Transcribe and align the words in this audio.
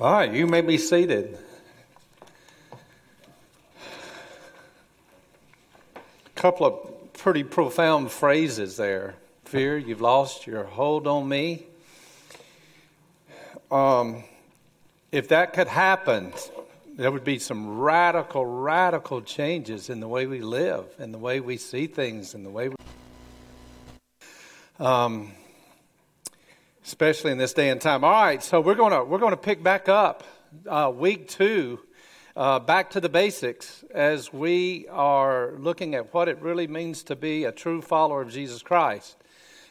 All 0.00 0.12
right, 0.12 0.32
you 0.32 0.46
may 0.46 0.60
be 0.60 0.78
seated. 0.78 1.36
A 5.92 6.30
couple 6.36 6.66
of 6.66 7.12
pretty 7.14 7.42
profound 7.42 8.12
phrases 8.12 8.76
there. 8.76 9.16
Fear, 9.46 9.78
you've 9.78 10.00
lost 10.00 10.46
your 10.46 10.62
hold 10.62 11.08
on 11.08 11.28
me. 11.28 11.66
Um, 13.72 14.22
if 15.10 15.26
that 15.30 15.52
could 15.52 15.66
happen, 15.66 16.32
there 16.96 17.10
would 17.10 17.24
be 17.24 17.40
some 17.40 17.80
radical, 17.80 18.46
radical 18.46 19.20
changes 19.20 19.90
in 19.90 19.98
the 19.98 20.06
way 20.06 20.28
we 20.28 20.42
live, 20.42 20.86
in 21.00 21.10
the 21.10 21.18
way 21.18 21.40
we 21.40 21.56
see 21.56 21.88
things, 21.88 22.34
in 22.34 22.44
the 22.44 22.50
way 22.50 22.68
we. 22.68 22.76
Um, 24.78 25.32
especially 26.88 27.30
in 27.30 27.36
this 27.36 27.52
day 27.52 27.68
and 27.68 27.82
time. 27.82 28.02
All 28.02 28.10
right, 28.10 28.42
so 28.42 28.62
we're 28.62 28.74
going 28.74 28.92
to 28.92 29.04
we're 29.04 29.18
to 29.18 29.36
pick 29.36 29.62
back 29.62 29.90
up 29.90 30.24
uh, 30.66 30.90
week 30.92 31.28
two, 31.28 31.80
uh, 32.34 32.58
back 32.60 32.88
to 32.92 33.00
the 33.00 33.10
basics 33.10 33.84
as 33.94 34.32
we 34.32 34.86
are 34.88 35.52
looking 35.58 35.94
at 35.94 36.14
what 36.14 36.28
it 36.28 36.40
really 36.40 36.66
means 36.66 37.02
to 37.02 37.14
be 37.14 37.44
a 37.44 37.52
true 37.52 37.82
follower 37.82 38.22
of 38.22 38.32
Jesus 38.32 38.62
Christ. 38.62 39.18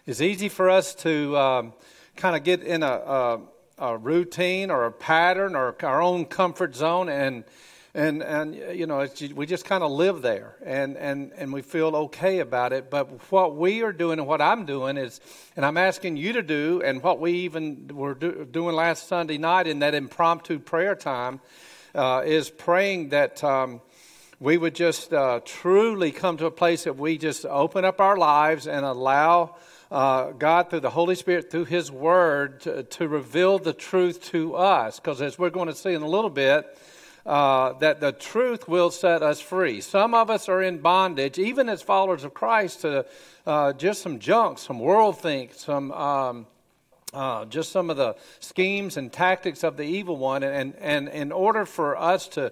It's 0.05 0.21
easy 0.21 0.47
for 0.47 0.69
us 0.69 0.93
to 0.93 1.35
um, 1.35 1.73
kind 2.15 2.35
of 2.35 2.43
get 2.43 2.61
in 2.61 2.83
a, 2.83 2.85
a, 2.85 3.39
a 3.79 3.97
routine 3.97 4.69
or 4.69 4.85
a 4.85 4.91
pattern 4.91 5.55
or 5.55 5.75
our 5.81 6.03
own 6.03 6.23
comfort 6.23 6.75
zone 6.75 7.09
and 7.09 7.45
and 7.97 8.21
and 8.21 8.55
you 8.77 8.85
know 8.85 9.07
we 9.33 9.47
just 9.47 9.65
kind 9.65 9.83
of 9.83 9.91
live 9.91 10.21
there 10.21 10.55
and 10.63 10.95
and 10.97 11.31
and 11.35 11.51
we 11.51 11.63
feel 11.63 11.95
okay 11.95 12.39
about 12.39 12.71
it 12.71 12.91
but 12.91 13.09
what 13.31 13.55
we 13.55 13.81
are 13.81 13.91
doing 13.91 14.19
and 14.19 14.27
what 14.27 14.39
i'm 14.39 14.65
doing 14.65 14.97
is 14.97 15.19
and 15.55 15.65
i'm 15.65 15.77
asking 15.77 16.15
you 16.15 16.33
to 16.33 16.43
do 16.43 16.79
and 16.85 17.01
what 17.01 17.19
we 17.19 17.31
even 17.31 17.89
were 17.91 18.13
do, 18.13 18.47
doing 18.49 18.75
last 18.75 19.07
sunday 19.07 19.39
night 19.39 19.65
in 19.65 19.79
that 19.79 19.95
impromptu 19.95 20.59
prayer 20.59 20.95
time 20.95 21.41
uh, 21.95 22.21
is 22.23 22.51
praying 22.51 23.09
that 23.09 23.43
um, 23.43 23.81
we 24.39 24.57
would 24.57 24.75
just 24.75 25.11
uh, 25.11 25.39
truly 25.43 26.11
come 26.11 26.37
to 26.37 26.45
a 26.45 26.51
place 26.51 26.83
that 26.83 26.97
we 26.97 27.17
just 27.17 27.45
open 27.47 27.83
up 27.83 27.99
our 27.99 28.15
lives 28.15 28.67
and 28.67 28.85
allow 28.85 29.55
uh, 29.89 30.31
God, 30.31 30.69
through 30.69 30.81
the 30.81 30.89
Holy 30.89 31.15
Spirit, 31.15 31.49
through 31.49 31.63
His 31.63 31.89
Word, 31.89 32.59
to, 32.61 32.83
to 32.83 33.07
reveal 33.07 33.57
the 33.57 33.71
truth 33.71 34.21
to 34.31 34.53
us. 34.55 34.99
Because 34.99 35.21
as 35.21 35.39
we're 35.39 35.49
going 35.49 35.69
to 35.69 35.73
see 35.73 35.93
in 35.93 36.01
a 36.01 36.07
little 36.07 36.29
bit, 36.29 36.77
uh, 37.27 37.73
that 37.73 37.99
the 37.99 38.13
truth 38.13 38.67
will 38.67 38.89
set 38.89 39.21
us 39.21 39.41
free. 39.41 39.81
Some 39.81 40.13
of 40.13 40.29
us 40.29 40.47
are 40.47 40.61
in 40.61 40.79
bondage, 40.79 41.37
even 41.37 41.67
as 41.67 41.81
followers 41.81 42.23
of 42.23 42.33
Christ, 42.33 42.81
to 42.81 43.05
uh, 43.45 43.73
just 43.73 44.01
some 44.01 44.17
junk, 44.19 44.57
some 44.59 44.79
world 44.79 45.19
think, 45.19 45.53
some. 45.53 45.91
Um, 45.91 46.47
uh, 47.13 47.45
just 47.45 47.71
some 47.71 47.89
of 47.89 47.95
the 47.95 48.15
schemes 48.41 48.97
and 48.97 49.13
tactics 49.13 49.63
of 49.63 49.77
the 49.77 49.83
evil 49.83 50.17
one, 50.17 50.43
and, 50.43 50.75
and 50.75 51.07
in 51.07 51.31
order 51.31 51.65
for 51.65 51.97
us 51.97 52.27
to 52.27 52.51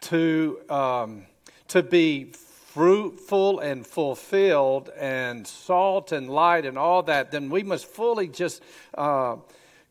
to 0.00 0.60
um, 0.70 1.26
to 1.66 1.82
be 1.82 2.32
fruitful 2.32 3.58
and 3.58 3.84
fulfilled 3.84 4.90
and 4.96 5.44
salt 5.46 6.12
and 6.12 6.30
light 6.30 6.64
and 6.64 6.78
all 6.78 7.02
that, 7.02 7.32
then 7.32 7.50
we 7.50 7.64
must 7.64 7.86
fully 7.86 8.28
just 8.28 8.62
uh, 8.96 9.36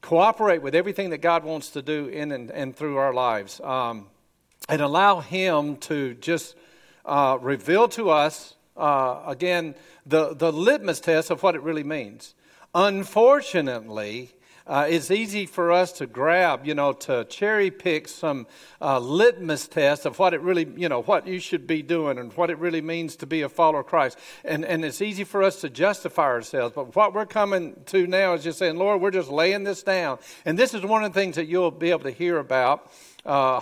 cooperate 0.02 0.62
with 0.62 0.76
everything 0.76 1.10
that 1.10 1.18
God 1.18 1.44
wants 1.44 1.72
to 1.72 1.82
do 1.82 2.08
in 2.08 2.32
and, 2.32 2.50
and 2.52 2.76
through 2.76 2.98
our 2.98 3.14
lives. 3.14 3.60
Um, 3.60 4.08
and 4.68 4.82
allow 4.82 5.20
Him 5.20 5.78
to 5.78 6.16
just 6.16 6.56
uh, 7.06 7.38
reveal 7.42 7.88
to 7.90 8.10
us, 8.10 8.56
uh, 8.78 9.24
again, 9.28 9.76
the, 10.06 10.34
the 10.34 10.52
litmus 10.52 11.00
test 11.00 11.30
of 11.30 11.44
what 11.44 11.56
it 11.56 11.62
really 11.62 11.84
means. 11.84 12.36
Unfortunately, 12.74 14.32
uh, 14.68 14.88
it's 14.90 15.12
easy 15.12 15.46
for 15.46 15.72
us 15.72 15.92
to 15.92 16.08
grab, 16.08 16.66
you 16.66 16.74
know, 16.74 16.92
to 16.92 17.24
cherry 17.26 17.70
pick 17.70 18.08
some 18.08 18.48
uh, 18.82 18.98
litmus 18.98 19.68
test 19.68 20.08
of 20.08 20.18
what 20.18 20.34
it 20.34 20.42
really, 20.42 20.68
you 20.76 20.90
know, 20.90 21.04
what 21.04 21.28
you 21.28 21.40
should 21.40 21.68
be 21.68 21.84
doing 21.84 22.18
and 22.18 22.34
what 22.34 22.50
it 22.50 22.58
really 22.58 22.82
means 22.82 23.16
to 23.16 23.28
be 23.28 23.44
a 23.44 23.50
follower 23.50 23.82
of 23.82 23.86
Christ. 23.86 24.18
And, 24.44 24.66
and 24.66 24.84
it's 24.84 25.02
easy 25.02 25.24
for 25.24 25.44
us 25.44 25.62
to 25.62 25.70
justify 25.70 26.24
ourselves. 26.24 26.74
But 26.74 26.96
what 26.96 27.14
we're 27.14 27.28
coming 27.28 27.80
to 27.88 28.08
now 28.08 28.34
is 28.34 28.44
just 28.44 28.58
saying, 28.58 28.78
Lord, 28.78 29.02
we're 29.02 29.12
just 29.12 29.30
laying 29.30 29.66
this 29.66 29.84
down. 29.84 30.18
And 30.46 30.58
this 30.58 30.74
is 30.74 30.82
one 30.82 31.04
of 31.04 31.14
the 31.14 31.20
things 31.20 31.36
that 31.36 31.46
you'll 31.46 31.70
be 31.70 31.92
able 31.92 32.04
to 32.04 32.12
hear 32.12 32.40
about 32.40 32.92
uh, 33.26 33.62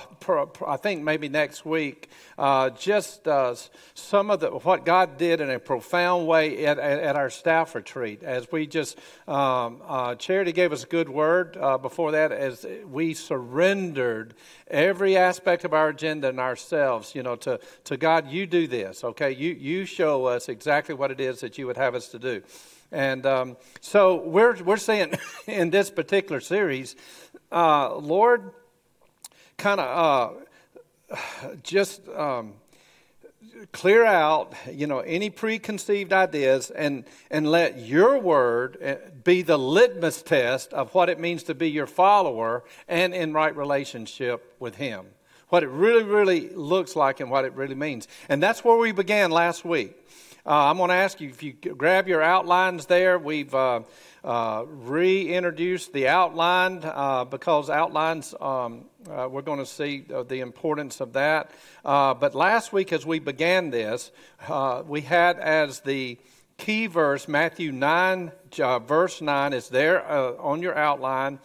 I 0.68 0.78
think 0.78 1.04
maybe 1.04 1.30
next 1.30 1.66
week, 1.66 2.10
uh, 2.38 2.70
just 2.72 3.28
uh, 3.28 3.56
some 3.94 4.30
of 4.30 4.42
the, 4.42 4.50
what 4.50 4.86
God 4.86 5.18
did 5.18 5.40
in 5.40 5.50
a 5.50 5.60
profound 5.60 6.28
way 6.28 6.66
at, 6.66 6.78
at, 6.78 7.00
at 7.00 7.16
our 7.16 7.30
staff 7.30 7.74
retreat. 7.74 8.24
As 8.24 8.52
we 8.52 8.68
just, 8.68 8.98
um, 9.28 9.82
uh, 9.88 10.16
Charity 10.16 10.52
gave 10.52 10.74
us 10.74 10.84
a 10.84 10.88
good 10.88 11.08
word 11.08 11.56
uh, 11.58 11.78
before 11.78 12.12
that, 12.12 12.32
as 12.32 12.66
we 12.90 13.14
surrendered 13.14 14.34
every 14.68 15.16
aspect 15.16 15.64
of 15.64 15.74
our 15.74 15.90
agenda 15.90 16.28
and 16.28 16.40
ourselves, 16.40 17.16
you 17.16 17.24
know, 17.24 17.38
to, 17.38 17.60
to 17.86 17.96
God, 17.96 18.30
you 18.30 18.46
do 18.46 18.68
this, 18.68 19.04
okay? 19.04 19.32
You, 19.32 19.54
you 19.54 19.86
show 19.86 20.26
us 20.26 20.50
exactly 20.50 20.94
what 20.94 21.10
it 21.10 21.22
is 21.22 21.40
that 21.40 21.58
you 21.58 21.68
would 21.68 21.78
have 21.78 21.96
us 21.96 22.10
to 22.10 22.20
do. 22.20 22.42
And 22.92 23.26
um, 23.26 23.58
so 23.82 24.16
we're, 24.28 24.62
we're 24.62 24.78
saying 24.78 25.14
in 25.48 25.70
this 25.70 25.90
particular 25.90 26.42
series, 26.42 26.96
uh, 27.52 27.96
Lord, 27.96 28.52
kind 29.58 29.80
of 29.80 30.38
uh, 31.10 31.18
just 31.64 32.08
um, 32.10 32.54
clear 33.72 34.06
out, 34.06 34.54
you 34.72 34.88
know, 34.88 35.00
any 35.00 35.30
preconceived 35.30 36.14
ideas 36.14 36.72
and, 36.72 37.06
and 37.30 37.50
let 37.50 37.80
your 37.80 38.18
word 38.20 38.78
uh, 38.84 38.96
be 39.24 39.42
the 39.42 39.58
litmus 39.58 40.22
test 40.22 40.74
of 40.74 40.94
what 40.94 41.10
it 41.10 41.20
means 41.20 41.44
to 41.44 41.56
be 41.56 41.70
your 41.70 41.88
follower 41.88 42.64
and 42.88 43.14
in 43.14 43.34
right 43.34 43.56
relationship 43.56 44.56
with 44.60 44.76
Him. 44.76 45.06
What 45.50 45.64
it 45.64 45.70
really, 45.70 46.04
really 46.04 46.50
looks 46.50 46.96
like 46.96 47.20
and 47.20 47.30
what 47.30 47.46
it 47.46 47.54
really 47.54 47.76
means. 47.76 48.08
And 48.28 48.42
that's 48.42 48.64
where 48.64 48.78
we 48.78 48.92
began 48.92 49.30
last 49.30 49.64
week. 49.64 49.96
Uh, 50.46 50.70
I'm 50.70 50.78
going 50.78 50.90
to 50.90 50.96
ask 50.96 51.22
you 51.22 51.30
if 51.30 51.42
you 51.42 51.54
grab 51.54 52.08
your 52.08 52.22
outlines 52.22 52.88
there. 52.88 53.18
We've 53.18 53.54
uh, 53.54 53.82
uh, 54.24 54.64
reintroduced 54.68 55.92
the 55.92 56.08
outline 56.08 56.80
uh, 56.84 57.26
because 57.26 57.70
outlines, 57.70 58.34
um, 58.40 58.86
uh, 59.10 59.28
we're 59.30 59.42
going 59.42 59.60
to 59.60 59.66
see 59.66 60.06
the 60.28 60.40
importance 60.40 61.02
of 61.02 61.14
that. 61.14 61.52
Uh, 61.84 62.14
but 62.14 62.34
last 62.34 62.72
week, 62.72 62.94
as 62.94 63.06
we 63.06 63.20
began 63.20 63.70
this, 63.70 64.12
we 64.86 65.02
had 65.02 65.40
as 65.40 65.82
the 65.82 66.18
key 66.58 66.88
verse 66.88 67.28
Matthew 67.28 67.72
9, 67.72 68.32
verse 68.88 69.22
9 69.22 69.54
is 69.54 69.68
there 69.70 70.06
on 70.40 70.62
your 70.62 70.78
outline 70.78 71.40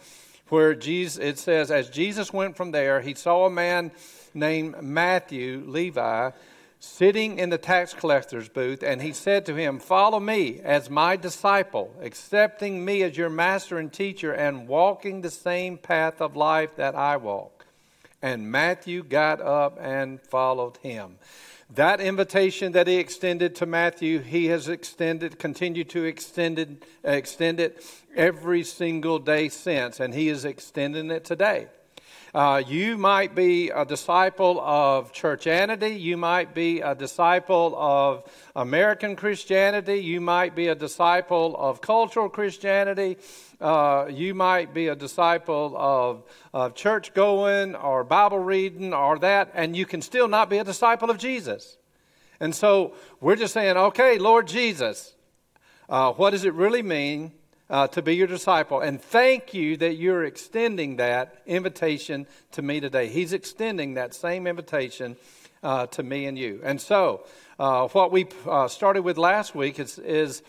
where 0.47 0.73
Jesus, 0.73 1.21
it 1.21 1.37
says, 1.37 1.71
As 1.71 1.89
Jesus 1.89 2.33
went 2.33 2.55
from 2.55 2.71
there, 2.71 3.01
he 3.01 3.13
saw 3.13 3.45
a 3.45 3.49
man 3.49 3.91
named 4.33 4.81
Matthew, 4.81 5.63
Levi, 5.65 6.31
sitting 6.79 7.37
in 7.37 7.49
the 7.49 7.57
tax 7.57 7.93
collector's 7.93 8.47
booth, 8.47 8.83
and 8.83 9.01
he 9.01 9.11
said 9.11 9.45
to 9.45 9.55
him, 9.55 9.79
Follow 9.79 10.19
me 10.19 10.59
as 10.63 10.89
my 10.89 11.15
disciple, 11.15 11.93
accepting 12.01 12.83
me 12.85 13.03
as 13.03 13.17
your 13.17 13.29
master 13.29 13.77
and 13.77 13.91
teacher, 13.91 14.31
and 14.31 14.67
walking 14.67 15.21
the 15.21 15.29
same 15.29 15.77
path 15.77 16.21
of 16.21 16.35
life 16.35 16.75
that 16.77 16.95
I 16.95 17.17
walk. 17.17 17.65
And 18.21 18.51
Matthew 18.51 19.03
got 19.03 19.41
up 19.41 19.77
and 19.79 20.21
followed 20.21 20.77
him. 20.77 21.17
That 21.71 22.01
invitation 22.01 22.71
that 22.71 22.87
he 22.87 22.95
extended 22.95 23.55
to 23.55 23.65
Matthew, 23.65 24.19
he 24.19 24.47
has 24.47 24.67
extended, 24.67 25.37
continued 25.37 25.89
to 25.91 26.03
extend 26.03 26.57
it, 26.57 26.83
extend 27.03 27.59
it 27.59 27.85
every 28.15 28.63
single 28.63 29.19
day 29.19 29.49
since, 29.49 29.99
and 29.99 30.13
he 30.13 30.29
is 30.29 30.45
extending 30.45 31.11
it 31.11 31.25
today. 31.25 31.67
Uh, 32.33 32.61
you 32.67 32.95
might 32.95 33.33
be 33.33 33.69
a 33.71 33.83
disciple 33.83 34.59
of 34.61 35.11
churchianity. 35.11 35.99
You 35.99 36.15
might 36.15 36.53
be 36.53 36.81
a 36.81 36.93
disciple 36.93 37.75
of 37.75 38.23
American 38.55 39.15
Christianity. 39.15 39.95
You 39.95 40.21
might 40.21 40.55
be 40.55 40.67
a 40.67 40.75
disciple 40.75 41.55
of 41.57 41.81
cultural 41.81 42.29
Christianity. 42.29 43.17
Uh, 43.59 44.05
you 44.11 44.35
might 44.35 44.75
be 44.75 44.89
a 44.89 44.95
disciple 44.95 45.73
of, 45.75 46.23
of 46.53 46.75
church 46.75 47.15
going 47.15 47.75
or 47.75 48.03
Bible 48.03 48.39
reading 48.39 48.93
or 48.93 49.17
that, 49.19 49.49
and 49.55 49.75
you 49.75 49.87
can 49.87 50.01
still 50.01 50.27
not 50.27 50.51
be 50.51 50.59
a 50.59 50.63
disciple 50.63 51.09
of 51.09 51.17
Jesus. 51.17 51.77
And 52.39 52.53
so 52.53 52.93
we're 53.19 53.37
just 53.37 53.55
saying, 53.55 53.75
okay, 53.75 54.19
Lord 54.19 54.47
Jesus, 54.47 55.15
uh, 55.89 56.13
what 56.13 56.29
does 56.29 56.45
it 56.45 56.53
really 56.53 56.83
mean 56.83 57.31
uh, 57.69 57.87
to 57.87 58.01
be 58.01 58.15
your 58.15 58.27
disciple. 58.27 58.79
And 58.79 59.01
thank 59.01 59.53
you 59.53 59.77
that 59.77 59.95
you're 59.95 60.23
extending 60.23 60.97
that 60.97 61.41
invitation 61.45 62.27
to 62.51 62.61
me 62.61 62.79
today. 62.79 63.07
He's 63.07 63.33
extending 63.33 63.93
that 63.95 64.13
same 64.13 64.47
invitation 64.47 65.17
uh, 65.61 65.87
to 65.87 66.03
me 66.03 66.25
and 66.25 66.37
you. 66.37 66.61
And 66.63 66.79
so, 66.79 67.25
uh, 67.59 67.87
what 67.89 68.11
we 68.11 68.27
uh, 68.47 68.67
started 68.67 69.01
with 69.01 69.17
last 69.17 69.53
week 69.53 69.79
is, 69.79 69.99
is 69.99 70.41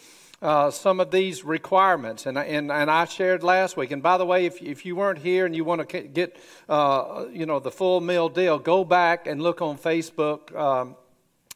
uh, 0.43 0.70
some 0.70 1.00
of 1.00 1.11
these 1.11 1.44
requirements. 1.44 2.26
And, 2.26 2.38
and, 2.38 2.70
and 2.70 2.90
I 2.90 3.05
shared 3.05 3.43
last 3.43 3.76
week. 3.76 3.90
And 3.90 4.02
by 4.02 4.16
the 4.16 4.25
way, 4.25 4.46
if, 4.46 4.62
if 4.62 4.87
you 4.87 4.96
weren't 4.96 5.19
here 5.19 5.44
and 5.44 5.55
you 5.55 5.64
want 5.64 5.87
to 5.88 6.02
get 6.02 6.37
uh, 6.69 7.26
you 7.32 7.46
know, 7.46 7.58
the 7.58 7.70
full 7.70 8.00
meal 8.00 8.28
deal, 8.28 8.58
go 8.58 8.84
back 8.84 9.26
and 9.26 9.43
look 9.43 9.61
on 9.61 9.76
Facebook. 9.76 10.55
Um, 10.56 10.96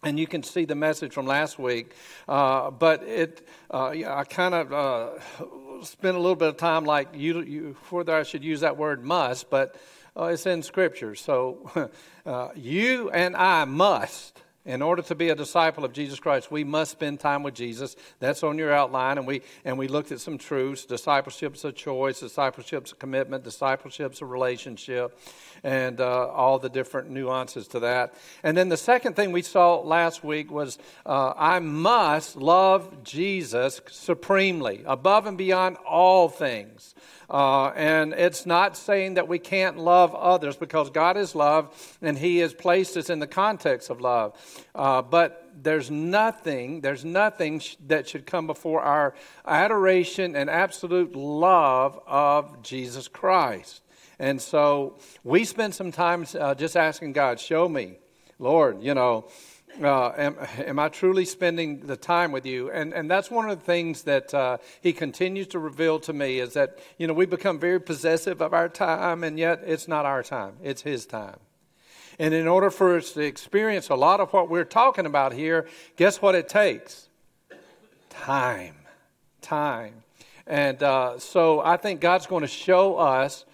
and 0.05 0.19
you 0.19 0.27
can 0.27 0.43
see 0.43 0.65
the 0.65 0.75
message 0.75 1.13
from 1.13 1.27
last 1.27 1.59
week. 1.59 1.95
Uh, 2.29 2.71
but 2.71 3.03
it, 3.05 3.47
uh, 3.71 3.89
I 3.89 4.25
kind 4.25 4.55
of 4.55 4.73
uh, 4.73 5.83
spend 5.83 6.17
a 6.17 6.21
little 6.21 6.37
bit 6.37 6.49
of 6.49 6.57
time 6.57 6.85
like 6.85 7.09
you, 7.15 7.41
you 7.43 7.77
whether 7.91 8.15
I 8.15 8.23
should 8.23 8.45
use 8.45 8.61
that 8.61 8.77
word 8.77 9.05
must, 9.05 9.51
but 9.51 9.77
uh, 10.17 10.27
it's 10.27 10.47
in 10.47 10.63
Scripture. 10.63 11.15
So 11.15 11.91
uh, 12.27 12.49
you 12.55 13.11
and 13.11 13.35
I 13.35 13.65
must 13.65 14.41
in 14.65 14.81
order 14.81 15.03
to 15.03 15.15
be 15.15 15.29
a 15.29 15.35
disciple 15.35 15.85
of 15.85 15.93
Jesus 15.93 16.19
Christ, 16.19 16.51
we 16.51 16.65
must 16.65 16.93
spend 16.93 17.21
time 17.21 17.43
with 17.43 17.55
Jesus. 17.55 17.97
That's 18.19 18.43
on 18.43 18.57
your 18.57 18.73
outline, 18.73 19.19
and 19.19 19.27
we 19.27 19.43
and 19.65 19.77
we 19.79 19.89
looked 19.89 20.11
at 20.11 20.21
some 20.21 20.39
truths: 20.39 20.87
discipleship's 20.87 21.65
a 21.65 21.73
choice, 21.73 22.21
discipleship's 22.21 22.93
a 22.93 22.95
commitment, 22.95 23.45
discipleship's 23.45 24.23
a 24.23 24.27
relationship, 24.27 25.19
and 25.63 26.01
uh, 26.01 26.29
all 26.29 26.59
the 26.59 26.71
different 26.71 27.11
nuances 27.11 27.69
to 27.69 27.81
that. 27.81 28.15
And 28.43 28.57
then 28.57 28.71
the 28.71 28.77
second 28.77 29.17
thing 29.17 29.33
we 29.33 29.43
saw 29.43 29.81
last 29.81 30.25
week 30.25 30.51
was 30.51 30.79
uh, 31.05 31.35
I 31.37 31.59
must 31.59 32.37
love 32.37 33.05
Jesus 33.05 33.81
supremely, 33.91 34.83
above 34.87 35.27
and 35.27 35.37
beyond 35.37 35.77
all 35.87 36.29
things. 36.29 36.95
Uh, 37.31 37.69
and 37.69 38.13
it's 38.13 38.47
not 38.47 38.77
saying 38.77 39.15
that 39.15 39.29
we 39.29 39.39
can't 39.39 39.79
love 39.79 40.15
others 40.15 40.57
because 40.57 40.91
God 40.91 41.17
is 41.17 41.35
love 41.35 41.97
and 42.03 42.19
He 42.19 42.39
has 42.39 42.53
placed 42.53 42.97
us 42.97 43.11
in 43.11 43.19
the 43.19 43.27
context 43.27 43.91
of 43.91 44.01
love. 44.01 44.35
Uh, 44.75 45.03
but 45.03 45.51
there's 45.63 45.91
nothing, 45.91 46.81
there's 46.81 47.05
nothing 47.05 47.61
sh- 47.61 47.77
that 47.87 48.09
should 48.09 48.27
come 48.27 48.47
before 48.47 48.83
our 48.83 49.15
adoration 49.47 50.37
and 50.37 50.51
absolute 50.51 51.15
love 51.15 52.01
of 52.07 52.63
Jesus 52.63 53.09
Christ. 53.09 53.83
And 54.19 54.41
so 54.41 54.99
we 55.23 55.45
spend 55.45 55.75
some 55.75 55.93
time 55.93 56.27
uh, 56.39 56.55
just 56.55 56.77
asking 56.77 57.13
God, 57.13 57.41
show 57.41 57.69
me, 57.69 57.99
Lord, 58.39 58.83
you 58.83 58.95
know, 58.95 59.29
uh, 59.83 60.13
am, 60.17 60.37
am, 60.59 60.79
I 60.79 60.89
truly 60.89 61.25
spending 61.25 61.81
the 61.81 61.97
time 61.97 62.33
with 62.33 62.47
you? 62.47 62.71
And, 62.71 62.93
and 62.93 63.11
that's 63.11 63.31
one 63.31 63.49
of 63.49 63.59
the 63.59 63.65
things 63.65 64.03
that 64.03 64.33
uh, 64.33 64.59
he 64.81 64.93
continues 64.93 65.49
to 65.49 65.59
reveal 65.59 65.99
to 66.01 66.13
me 66.13 66.39
is 66.39 66.53
that, 66.55 66.79
you 66.99 67.07
know, 67.07 67.15
we 67.15 67.27
become 67.27 67.59
very 67.59 67.81
possessive 67.81 68.41
of 68.41 68.55
our 68.55 68.69
time, 68.69 69.25
and 69.25 69.39
yet 69.39 69.63
it's 69.67 69.89
not 69.89 70.07
our 70.07 70.23
time, 70.23 70.55
it's 70.63 70.83
his 70.83 71.07
time. 71.07 71.39
And 72.19 72.33
in 72.33 72.47
order 72.47 72.71
for 72.71 72.97
us 72.97 73.13
to 73.13 73.23
experience 73.23 73.89
a 73.89 73.97
lot 73.97 74.21
of 74.21 74.33
what 74.33 74.49
we're 74.49 74.65
talking 74.65 75.07
about 75.07 75.33
here, 75.33 75.67
guess 75.97 76.23
what 76.23 76.35
it 76.35 76.49
takes? 76.49 77.09
Time. 78.11 78.77
Time. 79.41 80.05
And 80.47 80.83
uh, 80.83 81.19
so 81.19 81.61
I 81.61 81.77
think 81.77 82.01
God's 82.01 82.27
going 82.27 82.43
to 82.43 82.49
show 82.49 82.97
us 82.97 83.45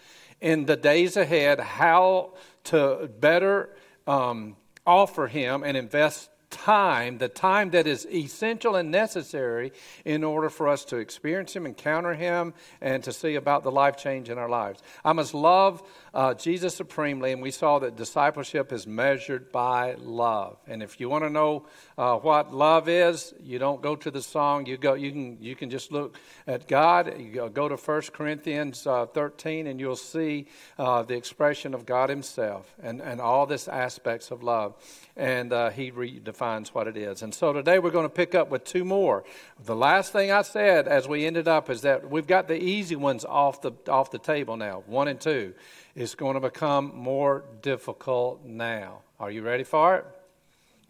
in 0.41 0.67
the 0.67 0.77
days 0.77 1.17
ahead 1.17 1.61
how 1.61 2.33
to 2.65 3.09
better. 3.21 3.71
Um, 4.07 4.57
offer 4.91 5.29
Him 5.29 5.63
and 5.63 5.77
invest 5.77 6.31
time, 6.51 7.19
the 7.19 7.29
time 7.29 7.71
that 7.71 7.87
is 7.87 8.07
essential 8.07 8.75
and 8.75 8.91
necessary 8.91 9.73
in 10.05 10.25
order 10.25 10.51
for 10.51 10.69
us 10.69 10.85
to 10.87 10.97
experience 10.97 11.55
Him, 11.55 11.65
encounter 11.65 12.15
Him, 12.15 12.55
and 12.81 13.03
to 13.05 13.13
see 13.13 13.37
about 13.37 13.63
the 13.63 13.71
life 13.71 13.97
change 13.97 14.29
in 14.29 14.37
our 14.37 14.49
lives. 14.49 14.83
I 15.05 15.13
must 15.13 15.33
love 15.33 15.83
uh, 16.13 16.35
Jesus 16.35 16.75
supremely, 16.75 17.33
and 17.33 17.41
we 17.41 17.51
saw 17.51 17.79
that 17.79 17.97
discipleship 17.97 18.73
is 18.73 18.87
measured 18.87 19.53
by 19.53 19.95
love. 19.99 20.59
And 20.67 20.83
if 20.83 20.99
you 20.99 21.09
want 21.09 21.25
to 21.25 21.31
know 21.31 21.67
uh, 21.97 22.17
what 22.17 22.53
love 22.53 22.89
is, 22.89 23.33
you 23.41 23.59
don't 23.59 23.81
go 23.81 23.95
to 23.95 24.11
the 24.11 24.23
song. 24.23 24.67
You 24.67 24.77
go. 24.77 24.95
You 24.95 25.13
can. 25.13 25.39
You 25.41 25.55
can 25.55 25.71
just 25.71 25.93
look 25.93 26.17
at 26.47 26.67
God. 26.67 27.15
You 27.19 27.49
go, 27.49 27.69
to 27.69 27.77
1 27.77 28.03
Corinthians 28.13 28.87
uh, 28.87 29.07
13, 29.07 29.69
and 29.69 29.79
you'll 29.79 29.95
see 29.95 30.47
uh, 30.79 31.03
the 31.03 31.15
expression 31.15 31.75
of 31.75 31.87
God 31.87 32.09
Himself 32.11 32.75
and 32.83 33.01
and 33.01 33.21
all 33.21 33.47
this 33.47 33.69
aspects 33.69 34.31
of 34.31 34.43
love. 34.43 34.75
And 35.17 35.53
uh, 35.53 35.71
He 35.71 35.93
redefines 35.93 36.69
what 36.69 36.89
it 36.89 36.97
is. 36.97 37.23
And 37.23 37.33
so 37.33 37.53
today 37.53 37.79
we're 37.79 37.91
going 37.91 38.07
to 38.07 38.09
pick 38.09 38.35
up 38.35 38.51
with 38.51 38.65
two 38.65 38.85
more. 38.85 39.23
The 39.65 39.77
last 39.77 40.13
thing 40.13 40.33
I 40.33 40.43
said 40.43 40.89
as 40.89 41.07
we 41.07 41.27
ended 41.27 41.47
up 41.47 41.71
is 41.71 41.83
that 41.83 42.11
we've 42.11 42.27
got 42.27 42.49
the 42.49 42.61
easy 42.61 42.97
ones 42.97 43.25
off 43.25 43.63
the 43.63 43.73
off 43.89 44.11
the 44.11 44.19
table 44.19 44.57
now. 44.57 44.83
One 44.87 45.07
and 45.07 45.21
two. 45.21 45.55
It's 45.97 46.15
going 46.15 46.35
to 46.35 46.41
become 46.41 46.93
more 46.95 47.45
difficult 47.63 48.45
now. 48.45 49.01
Are 49.19 49.29
you 49.29 49.43
ready 49.43 49.65
for 49.65 49.97
it? 49.97 50.05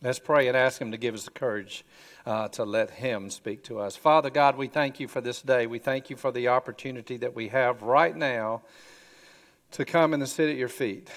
Let's 0.02 0.18
pray 0.18 0.48
and 0.48 0.56
ask 0.56 0.78
Him 0.78 0.90
to 0.90 0.98
give 0.98 1.14
us 1.14 1.24
the 1.24 1.30
courage 1.30 1.86
uh, 2.26 2.48
to 2.48 2.64
let 2.64 2.90
Him 2.90 3.30
speak 3.30 3.64
to 3.64 3.78
us. 3.78 3.96
Father 3.96 4.28
God, 4.28 4.58
we 4.58 4.66
thank 4.66 5.00
you 5.00 5.08
for 5.08 5.22
this 5.22 5.40
day. 5.40 5.66
We 5.66 5.78
thank 5.78 6.10
you 6.10 6.16
for 6.16 6.30
the 6.30 6.48
opportunity 6.48 7.16
that 7.16 7.34
we 7.34 7.48
have 7.48 7.80
right 7.80 8.14
now 8.14 8.60
to 9.72 9.86
come 9.86 10.12
and 10.12 10.22
to 10.22 10.26
sit 10.26 10.50
at 10.50 10.56
your 10.56 10.68
feet. 10.68 11.08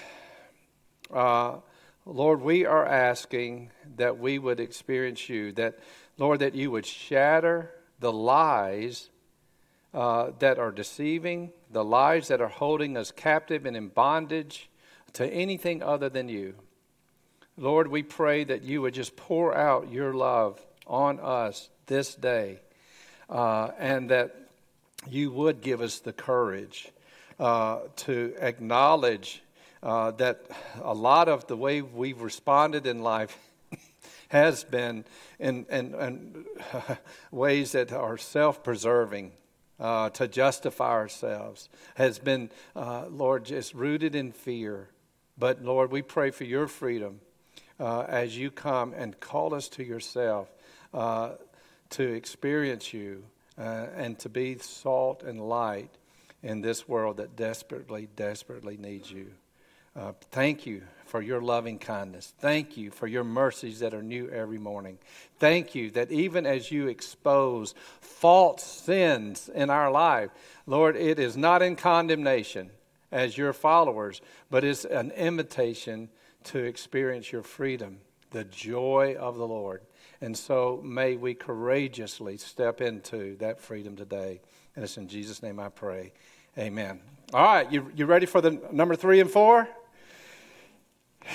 Uh, 1.12 1.56
Lord, 2.06 2.40
we 2.40 2.64
are 2.64 2.86
asking 2.86 3.70
that 3.96 4.18
we 4.18 4.38
would 4.38 4.60
experience 4.60 5.28
you, 5.28 5.52
that, 5.52 5.78
Lord, 6.16 6.40
that 6.40 6.54
you 6.54 6.70
would 6.70 6.86
shatter 6.86 7.70
the 8.00 8.12
lies 8.12 9.10
uh, 9.94 10.32
that 10.40 10.58
are 10.58 10.72
deceiving, 10.72 11.52
the 11.70 11.84
lies 11.84 12.28
that 12.28 12.40
are 12.40 12.48
holding 12.48 12.96
us 12.96 13.12
captive 13.12 13.64
and 13.64 13.76
in 13.76 13.88
bondage 13.88 14.68
to 15.12 15.24
anything 15.26 15.82
other 15.82 16.08
than 16.08 16.28
you. 16.28 16.54
Lord, 17.56 17.86
we 17.86 18.02
pray 18.02 18.42
that 18.42 18.62
you 18.62 18.82
would 18.82 18.94
just 18.94 19.14
pour 19.14 19.56
out 19.56 19.92
your 19.92 20.12
love 20.12 20.60
on 20.86 21.20
us 21.20 21.70
this 21.86 22.14
day 22.16 22.58
uh, 23.30 23.70
and 23.78 24.10
that 24.10 24.34
you 25.08 25.30
would 25.30 25.60
give 25.60 25.80
us 25.80 26.00
the 26.00 26.12
courage 26.12 26.88
uh, 27.38 27.80
to 27.94 28.34
acknowledge 28.40 29.42
uh, 29.82 30.10
that 30.12 30.44
a 30.82 30.94
lot 30.94 31.28
of 31.28 31.46
the 31.46 31.56
way 31.56 31.82
we've 31.82 32.20
responded 32.20 32.86
in 32.86 33.02
life 33.02 33.38
has 34.28 34.64
been 34.64 35.04
in, 35.38 35.66
in, 35.70 35.94
in 35.94 36.44
ways 37.30 37.72
that 37.72 37.92
are 37.92 38.16
self 38.16 38.64
preserving 38.64 39.30
uh, 39.84 40.08
to 40.08 40.26
justify 40.26 40.92
ourselves 40.92 41.68
has 41.94 42.18
been, 42.18 42.48
uh, 42.74 43.04
Lord, 43.10 43.44
just 43.44 43.74
rooted 43.74 44.14
in 44.14 44.32
fear. 44.32 44.88
But 45.36 45.62
Lord, 45.62 45.92
we 45.92 46.00
pray 46.00 46.30
for 46.30 46.44
your 46.44 46.68
freedom 46.68 47.20
uh, 47.78 48.06
as 48.08 48.34
you 48.38 48.50
come 48.50 48.94
and 48.94 49.20
call 49.20 49.52
us 49.54 49.68
to 49.70 49.84
yourself 49.84 50.48
uh, 50.94 51.32
to 51.90 52.02
experience 52.02 52.94
you 52.94 53.24
uh, 53.58 53.88
and 53.94 54.18
to 54.20 54.30
be 54.30 54.56
salt 54.56 55.22
and 55.22 55.38
light 55.38 55.90
in 56.42 56.62
this 56.62 56.88
world 56.88 57.18
that 57.18 57.36
desperately, 57.36 58.08
desperately 58.16 58.78
needs 58.78 59.10
you. 59.10 59.32
Uh, 59.96 60.12
thank 60.32 60.66
you 60.66 60.82
for 61.06 61.22
your 61.22 61.40
loving 61.40 61.78
kindness. 61.78 62.34
Thank 62.40 62.76
you 62.76 62.90
for 62.90 63.06
your 63.06 63.22
mercies 63.22 63.78
that 63.78 63.94
are 63.94 64.02
new 64.02 64.28
every 64.28 64.58
morning. 64.58 64.98
Thank 65.38 65.76
you 65.76 65.90
that 65.92 66.10
even 66.10 66.46
as 66.46 66.72
you 66.72 66.88
expose 66.88 67.76
false 68.00 68.64
sins 68.64 69.48
in 69.54 69.70
our 69.70 69.92
life, 69.92 70.30
Lord, 70.66 70.96
it 70.96 71.20
is 71.20 71.36
not 71.36 71.62
in 71.62 71.76
condemnation 71.76 72.70
as 73.12 73.38
your 73.38 73.52
followers, 73.52 74.20
but 74.50 74.64
it's 74.64 74.84
an 74.84 75.12
invitation 75.12 76.08
to 76.44 76.58
experience 76.58 77.30
your 77.30 77.44
freedom, 77.44 77.98
the 78.32 78.42
joy 78.42 79.14
of 79.16 79.36
the 79.36 79.46
Lord. 79.46 79.82
And 80.20 80.36
so 80.36 80.80
may 80.82 81.14
we 81.14 81.34
courageously 81.34 82.38
step 82.38 82.80
into 82.80 83.36
that 83.36 83.60
freedom 83.60 83.94
today. 83.94 84.40
And 84.74 84.84
it's 84.84 84.96
in 84.96 85.06
Jesus' 85.06 85.40
name 85.40 85.60
I 85.60 85.68
pray. 85.68 86.12
Amen. 86.58 87.00
All 87.32 87.44
right, 87.44 87.70
you, 87.70 87.92
you 87.94 88.06
ready 88.06 88.26
for 88.26 88.40
the 88.40 88.60
number 88.72 88.96
three 88.96 89.20
and 89.20 89.30
four? 89.30 89.68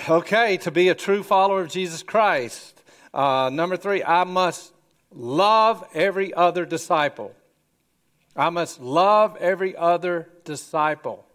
Okay, 0.08 0.56
to 0.58 0.70
be 0.70 0.88
a 0.88 0.94
true 0.94 1.22
follower 1.22 1.60
of 1.60 1.68
Jesus 1.68 2.02
Christ. 2.02 2.82
Uh, 3.12 3.50
number 3.52 3.76
three, 3.76 4.02
I 4.02 4.24
must 4.24 4.72
love 5.12 5.84
every 5.94 6.32
other 6.32 6.64
disciple. 6.64 7.34
I 8.36 8.50
must 8.50 8.80
love 8.80 9.36
every 9.38 9.76
other 9.76 10.28
disciple 10.44 11.26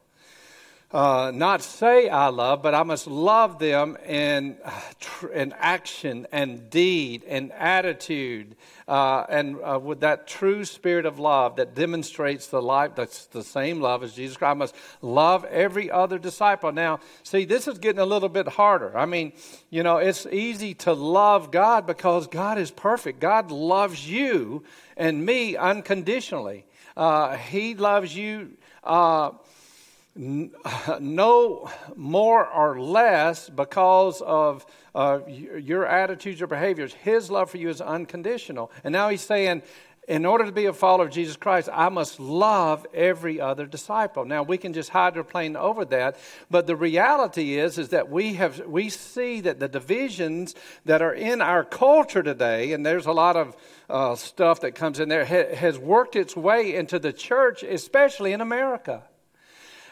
uh, 0.95 1.29
not 1.35 1.61
say 1.61 2.07
I 2.07 2.29
love, 2.29 2.61
but 2.61 2.73
I 2.73 2.83
must 2.83 3.05
love 3.05 3.59
them 3.59 3.97
in, 4.07 4.55
in 5.33 5.53
action 5.59 6.25
and 6.31 6.69
deed 6.69 7.25
and 7.27 7.51
attitude, 7.51 8.55
uh, 8.87 9.25
and 9.27 9.57
uh, 9.61 9.77
with 9.77 9.99
that 9.99 10.25
true 10.25 10.63
spirit 10.63 11.05
of 11.05 11.19
love 11.19 11.57
that 11.57 11.75
demonstrates 11.75 12.47
the 12.47 12.61
life 12.61 12.95
that's 12.95 13.25
the 13.25 13.43
same 13.43 13.81
love 13.81 14.03
as 14.03 14.13
Jesus 14.13 14.37
Christ. 14.37 14.51
I 14.51 14.53
must 14.53 14.75
love 15.01 15.43
every 15.43 15.91
other 15.91 16.17
disciple. 16.17 16.71
Now, 16.71 17.01
see, 17.23 17.43
this 17.43 17.67
is 17.67 17.77
getting 17.77 17.99
a 17.99 18.05
little 18.05 18.29
bit 18.29 18.47
harder. 18.47 18.97
I 18.97 19.05
mean, 19.05 19.33
you 19.69 19.83
know, 19.83 19.97
it's 19.97 20.25
easy 20.27 20.75
to 20.75 20.93
love 20.93 21.51
God 21.51 21.85
because 21.85 22.27
God 22.27 22.57
is 22.57 22.71
perfect. 22.71 23.19
God 23.19 23.51
loves 23.51 24.09
you 24.09 24.63
and 24.95 25.25
me 25.25 25.57
unconditionally. 25.57 26.65
Uh, 26.95 27.35
he 27.35 27.75
loves 27.75 28.15
you 28.15 28.51
uh, 28.85 29.31
no 30.99 31.69
more 31.95 32.47
or 32.47 32.79
less 32.79 33.49
because 33.49 34.21
of 34.21 34.65
uh, 34.93 35.19
your 35.27 35.85
attitudes 35.85 36.41
or 36.41 36.47
behaviors. 36.47 36.93
His 36.93 37.29
love 37.29 37.51
for 37.51 37.57
you 37.57 37.69
is 37.69 37.81
unconditional. 37.81 38.71
And 38.85 38.93
now 38.93 39.09
he's 39.09 39.21
saying, 39.21 39.61
in 40.07 40.25
order 40.25 40.45
to 40.45 40.51
be 40.51 40.67
a 40.67 40.73
follower 40.73 41.07
of 41.07 41.11
Jesus 41.11 41.35
Christ, 41.35 41.67
I 41.73 41.89
must 41.89 42.19
love 42.19 42.85
every 42.93 43.41
other 43.41 43.65
disciple. 43.65 44.23
Now 44.23 44.43
we 44.43 44.57
can 44.57 44.71
just 44.71 44.89
hydroplane 44.89 45.57
over 45.57 45.83
that, 45.85 46.17
but 46.49 46.67
the 46.67 46.75
reality 46.75 47.57
is 47.57 47.77
is 47.77 47.89
that 47.89 48.09
we 48.09 48.35
have 48.35 48.59
we 48.67 48.89
see 48.89 49.41
that 49.41 49.59
the 49.59 49.67
divisions 49.67 50.55
that 50.85 51.01
are 51.01 51.13
in 51.13 51.41
our 51.41 51.63
culture 51.63 52.21
today, 52.21 52.73
and 52.73 52.85
there's 52.85 53.07
a 53.07 53.11
lot 53.11 53.35
of 53.35 53.57
uh, 53.89 54.15
stuff 54.15 54.61
that 54.61 54.75
comes 54.75 54.99
in 54.99 55.09
there, 55.09 55.25
ha- 55.25 55.55
has 55.55 55.79
worked 55.79 56.15
its 56.15 56.35
way 56.37 56.75
into 56.75 56.99
the 56.99 57.11
church, 57.11 57.63
especially 57.63 58.31
in 58.31 58.41
America. 58.41 59.03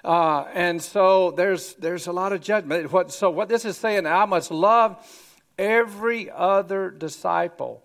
Uh, 0.04 0.46
and 0.54 0.82
so 0.82 1.32
there's 1.32 1.76
there's 1.76 2.08
a 2.08 2.12
lot 2.12 2.34
of 2.34 2.42
judgment. 2.42 2.92
What, 2.92 3.12
so 3.12 3.30
what 3.30 3.48
this 3.48 3.64
is 3.64 3.78
saying, 3.78 4.06
I 4.06 4.26
must 4.26 4.52
love 4.52 4.98
every 5.58 6.30
other 6.30 6.90
disciple. 6.90 7.84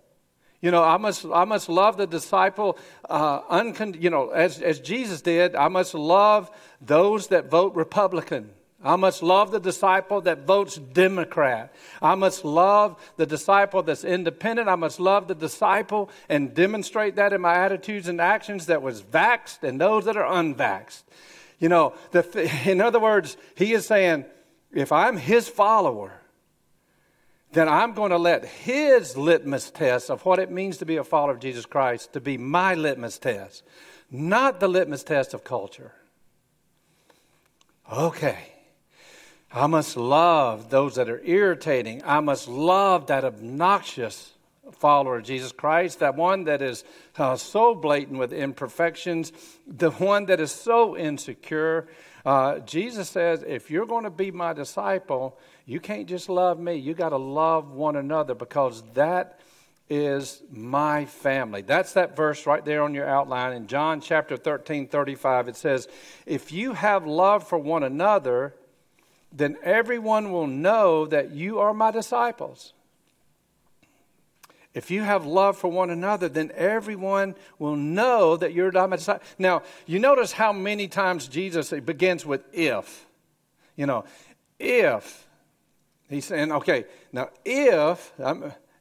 You 0.61 0.71
know, 0.71 0.83
I 0.83 0.97
must, 0.97 1.25
I 1.33 1.45
must 1.45 1.69
love 1.69 1.95
the 1.95 2.07
disciple, 2.07 2.77
uh, 3.09 3.63
you 3.97 4.09
know, 4.09 4.29
as, 4.29 4.61
as 4.61 4.81
Jesus 4.81 5.21
did. 5.21 5.55
I 5.55 5.69
must 5.69 5.93
love 5.93 6.51
those 6.81 7.27
that 7.27 7.49
vote 7.49 7.75
Republican. 7.75 8.49
I 8.83 8.95
must 8.95 9.23
love 9.23 9.51
the 9.51 9.59
disciple 9.59 10.21
that 10.21 10.45
votes 10.45 10.77
Democrat. 10.77 11.73
I 12.01 12.15
must 12.15 12.43
love 12.43 12.97
the 13.17 13.25
disciple 13.25 13.83
that's 13.83 14.03
independent. 14.03 14.67
I 14.69 14.75
must 14.75 14.99
love 14.99 15.27
the 15.27 15.35
disciple 15.35 16.09
and 16.27 16.53
demonstrate 16.53 17.15
that 17.15 17.33
in 17.33 17.41
my 17.41 17.55
attitudes 17.55 18.07
and 18.07 18.19
actions 18.19 18.65
that 18.65 18.81
was 18.81 19.01
vaxxed 19.01 19.63
and 19.63 19.79
those 19.79 20.05
that 20.05 20.17
are 20.17 20.29
unvaxxed. 20.29 21.03
You 21.59 21.69
know, 21.69 21.93
the, 22.11 22.49
in 22.69 22.81
other 22.81 22.99
words, 22.99 23.37
he 23.55 23.73
is 23.73 23.85
saying, 23.85 24.25
if 24.71 24.91
I'm 24.91 25.17
his 25.17 25.47
follower, 25.47 26.21
then 27.51 27.67
I'm 27.67 27.93
going 27.93 28.11
to 28.11 28.17
let 28.17 28.45
his 28.45 29.17
litmus 29.17 29.71
test 29.71 30.09
of 30.09 30.23
what 30.25 30.39
it 30.39 30.51
means 30.51 30.77
to 30.77 30.85
be 30.85 30.97
a 30.97 31.03
follower 31.03 31.33
of 31.33 31.39
Jesus 31.39 31.65
Christ 31.65 32.13
to 32.13 32.21
be 32.21 32.37
my 32.37 32.75
litmus 32.75 33.17
test, 33.17 33.63
not 34.11 34.59
the 34.59 34.67
litmus 34.67 35.03
test 35.03 35.33
of 35.33 35.43
culture. 35.43 35.93
Okay. 37.91 38.37
I 39.51 39.65
must 39.65 39.97
love 39.97 40.69
those 40.69 40.95
that 40.95 41.09
are 41.09 41.21
irritating. 41.23 42.03
I 42.05 42.19
must 42.19 42.47
love 42.47 43.07
that 43.07 43.25
obnoxious 43.25 44.33
follower 44.71 45.17
of 45.17 45.23
Jesus 45.23 45.51
Christ, 45.51 45.99
that 45.99 46.15
one 46.15 46.45
that 46.45 46.61
is 46.61 46.83
uh, 47.17 47.35
so 47.35 47.75
blatant 47.75 48.19
with 48.19 48.33
imperfections, 48.33 49.31
the 49.67 49.91
one 49.91 50.25
that 50.25 50.39
is 50.39 50.51
so 50.51 50.97
insecure. 50.97 51.87
Uh, 52.25 52.59
Jesus 52.59 53.09
says, 53.09 53.43
if 53.47 53.71
you're 53.71 53.85
going 53.85 54.03
to 54.03 54.09
be 54.09 54.31
my 54.31 54.53
disciple, 54.53 55.37
you 55.65 55.79
can't 55.79 56.07
just 56.07 56.29
love 56.29 56.59
me. 56.59 56.75
You 56.75 56.93
got 56.93 57.09
to 57.09 57.17
love 57.17 57.71
one 57.71 57.95
another 57.95 58.35
because 58.35 58.83
that 58.93 59.39
is 59.89 60.43
my 60.51 61.05
family. 61.05 61.61
That's 61.61 61.93
that 61.93 62.15
verse 62.15 62.45
right 62.45 62.63
there 62.63 62.83
on 62.83 62.93
your 62.93 63.07
outline 63.07 63.53
in 63.53 63.67
John 63.67 64.01
chapter 64.01 64.37
13, 64.37 64.87
35. 64.87 65.47
It 65.47 65.55
says, 65.55 65.87
If 66.25 66.51
you 66.51 66.73
have 66.73 67.07
love 67.07 67.47
for 67.47 67.57
one 67.57 67.83
another, 67.83 68.53
then 69.31 69.57
everyone 69.63 70.31
will 70.31 70.47
know 70.47 71.05
that 71.07 71.31
you 71.31 71.59
are 71.59 71.73
my 71.73 71.91
disciples. 71.91 72.73
If 74.73 74.91
you 74.91 75.01
have 75.01 75.25
love 75.25 75.57
for 75.57 75.67
one 75.67 75.89
another, 75.89 76.29
then 76.29 76.51
everyone 76.55 77.35
will 77.57 77.75
know 77.75 78.37
that 78.37 78.53
you're 78.53 78.71
my 78.71 78.97
disciple. 78.97 79.25
Now, 79.39 79.63
you 79.87 79.99
notice 79.99 80.31
how 80.31 80.53
many 80.53 80.87
times 80.87 81.27
Jesus 81.27 81.71
begins 81.71 82.25
with 82.25 82.43
if. 82.53 83.07
You 83.75 83.87
know, 83.87 84.05
if. 84.59 85.27
He's 86.09 86.25
saying, 86.25 86.51
okay, 86.51 86.85
now 87.11 87.29
if, 87.43 88.13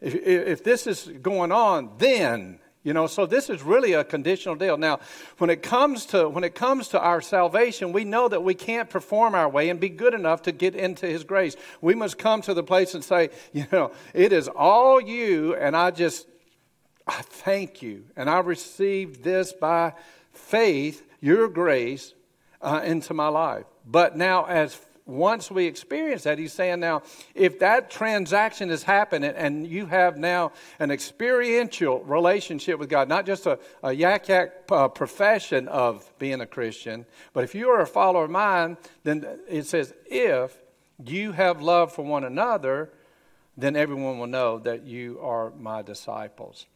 if, 0.01 0.15
if 0.15 0.65
this 0.65 0.87
is 0.87 1.11
going 1.23 1.53
on, 1.53 1.93
then 1.99 2.59
you 2.89 2.95
know, 2.95 3.07
so 3.07 3.27
this 3.27 3.51
is 3.51 3.63
really 3.63 3.93
a 3.93 4.03
conditional 4.03 4.55
deal. 4.55 4.79
Now, 4.79 5.01
when 5.37 5.51
it 5.51 5.63
comes 5.63 6.07
to 6.07 6.27
when 6.27 6.43
it 6.43 6.55
comes 6.55 6.89
to 6.89 6.99
our 6.99 7.21
salvation, 7.21 7.93
we 7.93 8.05
know 8.05 8.29
that 8.29 8.43
we 8.43 8.55
can't 8.55 8.89
perform 8.89 9.35
our 9.35 9.47
way 9.47 9.69
and 9.69 9.79
be 9.79 9.91
good 9.91 10.15
enough 10.15 10.41
to 10.45 10.53
get 10.53 10.75
into 10.75 11.07
his 11.07 11.23
grace. 11.23 11.55
We 11.83 11.95
must 11.95 12.17
come 12.17 12.41
to 12.41 12.55
the 12.55 12.63
place 12.63 12.95
and 12.95 13.05
say, 13.05 13.29
you 13.53 13.67
know, 13.71 13.93
it 14.15 14.33
is 14.33 14.49
all 14.49 15.03
you 15.03 15.55
and 15.55 15.77
I 15.77 15.91
just 15.91 16.27
I 17.07 17.21
thank 17.21 17.83
you 17.83 18.05
and 18.17 18.31
I 18.31 18.39
received 18.39 19.23
this 19.23 19.53
by 19.53 19.93
faith, 20.33 21.07
your 21.21 21.47
grace 21.47 22.15
uh, 22.63 22.81
into 22.83 23.13
my 23.13 23.29
life. 23.29 23.67
But 23.85 24.17
now 24.17 24.47
as 24.47 24.81
once 25.09 25.51
we 25.51 25.65
experience 25.65 26.25
that, 26.25 26.39
he's 26.39 26.53
saying 26.53 26.81
now, 26.81 27.03
if 27.35 27.59
that 27.61 27.91
transaction 27.91 28.69
has 28.69 28.83
happened 28.83 29.25
and 29.25 29.67
you 29.67 29.87
have 29.87 30.19
now 30.19 30.53
an 30.79 30.91
experiential 30.91 32.01
relationship 32.05 32.79
with 32.79 32.91
God, 32.91 33.09
not 33.09 33.25
just 33.25 33.47
a, 33.47 33.59
a 33.83 33.93
yak 33.93 34.29
yak 34.29 34.53
uh, 34.71 34.87
profession 34.87 35.67
of 35.69 36.13
being 36.19 36.43
a 36.43 36.47
Christian, 36.47 37.07
but 37.33 37.43
if 37.43 37.55
you 37.55 37.71
are 37.71 37.81
a 37.81 37.87
follower 37.87 38.25
of 38.25 38.31
mine, 38.31 38.77
then 39.03 39.27
it 39.49 39.65
says, 39.65 39.95
if 40.07 40.57
you 41.03 41.33
have 41.33 41.63
love 41.63 41.91
for 41.91 42.05
one 42.05 42.25
another, 42.25 42.91
then 43.57 43.77
everyone 43.77 44.19
will 44.19 44.27
know 44.27 44.59
that 44.59 44.85
you 44.85 45.19
are 45.21 45.51
my 45.59 45.81
disciples 45.81 46.67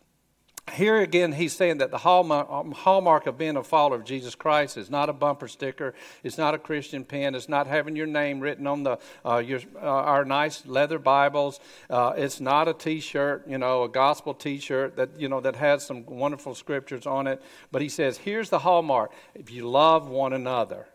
here 0.71 1.01
again, 1.01 1.33
he's 1.33 1.53
saying 1.53 1.79
that 1.79 1.91
the 1.91 1.99
hallmark, 1.99 3.27
of 3.27 3.37
being 3.37 3.57
a 3.57 3.65
follower 3.65 3.97
of 3.97 4.05
Jesus 4.05 4.37
Christ 4.37 4.77
is 4.77 4.89
not 4.89 5.09
a 5.09 5.13
bumper 5.13 5.49
sticker, 5.49 5.93
it's 6.23 6.39
not 6.39 6.55
a 6.55 6.59
Christian 6.59 7.05
pin, 7.05 7.35
it's 7.35 7.49
not 7.49 7.67
having 7.67 7.97
your 7.97 8.07
name 8.07 8.39
written 8.39 8.69
on 8.69 8.85
the 8.85 8.99
uh, 9.25 9.39
your, 9.39 9.59
uh, 9.77 9.81
our 9.81 10.25
nice 10.25 10.65
leather 10.65 11.01
Bibles, 11.01 11.59
uh, 11.91 12.13
it's 12.17 12.41
not 12.41 12.69
a 12.69 12.75
T-shirt, 12.75 13.47
you 13.49 13.59
know, 13.59 13.83
a 13.83 13.89
gospel 13.89 14.35
T-shirt 14.35 14.97
that 14.97 15.19
you 15.19 15.29
know 15.29 15.41
that 15.41 15.57
has 15.57 15.85
some 15.85 16.07
wonderful 16.07 16.55
scriptures 16.55 17.07
on 17.07 17.27
it. 17.27 17.43
But 17.73 17.83
he 17.83 17.89
says, 17.89 18.19
here's 18.19 18.49
the 18.49 18.61
hallmark: 18.61 19.13
if 19.35 19.51
you 19.51 19.69
love 19.69 20.09
one 20.09 20.33
another, 20.33 20.87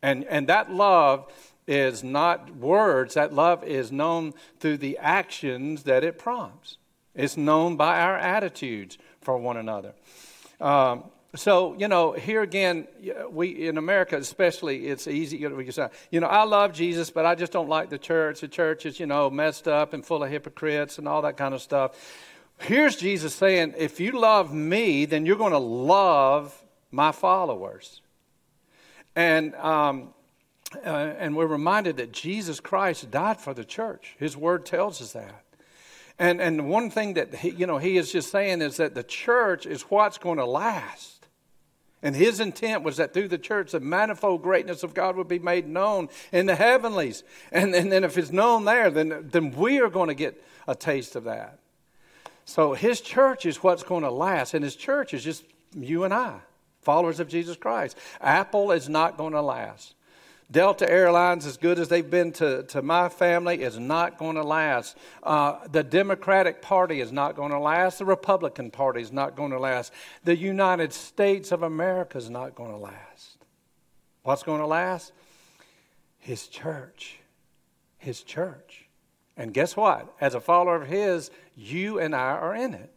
and 0.00 0.24
and 0.26 0.46
that 0.46 0.72
love 0.72 1.30
is 1.66 2.04
not 2.04 2.54
words; 2.54 3.14
that 3.14 3.32
love 3.34 3.64
is 3.64 3.90
known 3.90 4.32
through 4.60 4.76
the 4.76 4.96
actions 4.98 5.82
that 5.82 6.04
it 6.04 6.18
prompts. 6.18 6.78
It's 7.16 7.36
known 7.36 7.76
by 7.76 8.00
our 8.00 8.16
attitudes 8.16 8.98
for 9.20 9.36
one 9.38 9.56
another. 9.56 9.94
Um, 10.60 11.04
so 11.34 11.74
you 11.78 11.88
know, 11.88 12.12
here 12.12 12.42
again, 12.42 12.86
we 13.30 13.68
in 13.68 13.78
America 13.78 14.16
especially, 14.16 14.86
it's 14.86 15.06
easy. 15.06 15.38
You 15.38 15.50
know, 15.50 15.90
you 16.10 16.20
know, 16.20 16.26
I 16.26 16.44
love 16.44 16.72
Jesus, 16.72 17.10
but 17.10 17.26
I 17.26 17.34
just 17.34 17.52
don't 17.52 17.68
like 17.68 17.90
the 17.90 17.98
church. 17.98 18.40
The 18.40 18.48
church 18.48 18.86
is, 18.86 19.00
you 19.00 19.06
know, 19.06 19.28
messed 19.30 19.68
up 19.68 19.92
and 19.92 20.04
full 20.04 20.22
of 20.22 20.30
hypocrites 20.30 20.98
and 20.98 21.08
all 21.08 21.22
that 21.22 21.36
kind 21.36 21.54
of 21.54 21.60
stuff. 21.60 21.92
Here's 22.58 22.96
Jesus 22.96 23.34
saying, 23.34 23.74
if 23.76 24.00
you 24.00 24.12
love 24.12 24.54
me, 24.54 25.04
then 25.04 25.26
you're 25.26 25.36
going 25.36 25.52
to 25.52 25.58
love 25.58 26.64
my 26.90 27.12
followers. 27.12 28.00
And 29.14 29.54
um, 29.56 30.14
uh, 30.84 30.88
and 30.88 31.36
we're 31.36 31.46
reminded 31.46 31.96
that 31.98 32.12
Jesus 32.12 32.60
Christ 32.60 33.10
died 33.10 33.40
for 33.40 33.54
the 33.54 33.64
church. 33.64 34.16
His 34.18 34.36
word 34.36 34.66
tells 34.66 35.00
us 35.00 35.12
that. 35.12 35.44
And, 36.18 36.40
and 36.40 36.68
one 36.68 36.90
thing 36.90 37.14
that 37.14 37.34
he, 37.34 37.50
you 37.50 37.66
know, 37.66 37.78
he 37.78 37.98
is 37.98 38.10
just 38.10 38.30
saying 38.30 38.62
is 38.62 38.78
that 38.78 38.94
the 38.94 39.02
church 39.02 39.66
is 39.66 39.82
what's 39.82 40.18
going 40.18 40.38
to 40.38 40.46
last. 40.46 41.26
And 42.02 42.14
his 42.14 42.40
intent 42.40 42.84
was 42.84 42.98
that 42.98 43.12
through 43.12 43.28
the 43.28 43.38
church, 43.38 43.72
the 43.72 43.80
manifold 43.80 44.42
greatness 44.42 44.82
of 44.82 44.94
God 44.94 45.16
would 45.16 45.28
be 45.28 45.38
made 45.38 45.66
known 45.66 46.08
in 46.30 46.46
the 46.46 46.54
heavenlies. 46.54 47.24
And, 47.50 47.74
and 47.74 47.90
then 47.90 48.04
if 48.04 48.16
it's 48.16 48.30
known 48.30 48.64
there, 48.64 48.90
then, 48.90 49.28
then 49.30 49.50
we 49.52 49.80
are 49.80 49.90
going 49.90 50.08
to 50.08 50.14
get 50.14 50.42
a 50.68 50.74
taste 50.74 51.16
of 51.16 51.24
that. 51.24 51.58
So 52.44 52.74
his 52.74 53.00
church 53.00 53.44
is 53.44 53.62
what's 53.62 53.82
going 53.82 54.04
to 54.04 54.10
last. 54.10 54.54
And 54.54 54.62
his 54.62 54.76
church 54.76 55.12
is 55.12 55.24
just 55.24 55.44
you 55.74 56.04
and 56.04 56.14
I, 56.14 56.38
followers 56.80 57.18
of 57.18 57.28
Jesus 57.28 57.56
Christ. 57.56 57.98
Apple 58.20 58.70
is 58.72 58.88
not 58.88 59.18
going 59.18 59.32
to 59.32 59.42
last. 59.42 59.95
Delta 60.50 60.88
Airlines, 60.88 61.44
as 61.44 61.56
good 61.56 61.78
as 61.78 61.88
they've 61.88 62.08
been 62.08 62.30
to, 62.32 62.62
to 62.64 62.80
my 62.80 63.08
family, 63.08 63.62
is 63.62 63.78
not 63.78 64.16
going 64.16 64.36
to 64.36 64.44
last. 64.44 64.96
Uh, 65.22 65.66
the 65.68 65.82
Democratic 65.82 66.62
Party 66.62 67.00
is 67.00 67.10
not 67.10 67.34
going 67.34 67.50
to 67.50 67.58
last. 67.58 67.98
The 67.98 68.04
Republican 68.04 68.70
Party 68.70 69.00
is 69.00 69.12
not 69.12 69.34
going 69.34 69.50
to 69.50 69.58
last. 69.58 69.92
The 70.22 70.36
United 70.36 70.92
States 70.92 71.50
of 71.50 71.64
America 71.64 72.16
is 72.16 72.30
not 72.30 72.54
going 72.54 72.70
to 72.70 72.76
last. 72.76 73.38
What's 74.22 74.44
going 74.44 74.60
to 74.60 74.66
last? 74.66 75.12
His 76.18 76.46
church. 76.46 77.18
His 77.98 78.22
church. 78.22 78.86
And 79.36 79.52
guess 79.52 79.76
what? 79.76 80.14
As 80.20 80.34
a 80.34 80.40
follower 80.40 80.76
of 80.76 80.86
His, 80.86 81.30
you 81.56 81.98
and 81.98 82.14
I 82.14 82.30
are 82.30 82.54
in 82.54 82.72
it. 82.72 82.92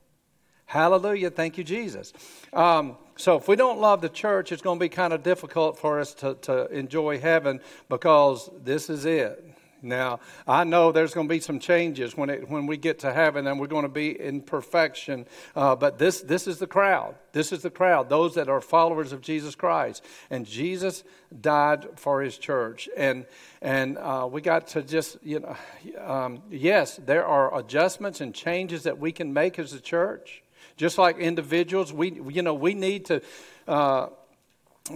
Hallelujah. 0.66 1.32
Thank 1.32 1.58
you, 1.58 1.64
Jesus. 1.64 2.14
Um, 2.54 2.96
so 3.20 3.36
if 3.36 3.50
we 3.50 3.58
don't 3.58 3.82
love 3.82 4.00
the 4.00 4.08
church, 4.08 4.54
it's 4.54 4.62
going 4.62 4.80
to 4.80 4.84
be 4.84 4.88
kind 4.88 5.12
of 5.12 5.24
difficult 5.24 5.78
for 5.78 6.00
us 6.00 6.14
to, 6.16 6.36
to 6.36 6.68
enjoy 6.68 7.20
heaven 7.20 7.60
because 7.90 8.50
this 8.64 8.90
is 8.90 9.04
it. 9.04 9.44
Now, 9.82 10.22
I 10.48 10.64
know 10.64 10.94
there's 10.94 11.14
going 11.14 11.28
to 11.28 11.34
be 11.34 11.42
some 11.42 11.60
changes 11.60 12.16
when, 12.16 12.30
it, 12.30 12.50
when 12.50 12.66
we 12.66 12.78
get 12.78 13.00
to 13.00 13.12
heaven 13.12 13.46
and 13.46 13.60
we're 13.60 13.68
going 13.68 13.84
to 13.84 13.90
be 13.90 14.18
in 14.18 14.42
perfection. 14.42 15.26
Uh, 15.54 15.76
but 15.76 15.98
this, 15.98 16.22
this 16.22 16.48
is 16.48 16.60
the 16.60 16.68
crowd. 16.68 17.16
This 17.34 17.52
is 17.52 17.62
the 17.62 17.70
crowd, 17.70 18.08
those 18.08 18.36
that 18.36 18.48
are 18.48 18.62
followers 18.62 19.12
of 19.12 19.20
Jesus 19.20 19.54
Christ. 19.54 20.02
And 20.30 20.46
Jesus 20.46 21.04
died 21.42 21.88
for 21.98 22.22
his 22.22 22.38
church. 22.38 22.88
And, 22.96 23.26
and 23.62 23.98
uh, 23.98 24.30
we 24.32 24.40
got 24.40 24.68
to 24.68 24.82
just, 24.82 25.18
you 25.24 25.42
know, 25.42 25.58
um, 26.02 26.42
yes, 26.50 27.02
there 27.06 27.26
are 27.26 27.58
adjustments 27.60 28.22
and 28.22 28.34
changes 28.34 28.84
that 28.84 28.98
we 28.98 29.12
can 29.12 29.34
make 29.34 29.60
as 29.60 29.74
a 29.74 29.82
church 29.82 30.42
Just 30.80 30.98
like 30.98 31.18
individuals, 31.18 31.92
we, 31.92 32.22
you 32.30 32.42
know, 32.42 32.54
we 32.54 32.74
need 32.74 33.06
to. 33.08 33.22
Uh, 33.68 34.08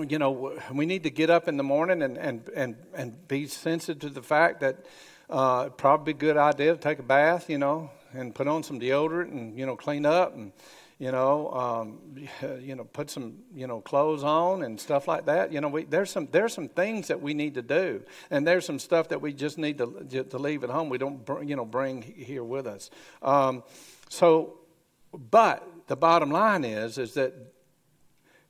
you 0.08 0.18
know, 0.18 0.58
we 0.72 0.88
need 0.88 1.04
to 1.04 1.12
get 1.12 1.30
up 1.30 1.48
in 1.48 1.58
the 1.58 1.64
morning 1.64 2.02
and, 2.02 2.18
and, 2.18 2.50
and, 2.56 2.76
and 2.96 3.28
be 3.28 3.46
sensitive 3.46 4.00
to 4.00 4.10
the 4.10 4.24
fact 4.24 4.62
that 4.62 4.86
uh, 5.30 5.70
probably 5.70 6.12
a 6.12 6.16
good 6.16 6.38
idea 6.38 6.74
to 6.74 6.80
take 6.80 6.98
a 6.98 7.04
bath, 7.04 7.48
you 7.48 7.60
know, 7.60 7.92
and 8.14 8.34
put 8.34 8.48
on 8.48 8.64
some 8.64 8.80
deodorant 8.80 9.30
and, 9.32 9.60
you 9.60 9.68
know, 9.68 9.76
clean 9.76 10.06
up 10.06 10.34
and, 10.34 10.52
you 10.98 11.12
know, 11.12 11.52
um, 11.52 12.00
you 12.62 12.76
know, 12.76 12.86
put 12.86 13.10
some, 13.10 13.36
you 13.54 13.68
know, 13.68 13.82
clothes 13.82 14.24
on 14.24 14.64
and 14.64 14.80
stuff 14.80 15.08
like 15.08 15.26
that. 15.26 15.52
You 15.52 15.62
know, 15.62 15.68
we, 15.68 15.84
there's 15.84 16.10
some 16.10 16.28
there's 16.32 16.54
some 16.54 16.70
things 16.70 17.10
that 17.10 17.22
we 17.22 17.34
need 17.34 17.56
to 17.56 17.62
do, 17.62 18.04
and 18.32 18.48
there's 18.48 18.66
some 18.66 18.80
stuff 18.80 19.10
that 19.10 19.22
we 19.22 19.34
just 19.34 19.58
need 19.58 19.78
to 19.80 20.24
to 20.30 20.38
leave 20.38 20.64
at 20.64 20.70
home. 20.70 20.90
We 20.90 20.98
don't, 20.98 21.28
you 21.48 21.56
know, 21.56 21.66
bring 21.66 22.02
here 22.02 22.44
with 22.44 22.68
us. 22.68 22.90
Um, 23.22 23.64
so, 24.10 24.60
but 25.14 25.68
the 25.88 25.96
bottom 25.96 26.32
line 26.32 26.64
is 26.64 26.98
is 26.98 27.14
that 27.16 27.34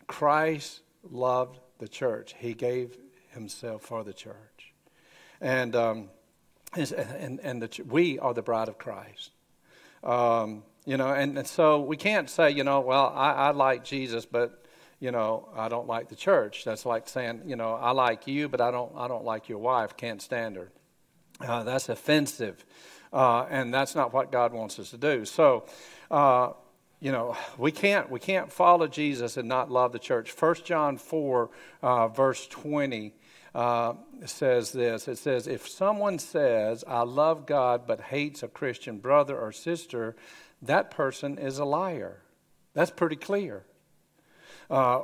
Christ 0.08 0.82
loved 1.10 1.60
the 1.80 1.88
church. 1.88 2.36
He 2.38 2.54
gave 2.54 2.98
himself 3.32 3.84
for 3.84 4.04
the 4.04 4.14
church, 4.14 4.74
and 5.42 5.76
um, 5.76 6.10
and 6.76 7.40
and 7.42 7.62
the, 7.62 7.84
we 7.88 8.20
are 8.20 8.34
the 8.34 8.42
bride 8.42 8.68
of 8.68 8.78
Christ. 8.78 9.32
Um, 10.04 10.64
you 10.86 10.98
know, 10.98 11.14
and, 11.14 11.38
and, 11.38 11.48
so 11.48 11.80
we 11.80 11.96
can't 11.96 12.30
say, 12.30 12.52
you 12.52 12.66
know, 12.66 12.82
well, 12.82 13.14
I, 13.16 13.32
I 13.32 13.52
like 13.52 13.86
Jesus, 13.86 14.26
but 14.26 14.66
you 15.00 15.12
know, 15.12 15.48
I 15.56 15.70
don't 15.70 15.88
like 15.88 16.10
the 16.10 16.16
church. 16.16 16.66
That's 16.66 16.86
like 16.86 17.08
saying, 17.08 17.44
you 17.46 17.56
know, 17.56 17.74
I 17.74 17.92
like 17.92 18.28
you, 18.28 18.50
but 18.50 18.60
I 18.60 18.70
don't, 18.70 18.92
I 18.98 19.08
don't 19.08 19.24
like 19.24 19.48
your 19.48 19.60
wife. 19.60 19.96
Can't 19.96 20.22
stand 20.22 20.58
her. 20.58 20.72
Uh, 21.40 21.64
that's 21.64 21.90
offensive, 21.90 22.66
uh, 23.12 23.46
and 23.50 23.74
that's 23.74 23.96
not 23.96 24.14
what 24.14 24.32
God 24.32 24.54
wants 24.54 24.78
us 24.78 24.92
to 24.92 24.98
do. 24.98 25.26
So, 25.26 25.66
uh, 26.12 26.52
you 27.04 27.12
know, 27.12 27.36
we 27.58 27.72
can't 27.72 28.10
we 28.10 28.20
can't 28.20 28.52
follow 28.52 28.88
Jesus 28.88 29.38
and 29.38 29.48
not 29.48 29.70
love 29.70 29.92
the 29.92 30.00
church. 30.00 30.32
First 30.32 30.66
John 30.66 30.98
four, 30.98 31.52
uh, 31.82 32.08
verse 32.08 32.48
twenty. 32.48 33.14
Uh, 33.54 33.94
says 34.26 34.72
this 34.72 35.08
it 35.08 35.16
says 35.16 35.46
if 35.46 35.68
someone 35.68 36.18
says 36.18 36.84
i 36.88 37.04
love 37.04 37.46
god 37.46 37.86
but 37.86 38.02
hates 38.02 38.42
a 38.42 38.48
christian 38.48 38.98
brother 38.98 39.38
or 39.38 39.52
sister 39.52 40.16
that 40.64 40.92
person 40.92 41.38
is 41.38 41.60
a 41.60 41.66
liar. 41.66 42.22
That's 42.74 42.92
pretty 42.92 43.18
clear. 43.18 43.66
Uh, 44.70 45.02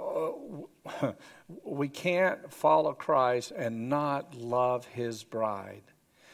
we 1.63 1.89
can't 1.89 2.51
follow 2.51 2.93
Christ 2.93 3.51
and 3.55 3.89
not 3.89 4.35
love 4.35 4.85
his 4.85 5.23
bride. 5.23 5.83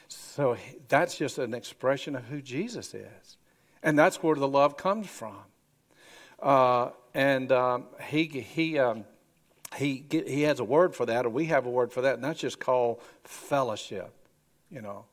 So 0.08 0.58
that's 0.88 1.18
just 1.18 1.40
an 1.40 1.54
expression 1.54 2.16
of 2.16 2.26
who 2.26 2.42
Jesus 2.42 2.94
is. 2.94 3.38
And 3.82 3.98
that's 3.98 4.22
where 4.22 4.36
the 4.36 4.48
love 4.48 4.78
comes 4.78 5.08
from. 5.08 5.38
Uh, 6.40 6.90
and 7.14 7.52
um, 7.52 7.86
he, 8.08 8.26
he, 8.26 8.78
um, 8.78 9.06
he, 9.78 10.06
he 10.10 10.42
has 10.44 10.60
a 10.60 10.64
word 10.64 10.96
for 10.96 11.06
that, 11.06 11.26
or 11.26 11.30
we 11.30 11.46
have 11.46 11.66
a 11.66 11.70
word 11.70 11.92
for 11.92 12.02
that, 12.02 12.16
and 12.16 12.24
that's 12.24 12.40
just 12.40 12.60
called 12.60 13.02
fellowship. 13.24 14.14
You 14.70 14.82
know, 14.82 15.06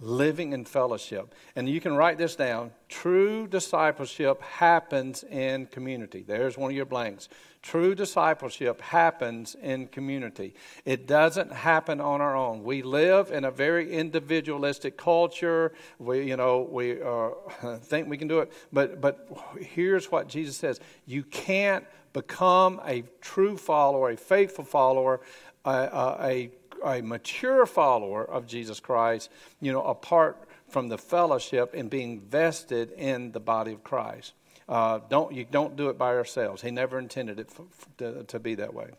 living 0.00 0.52
in 0.52 0.64
fellowship. 0.64 1.34
And 1.54 1.68
you 1.68 1.80
can 1.80 1.94
write 1.94 2.18
this 2.18 2.36
down. 2.36 2.72
True 2.88 3.46
discipleship 3.46 4.42
happens 4.42 5.24
in 5.24 5.66
community. 5.66 6.24
There's 6.26 6.58
one 6.58 6.70
of 6.70 6.76
your 6.76 6.86
blanks. 6.86 7.28
True 7.62 7.94
discipleship 7.94 8.80
happens 8.80 9.56
in 9.60 9.88
community. 9.88 10.54
It 10.84 11.06
doesn't 11.08 11.50
happen 11.52 12.00
on 12.00 12.20
our 12.20 12.36
own. 12.36 12.62
We 12.62 12.82
live 12.82 13.32
in 13.32 13.44
a 13.44 13.50
very 13.50 13.92
individualistic 13.92 14.96
culture. 14.96 15.72
We, 15.98 16.28
you 16.28 16.36
know, 16.36 16.68
we 16.70 17.02
uh, 17.02 17.30
think 17.78 18.08
we 18.08 18.18
can 18.18 18.28
do 18.28 18.40
it. 18.40 18.52
But, 18.72 19.00
but 19.00 19.28
here's 19.58 20.12
what 20.12 20.28
Jesus 20.28 20.56
says 20.56 20.78
you 21.06 21.24
can't 21.24 21.84
become 22.12 22.80
a 22.84 23.02
true 23.20 23.56
follower, 23.56 24.10
a 24.10 24.16
faithful 24.16 24.64
follower, 24.64 25.20
a, 25.64 25.70
a, 25.70 26.18
a 26.22 26.50
a 26.84 27.00
mature 27.02 27.66
follower 27.66 28.24
of 28.24 28.46
Jesus 28.46 28.80
Christ, 28.80 29.30
you 29.60 29.72
know, 29.72 29.82
apart 29.82 30.48
from 30.68 30.88
the 30.88 30.98
fellowship 30.98 31.74
and 31.74 31.88
being 31.88 32.20
vested 32.20 32.92
in 32.92 33.32
the 33.32 33.40
body 33.40 33.72
of 33.72 33.84
Christ. 33.84 34.32
Uh, 34.68 34.98
don't 35.08 35.32
you 35.32 35.44
don't 35.48 35.76
do 35.76 35.90
it 35.90 35.98
by 35.98 36.08
ourselves. 36.08 36.60
He 36.60 36.72
never 36.72 36.98
intended 36.98 37.38
it 37.38 37.50
to, 37.98 38.24
to, 38.24 38.40
be 38.40 38.56
that 38.56 38.74
way. 38.74 38.90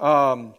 Um, 0.00 0.54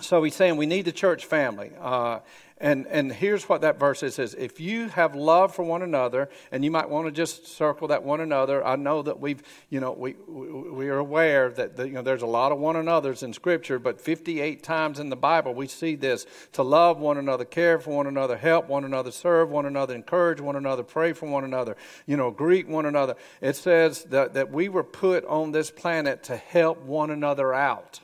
so 0.00 0.22
he's 0.22 0.34
saying 0.34 0.56
we 0.56 0.66
need 0.66 0.84
the 0.84 0.92
church 0.92 1.24
family. 1.24 1.72
Uh, 1.80 2.20
and, 2.58 2.86
and 2.86 3.12
here's 3.12 3.50
what 3.50 3.60
that 3.60 3.78
verse 3.78 4.00
says 4.00 4.34
if 4.34 4.60
you 4.60 4.88
have 4.88 5.14
love 5.14 5.54
for 5.54 5.62
one 5.62 5.82
another, 5.82 6.30
and 6.50 6.64
you 6.64 6.70
might 6.70 6.88
want 6.88 7.06
to 7.06 7.12
just 7.12 7.46
circle 7.46 7.88
that 7.88 8.02
one 8.02 8.20
another. 8.20 8.66
I 8.66 8.76
know 8.76 9.02
that 9.02 9.20
we've, 9.20 9.42
you 9.68 9.78
know, 9.78 9.92
we, 9.92 10.14
we 10.14 10.88
are 10.88 10.96
aware 10.96 11.50
that, 11.50 11.76
the, 11.76 11.86
you 11.86 11.94
know, 11.94 12.02
there's 12.02 12.22
a 12.22 12.26
lot 12.26 12.52
of 12.52 12.58
one 12.58 12.76
another's 12.76 13.22
in 13.22 13.34
Scripture, 13.34 13.78
but 13.78 14.00
58 14.00 14.62
times 14.62 14.98
in 14.98 15.10
the 15.10 15.16
Bible 15.16 15.52
we 15.52 15.66
see 15.66 15.96
this 15.96 16.24
to 16.52 16.62
love 16.62 16.98
one 16.98 17.18
another, 17.18 17.44
care 17.44 17.78
for 17.78 17.90
one 17.90 18.06
another, 18.06 18.38
help 18.38 18.68
one 18.68 18.84
another, 18.84 19.10
serve 19.10 19.50
one 19.50 19.66
another, 19.66 19.94
encourage 19.94 20.40
one 20.40 20.56
another, 20.56 20.82
pray 20.82 21.12
for 21.12 21.28
one 21.28 21.44
another, 21.44 21.76
you 22.06 22.16
know, 22.16 22.30
greet 22.30 22.66
one 22.66 22.86
another. 22.86 23.16
It 23.42 23.56
says 23.56 24.04
that, 24.04 24.32
that 24.32 24.50
we 24.50 24.70
were 24.70 24.84
put 24.84 25.26
on 25.26 25.52
this 25.52 25.70
planet 25.70 26.22
to 26.24 26.38
help 26.38 26.80
one 26.80 27.10
another 27.10 27.52
out 27.52 28.00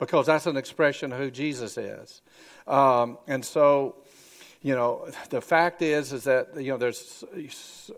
because 0.00 0.26
that's 0.26 0.46
an 0.46 0.56
expression 0.56 1.12
of 1.12 1.18
who 1.18 1.30
Jesus 1.30 1.76
is. 1.78 2.22
Um, 2.66 3.18
and 3.28 3.44
so, 3.44 3.96
you 4.62 4.74
know, 4.74 5.08
the 5.28 5.42
fact 5.42 5.82
is, 5.82 6.12
is 6.12 6.24
that, 6.24 6.56
you 6.56 6.72
know, 6.72 6.78
there's 6.78 7.22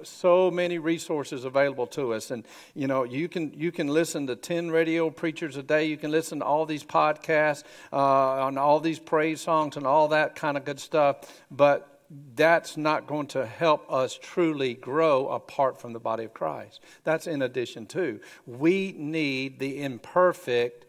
so 0.02 0.50
many 0.50 0.78
resources 0.78 1.44
available 1.44 1.86
to 1.88 2.12
us. 2.12 2.32
And, 2.32 2.44
you 2.74 2.88
know, 2.88 3.04
you 3.04 3.28
can, 3.28 3.54
you 3.54 3.70
can 3.70 3.86
listen 3.86 4.26
to 4.26 4.36
10 4.36 4.70
radio 4.70 5.10
preachers 5.10 5.56
a 5.56 5.62
day. 5.62 5.86
You 5.86 5.96
can 5.96 6.10
listen 6.10 6.40
to 6.40 6.44
all 6.44 6.66
these 6.66 6.84
podcasts 6.84 7.62
uh, 7.92 7.96
on 7.96 8.58
all 8.58 8.80
these 8.80 8.98
praise 8.98 9.40
songs 9.40 9.76
and 9.76 9.86
all 9.86 10.08
that 10.08 10.34
kind 10.34 10.56
of 10.56 10.64
good 10.64 10.80
stuff. 10.80 11.44
But 11.52 12.00
that's 12.34 12.76
not 12.76 13.06
going 13.06 13.28
to 13.28 13.46
help 13.46 13.90
us 13.90 14.18
truly 14.20 14.74
grow 14.74 15.28
apart 15.28 15.80
from 15.80 15.92
the 15.92 16.00
body 16.00 16.24
of 16.24 16.34
Christ. 16.34 16.80
That's 17.04 17.28
in 17.28 17.42
addition 17.42 17.86
to. 17.86 18.20
We 18.44 18.92
need 18.98 19.60
the 19.60 19.82
imperfect 19.82 20.86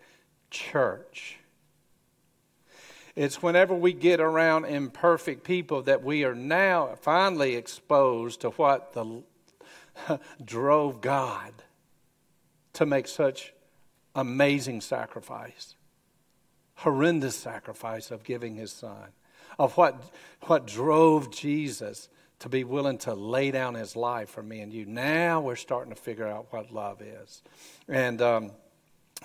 church. 0.54 1.39
It's 3.16 3.44
whenever 3.44 3.76
we 3.76 3.92
get 3.92 4.22
around 4.22 4.66
imperfect 4.66 5.44
people 5.44 5.82
that 5.84 6.04
we 6.04 6.24
are 6.24 6.34
now 6.34 6.96
finally 7.02 7.56
exposed 7.56 8.42
to 8.42 8.52
what 8.52 8.94
the, 8.94 9.24
drove 10.46 11.02
God 11.02 11.54
to 12.74 12.86
make 12.86 13.08
such 13.08 13.54
amazing 14.16 14.82
sacrifice, 14.82 15.76
horrendous 16.76 17.36
sacrifice 17.36 18.10
of 18.10 18.24
giving 18.24 18.56
his 18.56 18.72
son, 18.72 19.10
of 19.60 19.78
what, 19.78 20.02
what 20.44 20.66
drove 20.66 21.32
Jesus 21.32 22.10
to 22.39 22.50
be 22.50 22.63
willing 22.63 22.98
to 22.98 23.13
lay 23.13 23.52
down 23.52 23.76
his 23.76 23.96
life 23.96 24.30
for 24.30 24.42
me 24.42 24.60
and 24.62 24.74
you. 24.74 24.86
Now 24.86 25.39
we're 25.39 25.56
starting 25.56 25.94
to 25.94 26.02
figure 26.02 26.28
out 26.28 26.48
what 26.50 26.74
love 26.74 27.02
is. 27.02 27.44
And 27.88 28.22
um, 28.22 28.52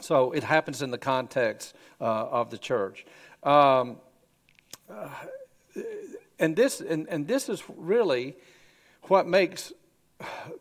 so 0.00 0.32
it 0.32 0.44
happens 0.44 0.82
in 0.82 0.90
the 0.90 0.98
context 0.98 1.74
uh, 2.00 2.04
of 2.04 2.50
the 2.50 2.58
church. 2.58 3.04
Um, 3.42 3.98
uh, 4.90 5.08
and 6.38 6.56
this 6.56 6.80
and, 6.80 7.08
and 7.08 7.26
this 7.26 7.48
is 7.48 7.62
really 7.76 8.36
what 9.02 9.26
makes 9.26 9.72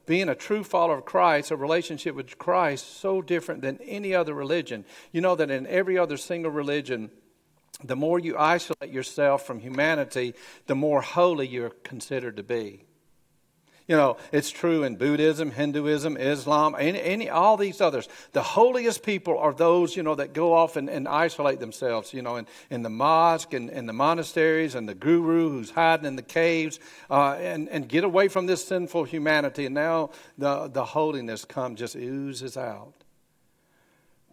being 0.05 0.29
a 0.29 0.35
true 0.35 0.63
follower 0.63 0.97
of 0.97 1.05
Christ, 1.05 1.51
a 1.51 1.55
relationship 1.55 2.15
with 2.15 2.37
Christ, 2.37 2.99
so 2.99 3.21
different 3.21 3.61
than 3.61 3.79
any 3.81 4.13
other 4.13 4.33
religion. 4.33 4.85
You 5.11 5.21
know 5.21 5.35
that 5.35 5.49
in 5.49 5.65
every 5.67 5.97
other 5.97 6.17
single 6.17 6.51
religion, 6.51 7.09
the 7.83 7.95
more 7.95 8.19
you 8.19 8.37
isolate 8.37 8.91
yourself 8.91 9.45
from 9.45 9.59
humanity, 9.59 10.33
the 10.67 10.75
more 10.75 11.01
holy 11.01 11.47
you're 11.47 11.71
considered 11.83 12.37
to 12.37 12.43
be. 12.43 12.86
You 13.87 13.95
know, 13.95 14.17
it's 14.33 14.51
true 14.51 14.83
in 14.83 14.97
Buddhism, 14.97 15.49
Hinduism, 15.49 16.17
Islam, 16.17 16.75
any, 16.77 17.01
any, 17.01 17.29
all 17.29 17.55
these 17.55 17.79
others. 17.79 18.09
The 18.33 18.43
holiest 18.43 19.01
people 19.01 19.37
are 19.37 19.53
those, 19.53 19.95
you 19.95 20.03
know, 20.03 20.15
that 20.15 20.33
go 20.33 20.53
off 20.53 20.75
and, 20.75 20.89
and 20.89 21.07
isolate 21.07 21.61
themselves, 21.61 22.13
you 22.13 22.21
know, 22.21 22.35
in, 22.35 22.47
in 22.69 22.81
the 22.81 22.89
mosque 22.89 23.53
and 23.53 23.69
in 23.69 23.85
the 23.85 23.93
monasteries 23.93 24.75
and 24.75 24.89
the 24.89 24.93
guru 24.93 25.49
who's 25.49 25.69
hiding 25.69 26.05
in 26.05 26.17
the 26.17 26.21
caves 26.21 26.81
uh, 27.09 27.37
and, 27.39 27.69
and 27.69 27.87
get 27.87 28.03
away 28.03 28.27
from 28.27 28.45
this 28.45 28.65
sinful 28.65 29.05
humanity. 29.05 29.65
And 29.65 29.75
now 29.75 30.09
the, 30.37 30.67
the 30.67 30.83
holiness 30.83 31.45
comes, 31.45 31.79
just 31.79 31.95
oozes 31.95 32.57
out. 32.57 32.93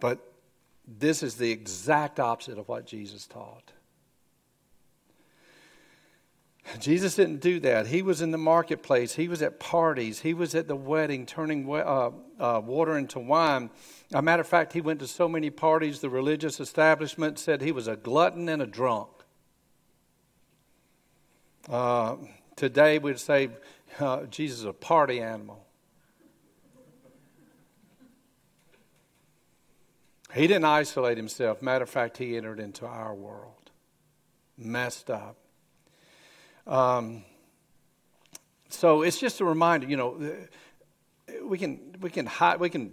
But 0.01 0.19
this 0.85 1.23
is 1.23 1.37
the 1.37 1.53
exact 1.53 2.19
opposite 2.19 2.59
of 2.59 2.69
what 2.69 2.87
Jesus 2.87 3.29
taught. 3.29 3.71
Jesus 6.79 7.15
didn't 7.15 7.41
do 7.41 7.61
that. 7.61 7.87
He 7.87 8.03
was 8.03 8.23
in 8.23 8.31
the 8.31 8.39
marketplace. 8.39 9.15
He 9.15 9.29
was 9.29 9.43
at 9.43 9.61
parties. 9.61 10.21
He 10.21 10.33
was 10.33 10.55
at 10.55 10.67
the 10.67 10.77
wedding, 10.77 11.27
turning 11.27 11.69
uh, 11.71 12.11
uh, 12.41 12.63
water 12.65 12.97
into 12.97 13.21
wine. 13.21 13.71
As 14.11 14.19
a 14.19 14.23
matter 14.23 14.41
of 14.41 14.49
fact, 14.49 14.73
he 14.73 14.81
went 14.81 15.01
to 15.01 15.07
so 15.07 15.29
many 15.29 15.51
parties, 15.51 16.01
the 16.01 16.09
religious 16.09 16.61
establishment 16.61 17.39
said 17.39 17.61
he 17.61 17.73
was 17.73 17.87
a 17.87 17.97
glutton 17.97 18.49
and 18.49 18.63
a 18.63 18.67
drunk. 18.67 19.09
Uh, 21.69 22.17
today, 22.57 22.99
we'd 22.99 23.19
say 23.19 23.51
uh, 24.01 24.25
Jesus 24.25 24.61
is 24.61 24.65
a 24.65 24.73
party 24.73 25.21
animal. 25.21 25.67
He 30.35 30.47
didn't 30.47 30.65
isolate 30.65 31.17
himself. 31.17 31.63
Matter 31.63 31.85
of 31.85 31.91
fact, 31.91 32.17
he 32.19 32.37
entered 32.37 32.59
into 32.59 32.87
our 32.87 33.15
world, 33.15 33.71
messed 34.59 35.11
up 35.11 35.37
um, 36.67 37.25
so 38.69 39.03
it's 39.03 39.19
just 39.19 39.41
a 39.41 39.45
reminder, 39.45 39.87
you 39.87 39.97
know, 39.97 40.37
we 41.43 41.59
can 41.59 41.97
we 42.01 42.11
can 42.11 42.27
hide 42.27 42.61
we 42.61 42.71
can 42.71 42.93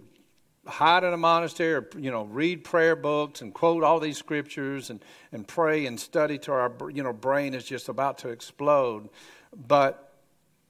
hide 0.66 1.02
in 1.02 1.12
a 1.12 1.16
monastery 1.16 1.74
or 1.74 1.88
you 1.98 2.10
know 2.10 2.24
read 2.24 2.64
prayer 2.64 2.94
books 2.94 3.42
and 3.42 3.52
quote 3.52 3.82
all 3.82 3.98
these 3.98 4.16
scriptures 4.16 4.90
and, 4.90 5.04
and 5.32 5.46
pray 5.48 5.86
and 5.86 5.98
study 5.98 6.38
till 6.38 6.54
our 6.54 6.72
you 6.90 7.02
know 7.02 7.12
brain 7.12 7.54
is 7.54 7.64
just 7.64 7.88
about 7.88 8.18
to 8.18 8.28
explode. 8.28 9.08
But 9.54 10.12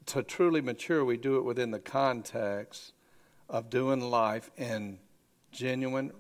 to 0.07 0.23
truly 0.23 0.61
mature 0.61 1.05
we 1.05 1.17
do 1.17 1.37
it 1.37 1.45
within 1.45 1.71
the 1.71 1.79
context 1.79 2.93
of 3.49 3.71
doing 3.71 4.01
life 4.01 4.51
in 4.57 4.99
genuine 5.53 6.11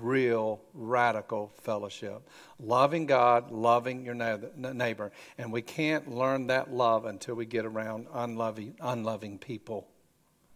real 0.00 0.60
radical 0.74 1.50
fellowship 1.62 2.28
loving 2.60 3.06
god 3.06 3.50
loving 3.50 4.04
your 4.04 4.14
neighbor 4.14 5.10
and 5.38 5.52
we 5.52 5.62
can't 5.62 6.08
learn 6.08 6.46
that 6.46 6.72
love 6.72 7.06
until 7.06 7.34
we 7.34 7.46
get 7.46 7.64
around 7.64 8.06
unloving 8.12 8.74
unloving 8.80 9.38
people 9.38 9.88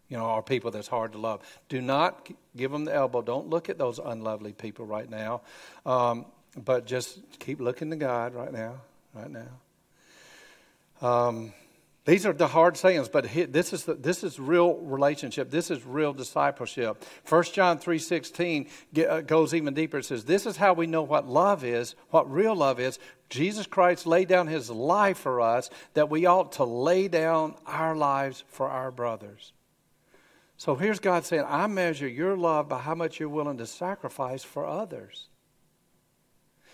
you 0.09 0.17
know, 0.17 0.25
are 0.25 0.43
people 0.43 0.71
that's 0.71 0.89
hard 0.89 1.13
to 1.13 1.19
love. 1.19 1.43
Do 1.69 1.81
not 1.81 2.29
give 2.57 2.71
them 2.71 2.85
the 2.85 2.95
elbow. 2.95 3.23
Don't 3.23 3.49
look 3.49 3.69
at 3.69 3.79
those 3.79 3.99
unlovely 3.99 4.53
people 4.53 4.87
right 4.87 5.09
now. 5.09 5.43
Um, 5.85 6.27
but 6.57 6.87
just 6.87 7.19
keep 7.39 7.61
looking 7.61 7.91
to 7.91 7.97
God 7.97 8.35
right 8.35 8.53
now, 8.53 8.81
right 9.15 9.31
now. 9.31 9.49
Um, 11.07 11.53
these 12.07 12.25
are 12.25 12.33
the 12.33 12.47
hard 12.47 12.77
sayings, 12.77 13.09
but 13.09 13.25
this 13.53 13.73
is 13.73 13.85
the, 13.85 13.95
this 13.95 14.23
is 14.23 14.39
real 14.39 14.77
relationship. 14.77 15.51
This 15.51 15.71
is 15.71 15.85
real 15.85 16.13
discipleship. 16.13 17.05
1 17.29 17.43
John 17.53 17.79
three 17.79 17.99
sixteen 17.99 18.69
uh, 18.97 19.21
goes 19.23 19.53
even 19.53 19.75
deeper. 19.75 19.99
It 19.99 20.05
says, 20.05 20.25
"This 20.25 20.47
is 20.47 20.57
how 20.57 20.73
we 20.73 20.87
know 20.87 21.03
what 21.03 21.29
love 21.29 21.65
is, 21.65 21.97
what 22.11 22.31
real 22.31 22.55
love 22.55 22.79
is. 22.79 23.01
Jesus 23.29 23.67
Christ 23.67 24.07
laid 24.07 24.29
down 24.29 24.47
His 24.47 24.71
life 24.71 25.19
for 25.19 25.41
us, 25.41 25.69
that 25.95 26.09
we 26.09 26.27
ought 26.27 26.53
to 26.53 26.65
lay 26.65 27.09
down 27.09 27.57
our 27.67 27.97
lives 27.97 28.45
for 28.47 28.69
our 28.69 28.93
brothers." 28.93 29.53
So 30.57 30.75
here's 30.75 31.01
God 31.01 31.25
saying, 31.25 31.45
I 31.47 31.67
measure 31.67 32.09
your 32.09 32.37
love 32.37 32.69
by 32.69 32.79
how 32.79 32.95
much 32.95 33.21
you're 33.21 33.29
willing 33.29 33.59
to 33.59 33.67
sacrifice 33.67 34.43
for 34.43 34.65
others. 34.65 35.29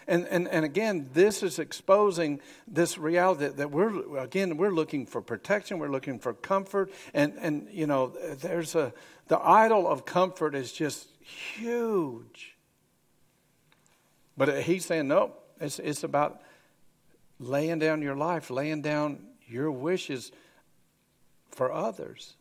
And, 0.07 0.27
and, 0.29 0.49
and 0.49 0.65
again, 0.65 1.11
this 1.12 1.43
is 1.43 1.59
exposing 1.59 2.41
this 2.67 2.99
reality 2.99 3.49
that, 3.49 3.71
we're, 3.71 4.19
again, 4.19 4.57
we're 4.57 4.71
looking 4.71 5.07
for 5.07 5.21
protection, 5.21 5.79
we're 5.79 5.88
looking 5.88 6.19
for 6.19 6.35
comfort. 6.35 6.91
And, 7.15 7.35
and, 7.38 7.69
you 7.71 7.87
know, 7.87 8.09
there's 8.41 8.75
a, 8.75 8.93
the 9.29 9.38
idol 9.38 9.87
of 9.87 10.05
comfort 10.05 10.55
is 10.55 10.73
just 10.73 11.09
huge. 11.21 12.57
But 14.37 14.62
he's 14.62 14.85
saying, 14.85 15.09
no, 15.09 15.33
it's, 15.61 15.79
it's 15.79 16.05
about 16.05 16.41
laying 17.38 17.79
down 17.79 18.03
your 18.03 18.17
life, 18.17 18.51
laying 18.51 18.83
down 18.83 19.27
your 19.47 19.71
wishes 19.71 20.33
for 21.51 21.71
others. 21.71 22.35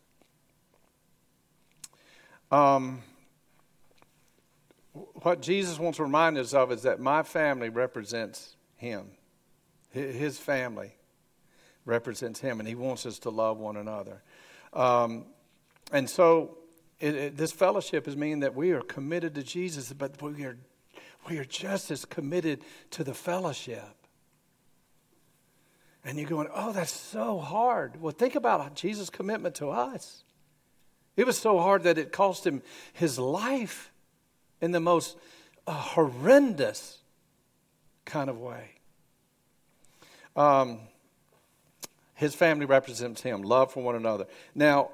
Um, 2.50 3.02
what 4.92 5.40
Jesus 5.40 5.78
wants 5.78 5.96
to 5.96 6.02
remind 6.02 6.36
us 6.36 6.54
of 6.54 6.70
is 6.70 6.82
that 6.82 7.00
my 7.00 7.22
family 7.22 7.68
represents 7.68 8.56
Him. 8.76 9.10
His 9.90 10.38
family 10.38 10.94
represents 11.84 12.40
Him, 12.40 12.60
and 12.60 12.68
He 12.68 12.74
wants 12.74 13.06
us 13.06 13.18
to 13.20 13.30
love 13.30 13.58
one 13.58 13.76
another. 13.76 14.22
Um, 14.72 15.26
and 15.92 16.08
so, 16.08 16.58
it, 17.00 17.14
it, 17.14 17.36
this 17.36 17.52
fellowship 17.52 18.06
is 18.06 18.16
meaning 18.16 18.40
that 18.40 18.54
we 18.54 18.72
are 18.72 18.80
committed 18.80 19.34
to 19.34 19.42
Jesus, 19.42 19.92
but 19.92 20.20
we 20.22 20.44
are, 20.44 20.56
we 21.28 21.38
are 21.38 21.44
just 21.44 21.90
as 21.90 22.04
committed 22.04 22.60
to 22.90 23.04
the 23.04 23.14
fellowship. 23.14 23.96
And 26.04 26.18
you're 26.18 26.28
going, 26.28 26.48
oh, 26.52 26.72
that's 26.72 26.92
so 26.92 27.38
hard. 27.38 28.00
Well, 28.00 28.12
think 28.12 28.34
about 28.34 28.74
Jesus' 28.74 29.08
commitment 29.08 29.54
to 29.56 29.70
us. 29.70 30.24
It 31.16 31.26
was 31.26 31.38
so 31.38 31.58
hard 31.58 31.84
that 31.84 31.98
it 31.98 32.10
cost 32.10 32.46
him 32.46 32.62
his 32.92 33.18
life 33.18 33.91
in 34.62 34.70
the 34.70 34.80
most 34.80 35.18
uh, 35.66 35.72
horrendous 35.72 36.98
kind 38.06 38.30
of 38.30 38.40
way. 38.40 38.70
Um, 40.34 40.78
his 42.14 42.34
family 42.34 42.64
represents 42.64 43.20
him, 43.20 43.42
love 43.42 43.72
for 43.72 43.82
one 43.82 43.96
another. 43.96 44.26
Now, 44.54 44.90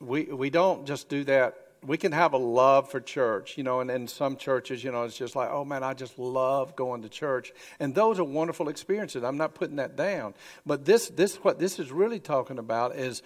we, 0.00 0.24
we 0.24 0.50
don't 0.50 0.86
just 0.86 1.08
do 1.08 1.22
that. 1.24 1.58
We 1.84 1.98
can 1.98 2.12
have 2.12 2.32
a 2.32 2.38
love 2.38 2.90
for 2.90 3.00
church, 3.00 3.58
you 3.58 3.64
know, 3.64 3.80
and 3.80 3.90
in 3.90 4.08
some 4.08 4.36
churches, 4.36 4.82
you 4.82 4.92
know, 4.92 5.02
it's 5.02 5.16
just 5.16 5.36
like, 5.36 5.50
oh 5.50 5.64
man, 5.64 5.82
I 5.82 5.94
just 5.94 6.18
love 6.18 6.74
going 6.76 7.02
to 7.02 7.08
church. 7.08 7.52
And 7.80 7.94
those 7.94 8.18
are 8.18 8.24
wonderful 8.24 8.68
experiences. 8.68 9.24
I'm 9.24 9.36
not 9.36 9.54
putting 9.54 9.76
that 9.76 9.96
down. 9.96 10.34
But 10.64 10.84
this, 10.84 11.08
this, 11.08 11.36
what 11.36 11.58
this 11.58 11.78
is 11.78 11.90
really 11.90 12.20
talking 12.20 12.58
about 12.58 12.96
is 12.96 13.22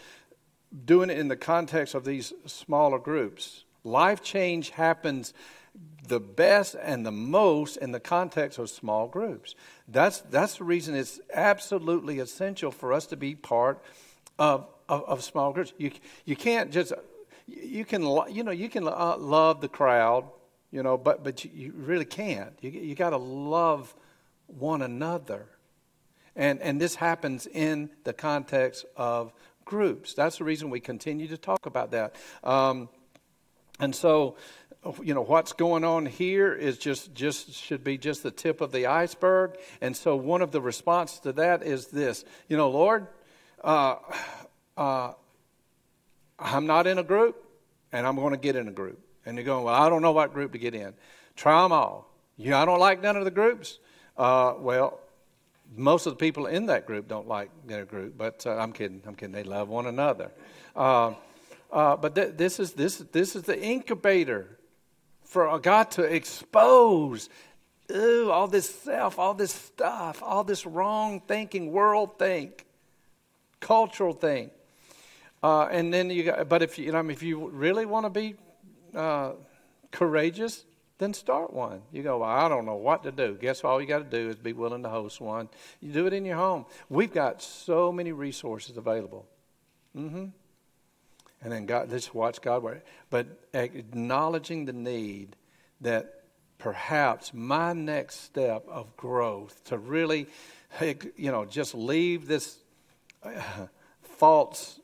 doing 0.85 1.11
it 1.11 1.18
in 1.18 1.29
the 1.29 1.37
context 1.37 1.94
of 1.94 2.05
these 2.05 2.33
smaller 2.46 2.99
groups. 2.99 3.64
Life 3.85 4.22
change 4.22 4.70
happens 4.70 5.33
the 6.08 6.20
best 6.20 6.76
and 6.80 7.04
the 7.04 7.12
most 7.12 7.76
in 7.78 7.92
the 7.92 8.00
context 8.00 8.58
of 8.58 8.70
small 8.70 9.08
groups. 9.08 9.54
That's, 9.88 10.20
that's 10.20 10.56
the 10.58 10.64
reason 10.64 10.94
it's 10.94 11.20
absolutely 11.32 12.18
essential 12.18 12.70
for 12.70 12.92
us 12.92 13.06
to 13.06 13.16
be 13.16 13.34
part 13.34 13.82
of, 14.38 14.66
of, 14.88 15.04
of 15.04 15.24
small 15.24 15.52
groups. 15.52 15.72
You, 15.78 15.90
you 16.24 16.36
can't 16.36 16.70
just, 16.70 16.92
you 17.46 17.84
can, 17.84 18.02
you 18.30 18.44
know, 18.44 18.52
you 18.52 18.68
can 18.68 18.86
uh, 18.86 19.16
love 19.18 19.60
the 19.60 19.68
crowd, 19.68 20.24
you 20.70 20.82
know, 20.82 20.96
but, 20.96 21.24
but 21.24 21.44
you, 21.44 21.72
really 21.76 22.04
can't. 22.04 22.52
You, 22.60 22.70
you 22.70 22.94
got 22.94 23.10
to 23.10 23.16
love 23.16 23.94
one 24.46 24.82
another. 24.82 25.46
And, 26.34 26.60
and 26.60 26.80
this 26.80 26.96
happens 26.96 27.46
in 27.46 27.90
the 28.04 28.12
context 28.12 28.84
of 28.96 29.32
groups. 29.64 30.14
That's 30.14 30.38
the 30.38 30.44
reason 30.44 30.70
we 30.70 30.80
continue 30.80 31.28
to 31.28 31.38
talk 31.38 31.66
about 31.66 31.92
that. 31.92 32.14
Um, 32.44 32.88
and 33.78 33.94
so, 33.94 34.36
you 35.03 35.14
know, 35.14 35.22
what's 35.22 35.53
going 35.53 35.85
on 35.85 36.07
here 36.07 36.53
is 36.53 36.79
just, 36.79 37.14
just 37.14 37.53
should 37.53 37.83
be 37.83 37.99
just 37.99 38.22
the 38.22 38.31
tip 38.31 38.61
of 38.61 38.72
the 38.72 38.87
iceberg. 38.87 39.57
And 39.81 39.96
so, 39.96 40.16
one 40.16 40.42
of 40.42 40.53
the 40.53 40.61
responses 40.61 41.20
to 41.20 41.33
that 41.35 41.62
is 41.62 41.88
this 41.88 42.25
you 42.49 42.57
know, 42.57 42.70
Lord, 42.70 43.07
uh, 43.64 43.96
uh, 44.77 45.12
I'm 46.38 46.66
not 46.66 46.87
in 46.87 46.99
a 46.99 47.03
group, 47.03 47.42
and 47.92 48.07
I'm 48.07 48.16
going 48.16 48.33
to 48.33 48.38
get 48.38 48.57
in 48.57 48.68
a 48.68 48.72
group. 48.72 49.01
And 49.25 49.37
you're 49.37 49.44
going, 49.44 49.64
well, 49.64 49.75
I 49.75 49.88
don't 49.88 50.03
know 50.03 50.12
what 50.12 50.33
group 50.33 50.53
to 50.53 50.59
get 50.59 50.75
in. 50.75 50.94
Try 51.35 51.62
them 51.62 51.72
all. 51.72 52.12
You 52.37 52.51
know, 52.51 52.59
I 52.59 52.64
don't 52.64 52.79
like 52.79 53.03
none 53.03 53.16
of 53.16 53.25
the 53.25 53.31
groups. 53.31 53.79
Uh, 54.16 54.55
well, 54.59 55.01
most 55.75 56.07
of 56.07 56.12
the 56.12 56.16
people 56.16 56.46
in 56.46 56.66
that 56.66 56.87
group 56.87 57.09
don't 57.09 57.27
like 57.27 57.51
their 57.66 57.85
group, 57.85 58.16
but 58.16 58.46
uh, 58.46 58.57
I'm 58.57 58.72
kidding. 58.72 59.03
I'm 59.07 59.14
kidding. 59.14 59.35
They 59.35 59.42
love 59.42 59.68
one 59.68 59.87
another. 59.87 60.31
Uh, 60.75 61.14
uh, 61.72 61.96
but 61.96 62.14
th- 62.14 62.37
this 62.37 62.61
is 62.61 62.72
this 62.72 62.99
this 62.99 63.35
is 63.35 63.42
the 63.42 63.61
incubator 63.61 64.59
for 65.26 65.58
God 65.58 65.90
to 65.92 66.02
expose 66.02 67.28
ooh, 67.92 68.30
all 68.30 68.48
this 68.48 68.68
self, 68.68 69.18
all 69.18 69.34
this 69.34 69.52
stuff, 69.52 70.22
all 70.22 70.44
this 70.44 70.66
wrong 70.66 71.20
thinking, 71.26 71.72
world 71.72 72.18
think, 72.18 72.64
cultural 73.60 74.12
think. 74.12 74.52
Uh, 75.42 75.66
and 75.66 75.92
then 75.92 76.10
you 76.10 76.24
got, 76.24 76.48
but 76.48 76.62
if 76.62 76.78
you, 76.78 76.86
you 76.86 76.92
know, 76.92 77.08
if 77.08 77.22
you 77.22 77.48
really 77.48 77.86
want 77.86 78.06
to 78.06 78.10
be 78.10 78.34
uh, 78.94 79.32
courageous, 79.90 80.64
then 80.98 81.12
start 81.12 81.52
one. 81.52 81.82
You 81.92 82.02
go, 82.02 82.18
well, 82.18 82.30
I 82.30 82.48
don't 82.48 82.64
know 82.64 82.76
what 82.76 83.02
to 83.02 83.12
do. 83.12 83.36
Guess 83.38 83.62
all 83.64 83.80
you 83.80 83.86
got 83.86 83.98
to 83.98 84.04
do 84.04 84.30
is 84.30 84.36
be 84.36 84.54
willing 84.54 84.82
to 84.82 84.88
host 84.88 85.20
one. 85.20 85.48
You 85.80 85.92
do 85.92 86.06
it 86.06 86.14
in 86.14 86.24
your 86.24 86.36
home. 86.36 86.64
We've 86.88 87.12
got 87.12 87.42
so 87.42 87.92
many 87.92 88.12
resources 88.12 88.76
available. 88.76 89.26
Mm-hmm. 89.96 90.26
And 91.46 91.52
then 91.52 91.64
God, 91.64 91.90
just 91.90 92.12
watch 92.12 92.42
God 92.42 92.64
work. 92.64 92.85
But 93.09 93.28
acknowledging 93.54 94.64
the 94.64 94.72
need 94.72 95.37
that 95.80 96.24
perhaps 96.59 97.32
my 97.32 97.72
next 97.72 98.22
step 98.22 98.66
of 98.66 98.96
growth 98.96 99.62
to 99.66 99.78
really, 99.78 100.26
you 100.80 101.30
know, 101.30 101.44
just 101.44 101.72
leave 101.72 102.26
this 102.26 102.59
uh, 103.22 103.30
false 104.02 104.80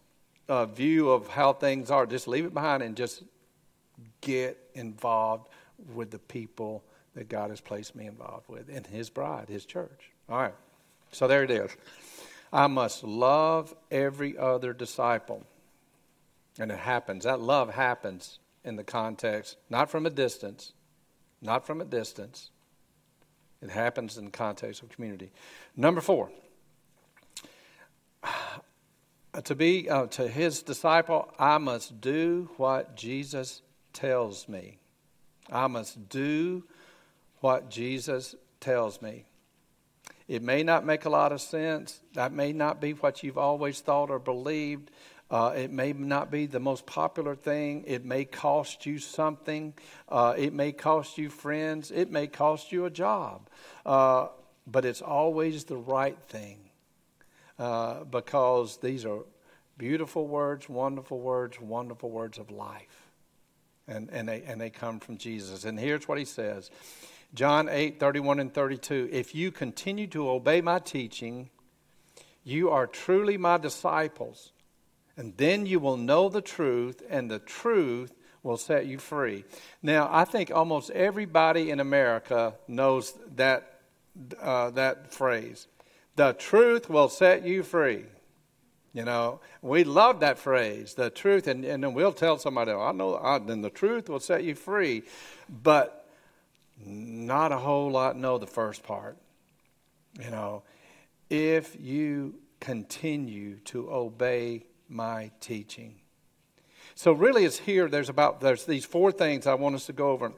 uh, 0.48 0.66
view 0.66 1.10
of 1.10 1.26
how 1.26 1.52
things 1.52 1.90
are, 1.90 2.06
just 2.06 2.28
leave 2.28 2.44
it 2.44 2.54
behind 2.54 2.84
and 2.84 2.96
just 2.96 3.24
get 4.20 4.56
involved 4.74 5.48
with 5.92 6.12
the 6.12 6.20
people 6.20 6.84
that 7.14 7.28
God 7.28 7.50
has 7.50 7.60
placed 7.60 7.96
me 7.96 8.06
involved 8.06 8.48
with 8.48 8.68
in 8.68 8.84
His 8.84 9.10
bride, 9.10 9.48
His 9.48 9.66
church. 9.66 10.12
All 10.28 10.38
right. 10.38 10.54
So 11.10 11.26
there 11.26 11.42
it 11.42 11.50
is. 11.50 11.72
I 12.52 12.68
must 12.68 13.02
love 13.02 13.74
every 13.90 14.38
other 14.38 14.72
disciple. 14.72 15.44
And 16.58 16.70
it 16.70 16.78
happens. 16.78 17.24
That 17.24 17.40
love 17.40 17.74
happens 17.74 18.38
in 18.64 18.76
the 18.76 18.84
context, 18.84 19.56
not 19.70 19.90
from 19.90 20.06
a 20.06 20.10
distance, 20.10 20.72
not 21.40 21.66
from 21.66 21.80
a 21.80 21.84
distance. 21.84 22.50
It 23.60 23.70
happens 23.70 24.18
in 24.18 24.26
the 24.26 24.30
context 24.30 24.82
of 24.82 24.88
community. 24.88 25.30
Number 25.76 26.00
four, 26.00 26.30
to 29.44 29.54
be 29.54 29.88
uh, 29.88 30.06
to 30.06 30.28
his 30.28 30.62
disciple, 30.62 31.32
I 31.38 31.58
must 31.58 32.00
do 32.00 32.50
what 32.56 32.96
Jesus 32.96 33.62
tells 33.92 34.48
me. 34.48 34.78
I 35.50 35.66
must 35.66 36.08
do 36.08 36.64
what 37.40 37.70
Jesus 37.70 38.34
tells 38.60 39.02
me. 39.02 39.24
It 40.28 40.42
may 40.42 40.62
not 40.62 40.86
make 40.86 41.04
a 41.04 41.10
lot 41.10 41.32
of 41.32 41.40
sense. 41.40 42.00
That 42.14 42.32
may 42.32 42.52
not 42.52 42.80
be 42.80 42.92
what 42.92 43.22
you've 43.22 43.38
always 43.38 43.80
thought 43.80 44.10
or 44.10 44.18
believed. 44.18 44.90
Uh, 45.32 45.54
it 45.56 45.72
may 45.72 45.94
not 45.94 46.30
be 46.30 46.44
the 46.44 46.60
most 46.60 46.84
popular 46.84 47.34
thing. 47.34 47.84
It 47.86 48.04
may 48.04 48.26
cost 48.26 48.84
you 48.84 48.98
something. 48.98 49.72
Uh, 50.06 50.34
it 50.36 50.52
may 50.52 50.72
cost 50.72 51.16
you 51.16 51.30
friends. 51.30 51.90
It 51.90 52.10
may 52.10 52.26
cost 52.26 52.70
you 52.70 52.84
a 52.84 52.90
job. 52.90 53.48
Uh, 53.86 54.28
but 54.66 54.84
it's 54.84 55.00
always 55.00 55.64
the 55.64 55.76
right 55.76 56.18
thing 56.28 56.58
uh, 57.58 58.04
because 58.04 58.76
these 58.76 59.06
are 59.06 59.20
beautiful 59.78 60.26
words, 60.26 60.68
wonderful 60.68 61.18
words, 61.18 61.58
wonderful 61.58 62.10
words 62.10 62.36
of 62.36 62.50
life. 62.50 63.08
And, 63.88 64.10
and, 64.12 64.28
they, 64.28 64.42
and 64.42 64.60
they 64.60 64.70
come 64.70 65.00
from 65.00 65.16
Jesus. 65.16 65.64
And 65.64 65.80
here's 65.80 66.06
what 66.06 66.18
he 66.18 66.26
says 66.26 66.70
John 67.34 67.70
8, 67.70 67.98
31 67.98 68.38
and 68.38 68.52
32. 68.52 69.08
If 69.10 69.34
you 69.34 69.50
continue 69.50 70.06
to 70.08 70.28
obey 70.28 70.60
my 70.60 70.78
teaching, 70.78 71.48
you 72.44 72.68
are 72.68 72.86
truly 72.86 73.38
my 73.38 73.56
disciples, 73.56 74.52
and 75.16 75.36
then 75.36 75.66
you 75.66 75.80
will 75.80 75.96
know 75.96 76.28
the 76.28 76.40
truth, 76.40 77.02
and 77.08 77.30
the 77.30 77.38
truth 77.38 78.14
will 78.42 78.56
set 78.56 78.86
you 78.86 78.98
free. 78.98 79.44
Now, 79.82 80.08
I 80.10 80.24
think 80.24 80.50
almost 80.50 80.90
everybody 80.90 81.70
in 81.70 81.80
America 81.80 82.54
knows 82.66 83.14
that, 83.36 83.80
uh, 84.40 84.70
that 84.70 85.12
phrase. 85.12 85.68
The 86.16 86.32
truth 86.32 86.90
will 86.90 87.08
set 87.08 87.44
you 87.44 87.62
free. 87.62 88.04
You 88.92 89.04
know, 89.04 89.40
we 89.62 89.84
love 89.84 90.20
that 90.20 90.38
phrase, 90.38 90.94
the 90.94 91.08
truth, 91.08 91.46
and, 91.46 91.64
and 91.64 91.82
then 91.82 91.94
we'll 91.94 92.12
tell 92.12 92.38
somebody, 92.38 92.72
I 92.72 92.92
know, 92.92 93.16
I, 93.16 93.38
then 93.38 93.62
the 93.62 93.70
truth 93.70 94.10
will 94.10 94.20
set 94.20 94.44
you 94.44 94.54
free. 94.54 95.04
But 95.48 96.06
not 96.84 97.52
a 97.52 97.58
whole 97.58 97.90
lot 97.90 98.16
know 98.16 98.38
the 98.38 98.46
first 98.46 98.82
part. 98.82 99.16
You 100.20 100.30
know, 100.30 100.62
if 101.30 101.74
you 101.80 102.34
continue 102.60 103.56
to 103.64 103.90
obey 103.90 104.64
my 104.92 105.30
teaching. 105.40 105.96
So 106.94 107.12
really, 107.12 107.44
it's 107.44 107.58
here. 107.58 107.88
There's 107.88 108.08
about 108.08 108.40
there's 108.40 108.64
these 108.64 108.84
four 108.84 109.12
things 109.12 109.46
I 109.46 109.54
want 109.54 109.74
us 109.74 109.86
to 109.86 109.92
go 109.92 110.10
over. 110.10 110.32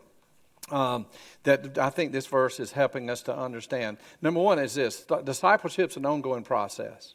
Um, 0.70 1.06
that 1.42 1.76
I 1.76 1.90
think 1.90 2.12
this 2.12 2.26
verse 2.26 2.58
is 2.58 2.72
helping 2.72 3.10
us 3.10 3.22
to 3.22 3.36
understand. 3.36 3.98
Number 4.22 4.40
one 4.40 4.58
is 4.58 4.74
this: 4.74 5.04
discipleship 5.24 5.90
is 5.90 5.96
an 5.96 6.06
ongoing 6.06 6.42
process. 6.42 7.14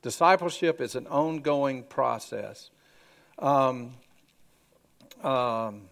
Discipleship 0.00 0.80
is 0.80 0.96
an 0.96 1.06
ongoing 1.06 1.82
process. 1.84 2.70
Um, 3.38 3.94
um, 5.22 5.82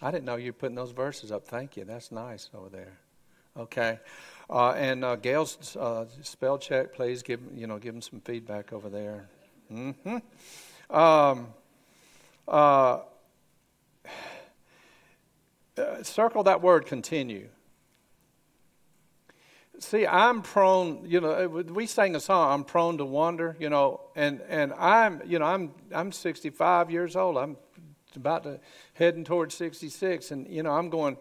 I 0.00 0.10
didn't 0.10 0.24
know 0.24 0.36
you 0.36 0.48
were 0.48 0.58
putting 0.58 0.74
those 0.74 0.92
verses 0.92 1.30
up. 1.30 1.46
Thank 1.46 1.76
you. 1.76 1.84
That's 1.84 2.10
nice 2.10 2.48
over 2.54 2.68
there. 2.68 2.98
Okay. 3.56 4.00
Uh, 4.48 4.72
and 4.72 5.04
uh, 5.04 5.16
Gail's 5.16 5.76
uh, 5.76 6.06
spell 6.22 6.58
check, 6.58 6.94
please 6.94 7.22
give 7.22 7.40
you 7.54 7.66
know 7.66 7.78
give 7.78 7.94
him 7.94 8.02
some 8.02 8.20
feedback 8.20 8.72
over 8.72 8.88
there. 8.88 9.28
Mm-hmm. 9.72 10.94
Um, 10.94 11.48
uh, 12.46 12.98
uh, 15.78 16.02
circle 16.02 16.42
that 16.44 16.60
word 16.60 16.86
continue. 16.86 17.48
See, 19.78 20.06
I'm 20.06 20.42
prone, 20.42 21.04
you 21.06 21.20
know, 21.20 21.48
we 21.48 21.86
sang 21.86 22.14
a 22.14 22.20
song, 22.20 22.52
I'm 22.52 22.64
prone 22.64 22.98
to 22.98 23.04
wonder, 23.04 23.56
you 23.58 23.70
know, 23.70 24.00
and, 24.14 24.40
and 24.48 24.72
I'm, 24.74 25.22
you 25.24 25.38
know, 25.38 25.46
I'm, 25.46 25.72
I'm 25.92 26.12
65 26.12 26.90
years 26.90 27.16
old. 27.16 27.38
I'm 27.38 27.56
about 28.16 28.44
to 28.44 28.60
heading 28.94 29.24
towards 29.24 29.54
66, 29.54 30.30
and 30.30 30.46
you 30.48 30.62
know 30.62 30.72
I'm 30.72 30.90
going, 30.90 31.16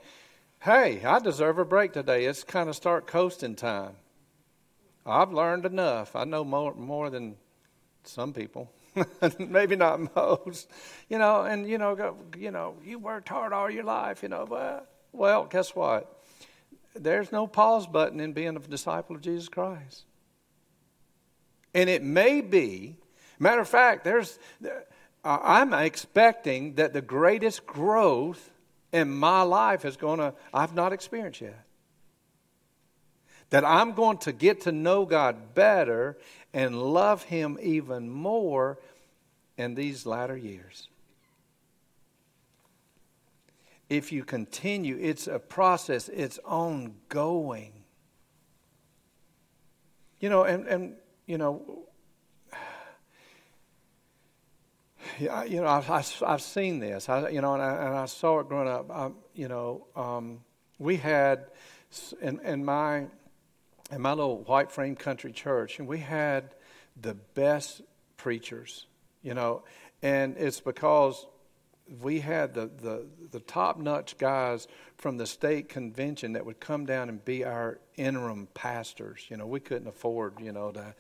hey, 0.60 1.04
I 1.04 1.20
deserve 1.20 1.58
a 1.58 1.66
break 1.66 1.94
today. 1.94 2.26
It's 2.26 2.44
kind 2.44 2.70
of 2.70 2.76
start 2.76 3.08
coasting 3.08 3.56
time. 3.56 3.96
I've 5.06 5.32
learned 5.32 5.66
enough. 5.66 6.16
I 6.16 6.26
know 6.26 6.44
more 6.44 6.76
more 6.76 7.10
than 7.10 7.36
some 8.04 8.34
people. 8.34 8.72
Maybe 9.40 9.76
not 9.76 10.16
most. 10.16 10.70
You 11.10 11.18
know, 11.18 11.44
and 11.44 11.68
you 11.68 11.78
know, 11.78 11.96
go, 11.96 12.18
you 12.38 12.52
know, 12.52 12.76
you 12.84 13.00
worked 13.00 13.30
hard 13.30 13.54
all 13.54 13.70
your 13.70 13.84
life. 13.84 14.24
You 14.24 14.30
know, 14.30 14.46
but 14.48 14.90
well, 15.12 15.46
guess 15.46 15.76
what? 15.76 16.24
There's 16.94 17.32
no 17.32 17.48
pause 17.48 17.88
button 17.88 18.20
in 18.20 18.34
being 18.34 18.56
a 18.56 18.60
disciple 18.60 19.16
of 19.16 19.22
Jesus 19.22 19.48
Christ. 19.48 20.04
And 21.74 21.90
it 21.90 22.04
may 22.04 22.42
be, 22.42 22.98
matter 23.40 23.62
of 23.62 23.68
fact, 23.68 24.04
there's 24.04 24.38
uh, 25.24 25.38
I'm 25.42 25.74
expecting 25.74 26.76
that 26.76 26.94
the 26.94 27.02
greatest 27.02 27.66
growth 27.66 28.52
in 28.92 29.10
my 29.10 29.44
life 29.44 29.86
is 29.86 29.96
going 29.96 30.20
to, 30.20 30.34
I've 30.54 30.74
not 30.74 30.94
experienced 30.94 31.42
yet. 31.42 31.64
That 33.52 33.64
I'm 33.64 33.94
going 33.94 34.18
to 34.20 34.32
get 34.32 34.62
to 34.62 34.72
know 34.72 35.06
God 35.06 35.54
better 35.54 36.18
and 36.54 36.82
love 36.82 37.24
Him 37.24 37.58
even 37.62 38.10
more 38.10 38.80
in 39.58 39.76
these 39.76 40.06
latter 40.06 40.36
years. 40.36 40.88
If 43.90 44.12
you 44.14 44.24
continue, 44.24 44.98
it's 45.00 45.28
a 45.28 45.38
process, 45.38 46.08
it's 46.08 46.40
ongoing. 46.46 47.74
You 50.22 50.30
know, 50.30 50.44
and, 50.44 50.66
and 50.66 50.96
you 51.26 51.38
know, 51.38 51.80
yeah, 55.20 55.44
you 55.44 55.60
know, 55.60 55.68
I've, 55.68 56.24
I've, 56.26 56.42
seen 56.42 56.80
this, 56.80 57.10
I, 57.10 57.28
you 57.30 57.42
know, 57.42 57.54
and 57.54 57.62
I, 57.62 57.86
and 57.86 57.96
I 57.96 58.06
saw 58.06 58.40
it 58.40 58.48
growing 58.48 58.70
up. 58.70 58.90
I, 58.90 59.10
you 59.36 59.50
know, 59.50 59.88
um, 59.96 60.40
we 60.80 60.96
had 60.96 61.48
in, 62.22 62.40
in 62.46 62.64
my 62.64 63.08
in 63.92 64.02
my 64.02 64.12
little 64.12 64.44
white 64.44 64.72
frame 64.72 64.96
country 64.96 65.32
church, 65.32 65.80
and 65.80 65.88
we 65.88 66.00
had 66.00 66.56
the 67.00 67.14
best 67.14 67.82
preachers, 68.18 68.86
you 69.22 69.34
know, 69.34 69.64
and 70.02 70.36
it's 70.38 70.62
because 70.62 71.26
we 72.02 72.20
had 72.20 72.54
the, 72.54 72.68
the, 72.68 73.06
the 73.32 73.40
top 73.40 73.78
notch 73.78 74.18
guys 74.18 74.68
from 74.98 75.18
the 75.18 75.26
state 75.26 75.68
convention 75.68 76.34
that 76.34 76.46
would 76.46 76.60
come 76.60 76.86
down 76.86 77.10
and 77.10 77.24
be 77.26 77.44
our 77.44 77.80
interim 77.98 78.48
pastors. 78.54 79.26
You 79.30 79.38
know, 79.38 79.46
we 79.46 79.60
couldn't 79.60 79.88
afford, 79.88 80.40
you 80.40 80.52
know, 80.52 80.72
to 80.72 80.96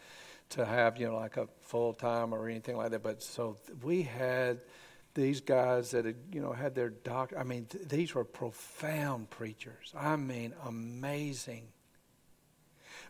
to 0.51 0.65
have 0.65 0.97
you 0.97 1.07
know 1.07 1.15
like 1.15 1.37
a 1.37 1.47
full 1.61 1.93
time 1.93 2.33
or 2.33 2.47
anything 2.47 2.77
like 2.77 2.91
that. 2.91 3.03
But 3.03 3.23
so 3.23 3.57
we 3.83 4.03
had 4.03 4.59
these 5.13 5.41
guys 5.41 5.91
that 5.91 6.05
had 6.05 6.15
you 6.31 6.41
know 6.41 6.51
had 6.51 6.75
their 6.75 6.89
doctor. 6.89 7.37
I 7.37 7.43
mean, 7.43 7.65
th- 7.65 7.87
these 7.87 8.13
were 8.13 8.23
profound 8.23 9.29
preachers. 9.29 9.93
I 9.97 10.15
mean, 10.15 10.53
amazing. 10.65 11.67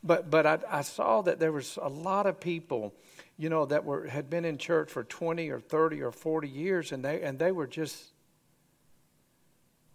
But 0.03 0.29
but 0.29 0.45
I, 0.45 0.59
I 0.69 0.81
saw 0.81 1.21
that 1.21 1.39
there 1.39 1.51
was 1.51 1.77
a 1.81 1.89
lot 1.89 2.25
of 2.25 2.39
people, 2.39 2.93
you 3.37 3.49
know, 3.49 3.65
that 3.65 3.85
were 3.85 4.07
had 4.07 4.29
been 4.29 4.45
in 4.45 4.57
church 4.57 4.89
for 4.89 5.03
twenty 5.03 5.49
or 5.49 5.59
thirty 5.59 6.01
or 6.01 6.11
forty 6.11 6.49
years, 6.49 6.91
and 6.91 7.05
they 7.05 7.21
and 7.21 7.37
they 7.37 7.51
were 7.51 7.67
just 7.67 8.05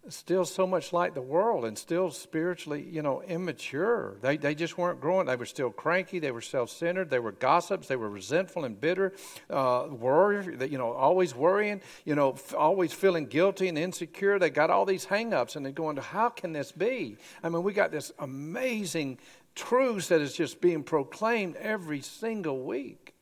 still 0.09 0.45
so 0.45 0.69
much 0.69 0.93
like 0.93 1.15
the 1.15 1.21
world 1.21 1.65
and 1.65 1.77
still 1.77 2.13
spiritually, 2.13 2.81
you 2.89 3.03
know, 3.03 3.23
immature. 3.23 4.17
They, 4.21 4.37
they 4.37 4.55
just 4.55 4.79
weren't 4.79 5.01
growing. 5.01 5.27
They 5.27 5.35
were 5.35 5.47
still 5.47 5.71
cranky. 5.71 6.21
They 6.21 6.31
were 6.31 6.41
self-centered. 6.41 7.11
They 7.11 7.19
were 7.19 7.33
gossips. 7.33 7.89
They 7.89 7.97
were 7.97 8.09
resentful 8.09 8.65
and 8.65 8.81
bitter, 8.81 9.15
uh, 9.51 9.89
worry, 9.91 10.69
you 10.71 10.79
know, 10.79 10.93
always 10.93 11.35
worrying, 11.35 11.81
you 12.05 12.15
know, 12.15 12.35
f- 12.35 12.55
always 12.55 12.93
feeling 12.93 13.27
guilty 13.27 13.67
and 13.67 13.77
insecure. 13.77 14.39
They 14.39 14.51
got 14.51 14.71
all 14.71 14.85
these 14.85 15.07
hang-ups 15.07 15.57
and 15.57 15.67
they're 15.67 15.73
going, 15.73 15.97
how 15.97 16.29
can 16.29 16.53
this 16.53 16.71
be? 16.71 17.17
I 17.43 17.49
mean, 17.49 17.65
we 17.65 17.73
got 17.73 17.91
this 17.91 18.13
amazing 18.21 19.19
truth 19.57 20.09
that 20.11 20.21
is 20.21 20.35
just 20.35 20.61
being 20.61 20.85
proclaimed 20.85 21.57
every 21.57 22.01
single 22.01 22.63
week. 22.63 23.15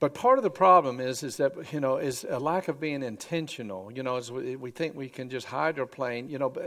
But 0.00 0.14
part 0.14 0.36
of 0.36 0.42
the 0.42 0.50
problem 0.50 0.98
is, 0.98 1.22
is 1.22 1.36
that, 1.36 1.72
you 1.72 1.78
know, 1.78 1.98
is 1.98 2.26
a 2.28 2.40
lack 2.40 2.66
of 2.66 2.80
being 2.80 3.04
intentional. 3.04 3.92
You 3.92 4.02
know, 4.02 4.16
as 4.16 4.32
we, 4.32 4.56
we 4.56 4.72
think 4.72 4.96
we 4.96 5.08
can 5.08 5.30
just 5.30 5.46
hydroplane, 5.46 6.28
you 6.28 6.40
know, 6.40 6.50
but, 6.50 6.64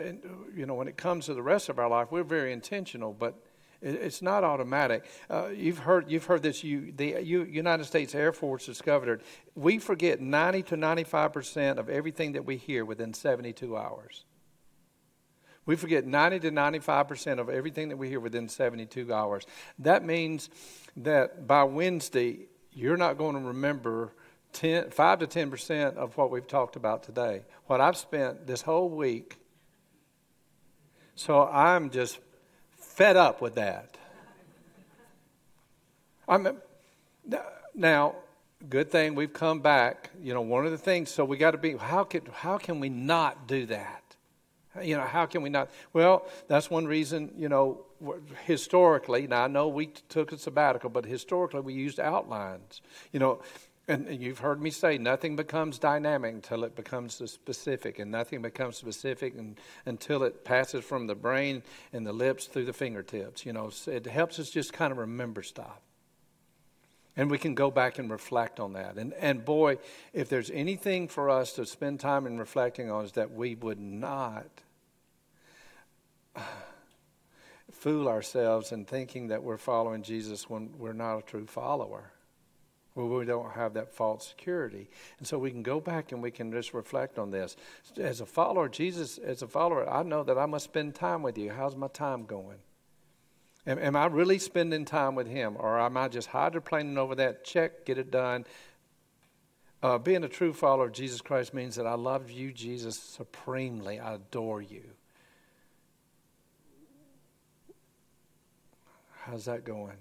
you 0.56 0.66
know, 0.66 0.74
when 0.74 0.88
it 0.88 0.96
comes 0.96 1.26
to 1.26 1.34
the 1.34 1.44
rest 1.44 1.68
of 1.68 1.78
our 1.78 1.90
life, 1.90 2.08
we're 2.12 2.24
very 2.24 2.54
intentional, 2.54 3.12
but 3.12 3.36
it, 3.82 3.96
it's 3.96 4.22
not 4.22 4.46
automatic. 4.46 5.04
Uh, 5.30 5.50
you've 5.50 5.80
heard, 5.80 6.10
you've 6.10 6.24
heard 6.24 6.44
this, 6.44 6.64
you, 6.64 6.94
the 6.96 7.22
United 7.22 7.84
States 7.84 8.16
Air 8.16 8.32
Force 8.32 8.66
discovered 8.66 9.22
we 9.54 9.80
forget 9.80 10.22
90 10.22 10.64
to 10.64 10.78
95% 10.78 11.78
of 11.78 11.90
everything 11.90 12.32
that 12.34 12.46
we 12.46 12.56
hear 12.56 12.86
within 12.86 13.14
72 13.14 13.76
hours. 13.76 14.24
We 15.66 15.76
forget 15.76 16.06
90 16.06 16.42
to 16.42 16.52
95% 16.52 17.40
of 17.40 17.50
everything 17.50 17.90
that 17.90 17.98
we 17.98 18.08
hear 18.08 18.20
within 18.20 18.48
72 18.48 19.12
hours. 19.12 19.46
That 19.80 20.06
means 20.06 20.50
that 20.98 21.48
by 21.48 21.64
Wednesday, 21.64 22.48
you're 22.72 22.98
not 22.98 23.18
going 23.18 23.36
to 23.36 23.42
remember 23.42 24.12
10, 24.54 24.92
5 24.92 25.20
to 25.20 25.28
10% 25.28 25.96
of 25.96 26.16
what 26.18 26.30
we've 26.30 26.48
talked 26.48 26.76
about 26.76 27.04
today. 27.04 27.44
What 27.66 27.82
I've 27.82 27.98
spent 27.98 28.46
this 28.46 28.62
whole 28.62 28.90
week. 28.90 29.38
So 31.16 31.48
I'm 31.48 31.90
just 31.90 32.20
fed 32.78 33.18
up 33.18 33.42
with 33.42 33.56
that. 33.56 33.98
I'm, 36.28 36.58
now, 37.74 38.16
good 38.70 38.92
thing 38.92 39.16
we've 39.16 39.34
come 39.34 39.60
back. 39.60 40.10
You 40.22 40.34
know, 40.34 40.42
one 40.42 40.66
of 40.66 40.72
the 40.72 40.78
things, 40.78 41.10
so 41.10 41.26
we 41.26 41.38
got 41.38 41.52
to 41.52 41.58
be, 41.58 41.76
how 41.76 42.04
can, 42.04 42.22
how 42.32 42.58
can 42.58 42.80
we 42.80 42.90
not 42.90 43.48
do 43.48 43.66
that? 43.68 44.05
You 44.82 44.98
know, 44.98 45.04
how 45.04 45.26
can 45.26 45.42
we 45.42 45.50
not? 45.50 45.70
Well, 45.94 46.26
that's 46.48 46.70
one 46.70 46.86
reason, 46.86 47.32
you 47.38 47.50
know, 47.50 47.86
historically, 48.46 49.28
now 49.28 49.46
I 49.46 49.48
know 49.48 49.68
we 49.68 49.88
took 50.10 50.32
a 50.32 50.38
sabbatical, 50.38 50.90
but 50.90 51.06
historically 51.06 51.62
we 51.62 51.74
used 51.74 52.00
outlines. 52.00 52.82
You 53.12 53.20
know, 53.20 53.42
and 53.88 54.22
you've 54.22 54.40
heard 54.40 54.62
me 54.62 54.72
say 54.72 54.98
nothing 54.98 55.36
becomes 55.36 55.78
dynamic 55.78 56.34
until 56.34 56.64
it 56.64 56.76
becomes 56.76 57.22
specific, 57.30 58.00
and 58.00 58.12
nothing 58.12 58.42
becomes 58.42 58.78
specific 58.78 59.38
and, 59.38 59.60
until 59.86 60.24
it 60.24 60.44
passes 60.44 60.84
from 60.84 61.08
the 61.08 61.16
brain 61.16 61.62
and 61.94 62.06
the 62.06 62.14
lips 62.14 62.48
through 62.48 62.66
the 62.66 62.74
fingertips. 62.74 63.46
You 63.46 63.54
know, 63.54 63.72
it 63.88 64.06
helps 64.06 64.40
us 64.40 64.50
just 64.50 64.74
kind 64.74 64.92
of 64.92 64.98
remember 64.98 65.44
stuff. 65.44 65.80
And 67.18 67.32
we 67.32 67.38
can 67.38 67.56
go 67.56 67.72
back 67.72 67.98
and 67.98 68.10
reflect 68.10 68.60
on 68.60 68.74
that. 68.74 68.98
And, 68.98 69.14
and 69.14 69.46
boy, 69.46 69.78
if 70.12 70.28
there's 70.28 70.52
anything 70.52 71.08
for 71.08 71.30
us 71.30 71.54
to 71.54 71.66
spend 71.66 72.02
time 72.02 72.28
in 72.28 72.38
reflecting 72.38 72.92
on, 72.92 73.06
is 73.06 73.14
that 73.14 73.32
we 73.32 73.56
would 73.56 73.80
not 73.80 74.46
fool 77.72 78.08
ourselves 78.08 78.72
in 78.72 78.86
thinking 78.86 79.28
that 79.28 79.44
we're 79.44 79.58
following 79.58 80.04
Jesus 80.04 80.50
when 80.50 80.78
we're 80.78 80.94
not 80.94 81.18
a 81.18 81.22
true 81.22 81.46
follower. 81.46 82.12
Where 82.94 83.06
we 83.06 83.26
don't 83.26 83.52
have 83.52 83.74
that 83.74 83.94
false 83.94 84.26
security. 84.26 84.90
And 85.20 85.28
so 85.28 85.38
we 85.38 85.52
can 85.52 85.64
go 85.64 85.82
back 85.82 86.14
and 86.14 86.24
we 86.24 86.32
can 86.32 86.50
just 86.54 86.74
reflect 86.74 87.20
on 87.20 87.30
this. 87.30 87.58
As 87.98 88.22
a 88.22 88.26
follower, 88.26 88.70
Jesus, 88.70 89.18
as 89.18 89.42
a 89.42 89.48
follower, 89.48 89.90
I 89.90 90.04
know 90.04 90.24
that 90.24 90.38
I 90.38 90.46
must 90.46 90.66
spend 90.66 90.96
time 90.96 91.22
with 91.22 91.38
you. 91.38 91.52
How's 91.52 91.76
my 91.76 91.90
time 91.90 92.24
going? 92.24 92.60
Am, 93.68 93.80
am 93.80 93.96
I 93.98 94.06
really 94.06 94.40
spending 94.40 94.86
time 94.86 95.14
with 95.14 95.28
Him? 95.28 95.58
Or 95.60 95.78
am 95.78 95.98
I 95.98 96.08
just 96.08 96.30
hydroplaning 96.30 96.98
over 96.98 97.16
that 97.16 97.44
check, 97.44 97.86
get 97.86 97.98
it 97.98 98.12
done? 98.12 98.46
Uh, 99.84 99.98
being 99.98 100.24
a 100.24 100.30
true 100.30 100.54
follower 100.54 100.88
of 100.88 100.94
Jesus 100.94 101.22
Christ 101.22 101.54
means 101.54 101.76
that 101.76 101.86
I 101.86 101.96
love 101.96 102.32
you, 102.32 102.52
Jesus, 102.52 102.98
supremely. 102.98 104.00
I 104.00 104.16
adore 104.16 104.62
you. 104.62 104.84
How's 109.26 109.46
that 109.46 109.64
going? 109.64 109.98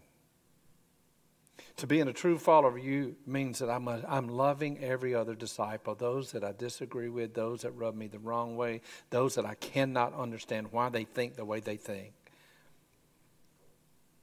To 1.78 1.86
being 1.86 2.08
a 2.08 2.12
true 2.12 2.38
follower 2.38 2.76
of 2.76 2.84
you 2.84 3.16
means 3.26 3.58
that 3.58 3.70
I'm, 3.70 3.88
a, 3.88 4.02
I'm 4.08 4.28
loving 4.28 4.78
every 4.78 5.14
other 5.14 5.34
disciple, 5.34 5.94
those 5.94 6.32
that 6.32 6.44
I 6.44 6.52
disagree 6.52 7.08
with, 7.08 7.34
those 7.34 7.62
that 7.62 7.72
rub 7.72 7.94
me 7.94 8.06
the 8.06 8.18
wrong 8.18 8.56
way, 8.56 8.80
those 9.10 9.34
that 9.34 9.44
I 9.44 9.54
cannot 9.54 10.14
understand 10.14 10.68
why 10.70 10.88
they 10.88 11.04
think 11.04 11.36
the 11.36 11.44
way 11.44 11.60
they 11.60 11.76
think 11.76 12.12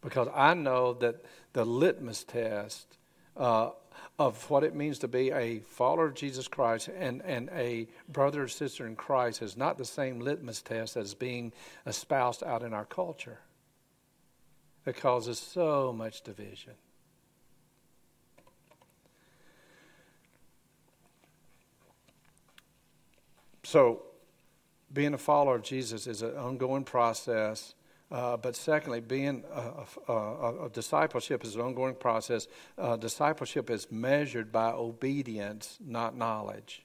because 0.02 0.28
I 0.34 0.54
know 0.54 0.94
that 0.96 1.24
the 1.54 1.66
litmus 1.66 2.24
test 2.24 2.98
uh, 3.38 3.70
of 4.20 4.50
what 4.50 4.64
it 4.64 4.76
means 4.76 5.00
to 5.00 5.08
be 5.08 5.32
a 5.32 5.60
follower 5.60 6.08
of 6.08 6.16
Jesus 6.16 6.48
Christ 6.48 6.90
and, 6.90 7.22
and 7.24 7.50
a 7.54 7.88
brother 8.10 8.44
or 8.44 8.48
sister 8.48 8.88
in 8.88 8.96
Christ 8.96 9.42
is 9.42 9.56
not 9.56 9.78
the 9.78 9.86
same 9.86 10.20
litmus 10.20 10.62
test 10.62 10.98
as 10.98 11.14
being 11.14 11.54
espoused 11.86 12.44
out 12.44 12.64
in 12.64 12.74
our 12.74 12.86
culture. 12.86 13.40
It 14.86 14.98
causes 14.98 15.40
so 15.40 15.94
much 15.94 16.22
division. 16.22 16.74
So, 23.64 24.04
being 24.92 25.14
a 25.14 25.18
follower 25.18 25.56
of 25.56 25.62
Jesus 25.62 26.08
is 26.08 26.22
an 26.22 26.36
ongoing 26.36 26.84
process 26.84 27.76
uh, 28.12 28.36
but 28.36 28.58
secondly, 28.58 29.00
being 29.00 29.44
a, 29.54 30.12
a, 30.12 30.66
a, 30.66 30.70
discipleship 30.70 31.46
is 31.46 31.56
an 31.56 31.62
ongoing 31.62 31.96
process. 31.96 32.48
Uh, 32.78 32.98
discipleship 32.98 33.70
is 33.70 33.90
measured 33.90 34.52
by 34.52 34.72
obedience, 34.72 35.78
not 35.80 36.18
knowledge. 36.18 36.84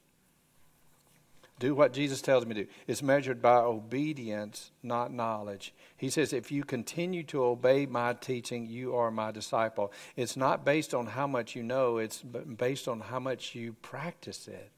Do 1.58 1.74
what 1.74 1.94
Jesus 1.94 2.20
tells 2.20 2.44
me 2.44 2.54
to 2.54 2.64
do. 2.64 2.70
It's 2.86 3.02
measured 3.02 3.40
by 3.40 3.56
obedience, 3.56 4.72
not 4.82 5.12
knowledge. 5.12 5.72
He 5.96 6.10
says, 6.10 6.34
if 6.34 6.52
you 6.52 6.64
continue 6.64 7.22
to 7.24 7.44
obey 7.44 7.86
my 7.86 8.12
teaching, 8.12 8.66
you 8.66 8.94
are 8.94 9.10
my 9.10 9.30
disciple. 9.30 9.90
It's 10.16 10.36
not 10.36 10.66
based 10.66 10.92
on 10.92 11.06
how 11.06 11.26
much 11.26 11.56
you 11.56 11.62
know, 11.62 11.96
it's 11.96 12.22
based 12.22 12.88
on 12.88 13.00
how 13.00 13.20
much 13.20 13.54
you 13.54 13.72
practice 13.80 14.48
it. 14.48 14.70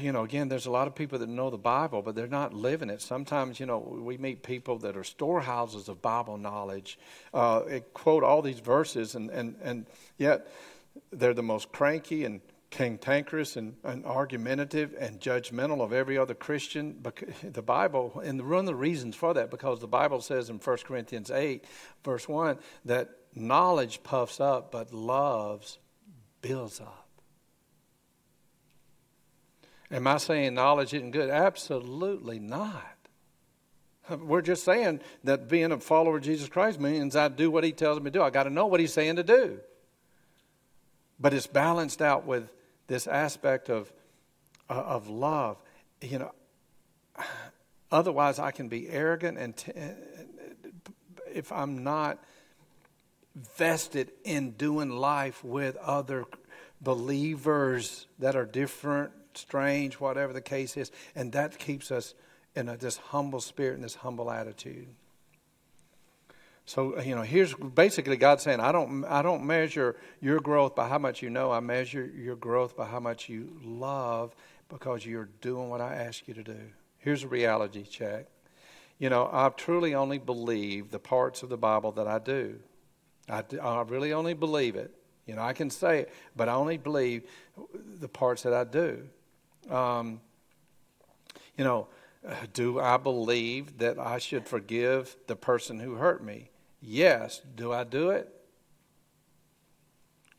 you 0.00 0.12
know, 0.12 0.22
again, 0.22 0.48
there's 0.48 0.66
a 0.66 0.70
lot 0.70 0.86
of 0.86 0.94
people 0.94 1.18
that 1.18 1.28
know 1.28 1.48
the 1.48 1.56
Bible, 1.56 2.02
but 2.02 2.14
they're 2.14 2.26
not 2.26 2.52
living 2.52 2.90
it. 2.90 3.00
Sometimes, 3.00 3.58
you 3.58 3.66
know, 3.66 3.78
we 3.78 4.18
meet 4.18 4.42
people 4.42 4.78
that 4.78 4.96
are 4.96 5.04
storehouses 5.04 5.88
of 5.88 6.02
Bible 6.02 6.36
knowledge, 6.36 6.98
uh, 7.32 7.62
quote 7.94 8.22
all 8.22 8.42
these 8.42 8.60
verses, 8.60 9.14
and, 9.14 9.30
and, 9.30 9.56
and 9.62 9.86
yet 10.18 10.46
they're 11.12 11.34
the 11.34 11.42
most 11.42 11.72
cranky 11.72 12.24
and 12.24 12.40
cantankerous 12.70 13.56
and, 13.56 13.76
and 13.84 14.04
argumentative 14.04 14.94
and 14.98 15.20
judgmental 15.20 15.80
of 15.82 15.92
every 15.92 16.18
other 16.18 16.34
Christian. 16.34 17.04
The 17.42 17.62
Bible, 17.62 18.20
and 18.24 18.48
one 18.48 18.60
of 18.60 18.66
the 18.66 18.74
reasons 18.74 19.14
for 19.14 19.34
that, 19.34 19.50
because 19.50 19.80
the 19.80 19.86
Bible 19.86 20.20
says 20.20 20.48
in 20.50 20.56
1 20.58 20.76
Corinthians 20.84 21.30
8, 21.30 21.64
verse 22.02 22.28
1, 22.28 22.58
that 22.86 23.10
knowledge 23.34 24.02
puffs 24.02 24.40
up, 24.40 24.72
but 24.72 24.92
loves 24.92 25.78
builds 26.40 26.80
up. 26.80 27.08
Am 29.90 30.06
I 30.06 30.16
saying 30.16 30.54
knowledge 30.54 30.94
isn't 30.94 31.10
good? 31.10 31.28
Absolutely 31.28 32.38
not. 32.38 32.96
We're 34.10 34.42
just 34.42 34.64
saying 34.64 35.00
that 35.24 35.48
being 35.48 35.70
a 35.70 35.78
follower 35.78 36.16
of 36.16 36.22
Jesus 36.22 36.48
Christ 36.48 36.80
means 36.80 37.14
I 37.14 37.28
do 37.28 37.50
what 37.50 37.62
he 37.62 37.72
tells 37.72 37.98
me 38.00 38.04
to 38.04 38.10
do. 38.10 38.22
I 38.22 38.30
got 38.30 38.44
to 38.44 38.50
know 38.50 38.66
what 38.66 38.80
he's 38.80 38.92
saying 38.92 39.16
to 39.16 39.22
do. 39.22 39.60
But 41.22 41.32
it's 41.32 41.46
balanced 41.46 42.02
out 42.02 42.26
with 42.26 42.50
this 42.88 43.06
aspect 43.06 43.70
of, 43.70 43.92
uh, 44.68 44.74
of 44.74 45.08
love. 45.08 45.56
You 46.00 46.18
know, 46.18 46.32
otherwise 47.92 48.40
I 48.40 48.50
can 48.50 48.68
be 48.68 48.90
arrogant 48.90 49.38
and 49.38 49.56
t- 49.56 49.72
if 51.32 51.52
I'm 51.52 51.84
not 51.84 52.22
vested 53.56 54.10
in 54.24 54.50
doing 54.52 54.90
life 54.90 55.42
with 55.42 55.76
other 55.76 56.24
believers 56.80 58.06
that 58.18 58.36
are 58.36 58.44
different 58.44 59.12
strange, 59.34 59.94
whatever 59.94 60.32
the 60.32 60.42
case 60.42 60.76
is. 60.76 60.90
And 61.14 61.32
that 61.32 61.58
keeps 61.58 61.90
us 61.90 62.14
in 62.54 62.68
a, 62.68 62.76
this 62.76 62.96
humble 62.96 63.40
spirit 63.40 63.76
and 63.76 63.84
this 63.84 63.94
humble 63.94 64.30
attitude. 64.30 64.88
So 66.64 67.00
you 67.00 67.14
know, 67.14 67.22
here's 67.22 67.54
basically 67.54 68.16
God 68.16 68.40
saying, 68.40 68.60
I 68.60 68.72
don't, 68.72 69.04
I 69.04 69.22
don't 69.22 69.44
measure 69.44 69.96
your 70.20 70.40
growth 70.40 70.74
by 70.74 70.88
how 70.88 70.98
much 70.98 71.20
you 71.20 71.28
know. 71.28 71.50
I 71.50 71.60
measure 71.60 72.06
your 72.06 72.36
growth 72.36 72.76
by 72.76 72.86
how 72.86 73.00
much 73.00 73.28
you 73.28 73.56
love, 73.64 74.34
because 74.68 75.04
you're 75.04 75.28
doing 75.40 75.68
what 75.68 75.80
I 75.80 75.94
ask 75.94 76.26
you 76.26 76.34
to 76.34 76.42
do. 76.42 76.58
Here's 76.98 77.24
a 77.24 77.28
reality 77.28 77.82
check. 77.82 78.26
You 78.98 79.10
know, 79.10 79.28
I 79.30 79.48
truly 79.50 79.94
only 79.94 80.18
believe 80.18 80.90
the 80.90 80.98
parts 80.98 81.42
of 81.42 81.48
the 81.48 81.56
Bible 81.56 81.92
that 81.92 82.06
I 82.06 82.18
do. 82.18 82.58
I, 83.28 83.42
I 83.60 83.82
really 83.82 84.12
only 84.12 84.34
believe 84.34 84.76
it. 84.76 84.94
You 85.26 85.34
know, 85.34 85.42
I 85.42 85.52
can 85.52 85.68
say 85.68 86.00
it, 86.00 86.12
but 86.36 86.48
I 86.48 86.54
only 86.54 86.78
believe 86.78 87.24
the 87.98 88.08
parts 88.08 88.44
that 88.44 88.54
I 88.54 88.64
do. 88.64 89.08
Um, 89.68 90.20
you 91.56 91.64
know, 91.64 91.88
do 92.52 92.80
I 92.80 92.96
believe 92.96 93.78
that 93.78 93.98
I 93.98 94.18
should 94.18 94.46
forgive 94.46 95.16
the 95.26 95.36
person 95.36 95.80
who 95.80 95.94
hurt 95.94 96.24
me? 96.24 96.50
Yes. 96.82 97.40
Do 97.54 97.72
I 97.72 97.84
do 97.84 98.10
it? 98.10 98.28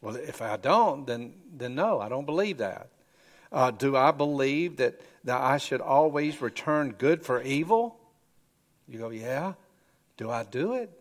Well, 0.01 0.15
if 0.17 0.41
I 0.41 0.57
don't, 0.57 1.07
then, 1.07 1.33
then 1.55 1.75
no, 1.75 1.99
I 1.99 2.09
don't 2.09 2.25
believe 2.25 2.57
that. 2.57 2.89
Uh, 3.51 3.71
do 3.71 3.95
I 3.95 4.11
believe 4.11 4.77
that, 4.77 4.99
that 5.23 5.39
I 5.39 5.57
should 5.57 5.79
always 5.79 6.41
return 6.41 6.91
good 6.97 7.23
for 7.23 7.41
evil? 7.41 7.97
You 8.87 8.99
go, 8.99 9.09
yeah. 9.09 9.53
Do 10.17 10.29
I 10.29 10.43
do 10.43 10.73
it? 10.73 10.91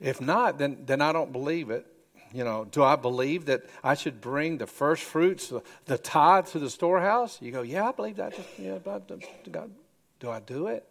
If 0.00 0.20
not, 0.20 0.58
then, 0.58 0.78
then 0.84 1.00
I 1.00 1.12
don't 1.12 1.32
believe 1.32 1.70
it 1.70 1.86
you 2.32 2.44
know, 2.44 2.64
do 2.64 2.82
I 2.82 2.96
believe 2.96 3.46
that 3.46 3.62
I 3.84 3.94
should 3.94 4.20
bring 4.20 4.58
the 4.58 4.66
first 4.66 5.02
fruits, 5.02 5.48
the 5.48 5.62
the 5.84 5.98
tithe 5.98 6.46
to 6.48 6.58
the 6.58 6.70
storehouse? 6.70 7.38
You 7.40 7.52
go, 7.52 7.62
yeah, 7.62 7.88
I 7.88 7.92
believe 7.92 8.16
that. 8.16 8.34
Yeah, 8.58 8.78
but 8.82 9.06
do 10.18 10.30
I 10.30 10.40
do 10.40 10.68
it? 10.68 10.86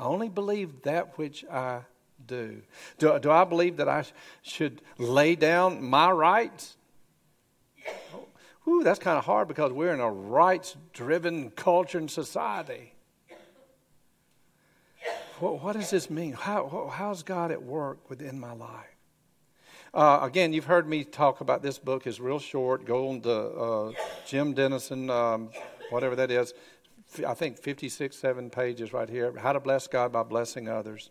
I 0.00 0.04
only 0.04 0.30
believe 0.30 0.80
that 0.84 1.18
which 1.18 1.44
I 1.44 1.80
do. 2.26 2.62
Do, 2.96 3.18
do 3.18 3.30
I 3.30 3.44
believe 3.44 3.76
that 3.76 3.88
I 3.88 4.06
should 4.40 4.80
lay 4.96 5.36
down 5.36 5.84
my 5.84 6.10
rights? 6.10 6.78
Whew, 8.64 8.82
that's 8.82 8.98
kind 8.98 9.18
of 9.18 9.26
hard 9.26 9.46
because 9.46 9.72
we're 9.72 9.92
in 9.92 10.00
a 10.00 10.10
rights 10.10 10.74
driven 10.94 11.50
culture 11.50 11.98
and 11.98 12.10
society. 12.10 12.94
What, 15.38 15.62
what, 15.62 15.76
does 15.76 15.90
this 15.90 16.08
mean? 16.08 16.32
How, 16.32 16.90
how's 16.90 17.22
God 17.22 17.50
at 17.50 17.62
work 17.62 18.08
within 18.08 18.40
my 18.40 18.52
life? 18.52 18.96
Uh, 19.92 20.20
again, 20.22 20.54
you've 20.54 20.64
heard 20.64 20.88
me 20.88 21.04
talk 21.04 21.42
about 21.42 21.62
this 21.62 21.78
book. 21.78 22.06
is 22.06 22.20
real 22.20 22.38
short. 22.38 22.86
Go 22.86 23.10
on 23.10 23.20
to 23.20 23.32
uh, 23.32 23.92
Jim 24.26 24.54
Denison, 24.54 25.10
um, 25.10 25.50
whatever 25.90 26.16
that 26.16 26.30
is. 26.30 26.54
I 27.26 27.34
think 27.34 27.58
56, 27.58 28.16
7 28.16 28.50
pages 28.50 28.92
right 28.92 29.08
here. 29.08 29.32
How 29.36 29.52
to 29.52 29.60
Bless 29.60 29.86
God 29.86 30.12
by 30.12 30.22
Blessing 30.22 30.68
Others. 30.68 31.10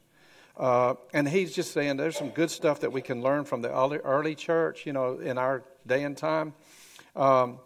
Uh, 0.57 0.95
and 1.13 1.27
he's 1.27 1.53
just 1.53 1.71
saying 1.71 1.97
there's 1.97 2.17
some 2.17 2.29
good 2.29 2.51
stuff 2.51 2.81
that 2.81 2.91
we 2.91 3.01
can 3.01 3.21
learn 3.21 3.45
from 3.45 3.61
the 3.61 3.71
early, 3.71 3.97
early 3.99 4.35
church, 4.35 4.85
you 4.85 4.93
know, 4.93 5.19
in 5.19 5.37
our 5.37 5.63
day 5.87 6.03
and 6.03 6.17
time. 6.17 6.53
Um, 7.15 7.59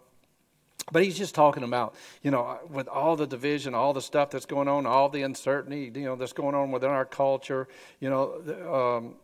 but 0.91 1.03
he's 1.03 1.17
just 1.17 1.33
talking 1.33 1.63
about, 1.63 1.95
you 2.21 2.29
know, 2.29 2.59
with 2.69 2.87
all 2.87 3.15
the 3.15 3.25
division, 3.25 3.73
all 3.73 3.93
the 3.93 4.01
stuff 4.01 4.29
that's 4.29 4.45
going 4.45 4.67
on, 4.67 4.85
all 4.85 5.09
the 5.09 5.23
uncertainty, 5.23 5.91
you 5.99 6.05
know, 6.05 6.15
that's 6.15 6.33
going 6.33 6.55
on 6.55 6.71
within 6.71 6.89
our 6.89 7.05
culture, 7.05 7.67
you 7.99 8.09
know, 8.09 8.99
um, 8.99 9.15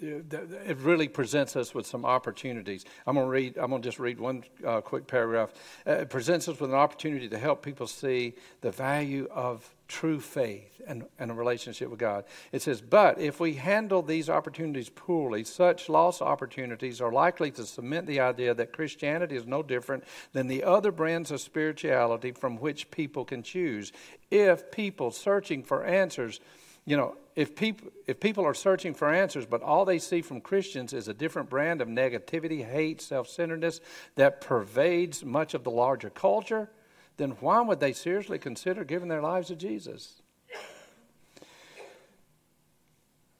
it 0.00 0.78
really 0.78 1.08
presents 1.08 1.56
us 1.56 1.74
with 1.74 1.86
some 1.86 2.04
opportunities. 2.04 2.84
I'm 3.06 3.14
going 3.14 3.26
to 3.26 3.30
read. 3.30 3.58
I'm 3.58 3.70
going 3.70 3.82
to 3.82 3.88
just 3.88 3.98
read 3.98 4.18
one 4.18 4.44
uh, 4.66 4.80
quick 4.80 5.06
paragraph. 5.06 5.52
Uh, 5.86 5.92
it 5.92 6.10
presents 6.10 6.48
us 6.48 6.60
with 6.60 6.70
an 6.70 6.76
opportunity 6.76 7.28
to 7.28 7.38
help 7.38 7.62
people 7.62 7.86
see 7.86 8.34
the 8.60 8.70
value 8.70 9.28
of 9.30 9.68
true 9.88 10.20
faith 10.20 10.82
and, 10.86 11.04
and 11.18 11.30
a 11.30 11.34
relationship 11.34 11.88
with 11.88 11.98
God. 11.98 12.24
It 12.52 12.60
says, 12.60 12.82
but 12.82 13.18
if 13.18 13.40
we 13.40 13.54
handle 13.54 14.02
these 14.02 14.28
opportunities 14.28 14.90
poorly, 14.90 15.44
such 15.44 15.88
lost 15.88 16.20
opportunities 16.20 17.00
are 17.00 17.10
likely 17.10 17.50
to 17.52 17.64
cement 17.64 18.06
the 18.06 18.20
idea 18.20 18.52
that 18.54 18.74
Christianity 18.74 19.34
is 19.34 19.46
no 19.46 19.62
different 19.62 20.04
than 20.34 20.46
the 20.46 20.62
other 20.62 20.92
brands 20.92 21.30
of 21.30 21.40
spirituality 21.40 22.32
from 22.32 22.58
which 22.58 22.90
people 22.90 23.24
can 23.24 23.42
choose. 23.42 23.92
If 24.30 24.70
people 24.70 25.10
searching 25.10 25.62
for 25.62 25.84
answers 25.84 26.40
you 26.88 26.96
know, 26.96 27.16
if 27.38 27.54
people, 27.54 27.92
if 28.08 28.18
people 28.18 28.44
are 28.44 28.52
searching 28.52 28.94
for 28.94 29.14
answers, 29.14 29.46
but 29.46 29.62
all 29.62 29.84
they 29.84 30.00
see 30.00 30.22
from 30.22 30.40
Christians 30.40 30.92
is 30.92 31.06
a 31.06 31.14
different 31.14 31.48
brand 31.48 31.80
of 31.80 31.86
negativity, 31.86 32.68
hate, 32.68 33.00
self 33.00 33.28
centeredness 33.28 33.80
that 34.16 34.40
pervades 34.40 35.24
much 35.24 35.54
of 35.54 35.62
the 35.62 35.70
larger 35.70 36.10
culture, 36.10 36.68
then 37.16 37.36
why 37.38 37.60
would 37.60 37.78
they 37.78 37.92
seriously 37.92 38.40
consider 38.40 38.82
giving 38.82 39.06
their 39.06 39.22
lives 39.22 39.46
to 39.48 39.54
Jesus? 39.54 40.20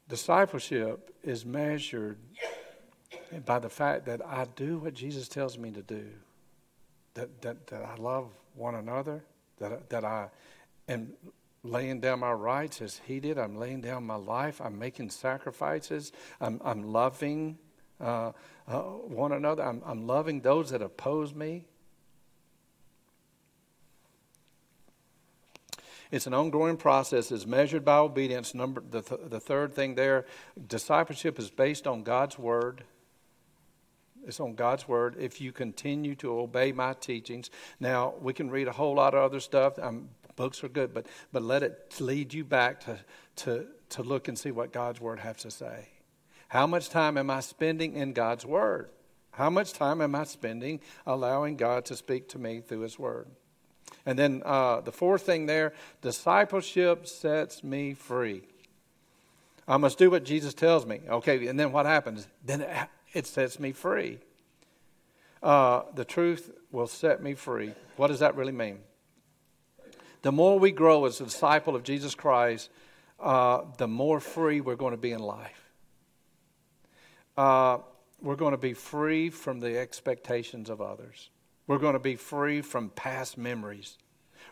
Discipleship 0.09 1.13
is 1.25 1.45
measured 1.45 2.19
by 3.45 3.59
the 3.59 3.69
fact 3.69 4.07
that 4.07 4.25
I 4.25 4.47
do 4.55 4.79
what 4.79 4.95
Jesus 4.95 5.27
tells 5.27 5.59
me 5.59 5.73
to 5.73 5.83
do, 5.83 6.07
that, 7.15 7.43
that, 7.43 7.67
that 7.67 7.83
I 7.83 7.97
love 7.97 8.31
one 8.55 8.77
another, 8.77 9.25
that, 9.59 9.91
that 9.91 10.05
I 10.05 10.29
am 10.89 11.15
laying 11.65 12.01
down 12.01 12.21
my 12.21 12.33
rights 12.33 12.81
as 12.81 13.01
he 13.07 13.21
did. 13.21 13.39
I'm 13.39 13.57
laying 13.57 13.81
down 13.81 14.05
my 14.05 14.17
life. 14.17 14.61
I'm 14.61 14.79
making 14.79 15.11
sacrifices. 15.11 16.13
I'm, 16.41 16.61
I'm 16.65 16.93
loving 16.93 17.59
uh, 18.01 18.33
uh, 18.67 18.81
one 18.81 19.33
another. 19.33 19.63
I'm, 19.63 19.83
I'm 19.85 20.07
loving 20.07 20.41
those 20.41 20.71
that 20.71 20.83
oppose 20.83 21.35
me. 21.35 21.65
It's 26.11 26.27
an 26.27 26.33
ongoing 26.33 26.79
process. 26.79 27.31
It's 27.31 27.47
measured 27.47 27.85
by 27.85 27.99
obedience. 27.99 28.55
Number 28.55 28.83
the, 28.89 29.03
th- 29.03 29.21
the 29.27 29.41
third 29.41 29.75
thing 29.75 29.95
there, 29.95 30.25
discipleship 30.67 31.39
is 31.39 31.51
based 31.51 31.87
on 31.87 32.03
God's 32.03 32.39
word. 32.39 32.85
It's 34.27 34.41
on 34.41 34.55
God's 34.55 34.89
word. 34.89 35.17
If 35.19 35.41
you 35.41 35.53
continue 35.53 36.15
to 36.17 36.39
obey 36.39 36.73
my 36.73 36.95
teachings, 36.95 37.51
now 37.79 38.15
we 38.21 38.33
can 38.33 38.51
read 38.51 38.69
a 38.69 38.73
whole 38.73 38.95
lot 38.95 39.15
of 39.15 39.23
other 39.23 39.41
stuff. 39.41 39.79
I'm 39.79 40.09
Books 40.39 40.63
are 40.63 40.69
good, 40.69 40.95
but, 40.95 41.07
but 41.33 41.43
let 41.43 41.65
it 41.65 41.97
lead 41.99 42.33
you 42.33 42.45
back 42.45 42.79
to, 42.83 42.97
to, 43.37 43.67
to 43.89 44.05
look 44.05 44.29
and 44.29 44.39
see 44.39 44.53
what 44.53 44.73
God's 44.73 45.01
Word 45.01 45.19
has 45.19 45.39
to 45.39 45.51
say. 45.51 45.89
How 46.47 46.65
much 46.65 46.91
time 46.91 47.19
am 47.19 47.29
I 47.29 47.41
spending 47.41 47.95
in 47.95 48.13
God's 48.13 48.47
Word? 48.47 48.89
How 49.33 49.51
much 49.51 49.73
time 49.73 50.01
am 50.01 50.15
I 50.15 50.23
spending 50.23 50.79
allowing 51.05 51.57
God 51.57 51.85
to 51.87 51.97
speak 51.97 52.29
to 52.29 52.39
me 52.39 52.61
through 52.61 52.83
His 52.83 53.01
Word? 53.01 53.27
And 54.07 54.17
then 54.17 54.43
uh, 54.45 54.81
the 54.81 54.93
fourth 54.93 55.23
thing 55.23 55.47
there 55.47 55.73
discipleship 56.03 57.09
sets 57.09 57.65
me 57.65 57.95
free. 57.95 58.43
I 59.67 59.77
must 59.77 59.99
do 59.99 60.09
what 60.09 60.25
Jesus 60.25 60.55
tells 60.55 60.87
me. 60.87 61.01
Okay, 61.09 61.49
and 61.49 61.59
then 61.59 61.73
what 61.73 61.85
happens? 61.85 62.29
Then 62.47 62.65
it, 63.13 63.27
sets 63.27 63.59
me 63.59 63.73
free. 63.73 64.19
Uh, 65.43 65.83
the 65.97 66.05
truth 66.05 66.53
will 66.71 66.87
set 66.87 67.21
me 67.25 67.35
free. 67.35 67.73
What 67.97 68.07
does 68.07 68.21
that 68.21 68.37
really 68.37 68.53
mean? 68.53 68.79
The 70.23 70.33
more 70.33 70.59
we 70.59 70.73
grow 70.73 71.05
as 71.05 71.21
a 71.21 71.25
disciple 71.25 71.77
of 71.77 71.83
Jesus 71.83 72.15
Christ, 72.15 72.71
uh, 73.21 73.63
the 73.77 73.89
more 73.89 74.21
free 74.21 74.61
we're 74.61 74.77
going 74.77 74.93
to 74.93 74.97
be 74.97 75.13
in 75.13 75.21
life. 75.21 75.71
Uh, 77.37 77.79
we're 78.21 78.37
going 78.37 78.53
to 78.53 78.59
be 78.59 78.75
free 78.75 79.31
from 79.31 79.61
the 79.61 79.79
expectations 79.79 80.71
of 80.71 80.81
others. 80.81 81.31
We're 81.67 81.79
going 81.79 81.93
to 81.93 82.01
be 82.01 82.17
free 82.17 82.63
from 82.63 82.91
past 82.91 83.39
memories. 83.39 83.99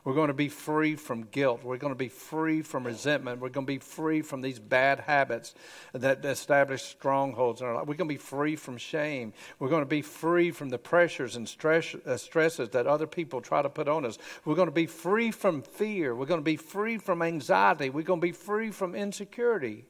We're 0.06 0.14
going 0.14 0.28
to 0.28 0.34
be 0.34 0.48
free 0.48 0.94
from 0.94 1.24
guilt. 1.24 1.64
We're 1.64 1.78
going 1.78 1.92
to 1.92 1.98
be 1.98 2.08
free 2.08 2.62
from 2.62 2.86
resentment. 2.86 3.40
We're 3.40 3.48
going 3.48 3.66
to 3.66 3.72
be 3.72 3.80
free 3.80 4.22
from 4.22 4.40
these 4.40 4.60
bad 4.60 5.00
habits 5.00 5.52
that 5.92 6.24
establish 6.24 6.82
strongholds 6.82 7.60
in 7.60 7.66
our 7.66 7.74
life. 7.74 7.88
We're 7.88 7.96
going 7.96 8.08
to 8.08 8.14
be 8.14 8.16
free 8.16 8.54
from 8.54 8.76
shame. 8.76 9.32
We're 9.58 9.68
going 9.68 9.82
to 9.82 9.84
be 9.84 10.02
free 10.02 10.52
from 10.52 10.68
the 10.68 10.78
pressures 10.78 11.34
and 11.34 11.48
stress, 11.48 11.96
uh, 12.06 12.16
stresses 12.18 12.68
that 12.68 12.86
other 12.86 13.08
people 13.08 13.40
try 13.40 13.62
to 13.62 13.68
put 13.68 13.88
on 13.88 14.04
us. 14.04 14.16
We're 14.44 14.54
going 14.54 14.68
to 14.68 14.72
be 14.72 14.86
free 14.86 15.32
from 15.32 15.60
fear. 15.60 16.14
We're 16.14 16.26
going 16.26 16.38
to 16.38 16.44
be 16.44 16.56
free 16.56 16.98
from 16.98 17.20
anxiety. 17.20 17.90
We're 17.90 18.02
going 18.02 18.20
to 18.20 18.26
be 18.28 18.30
free 18.30 18.70
from 18.70 18.94
insecurity. 18.94 19.86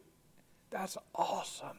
That's 0.71 0.97
awesome. 1.14 1.77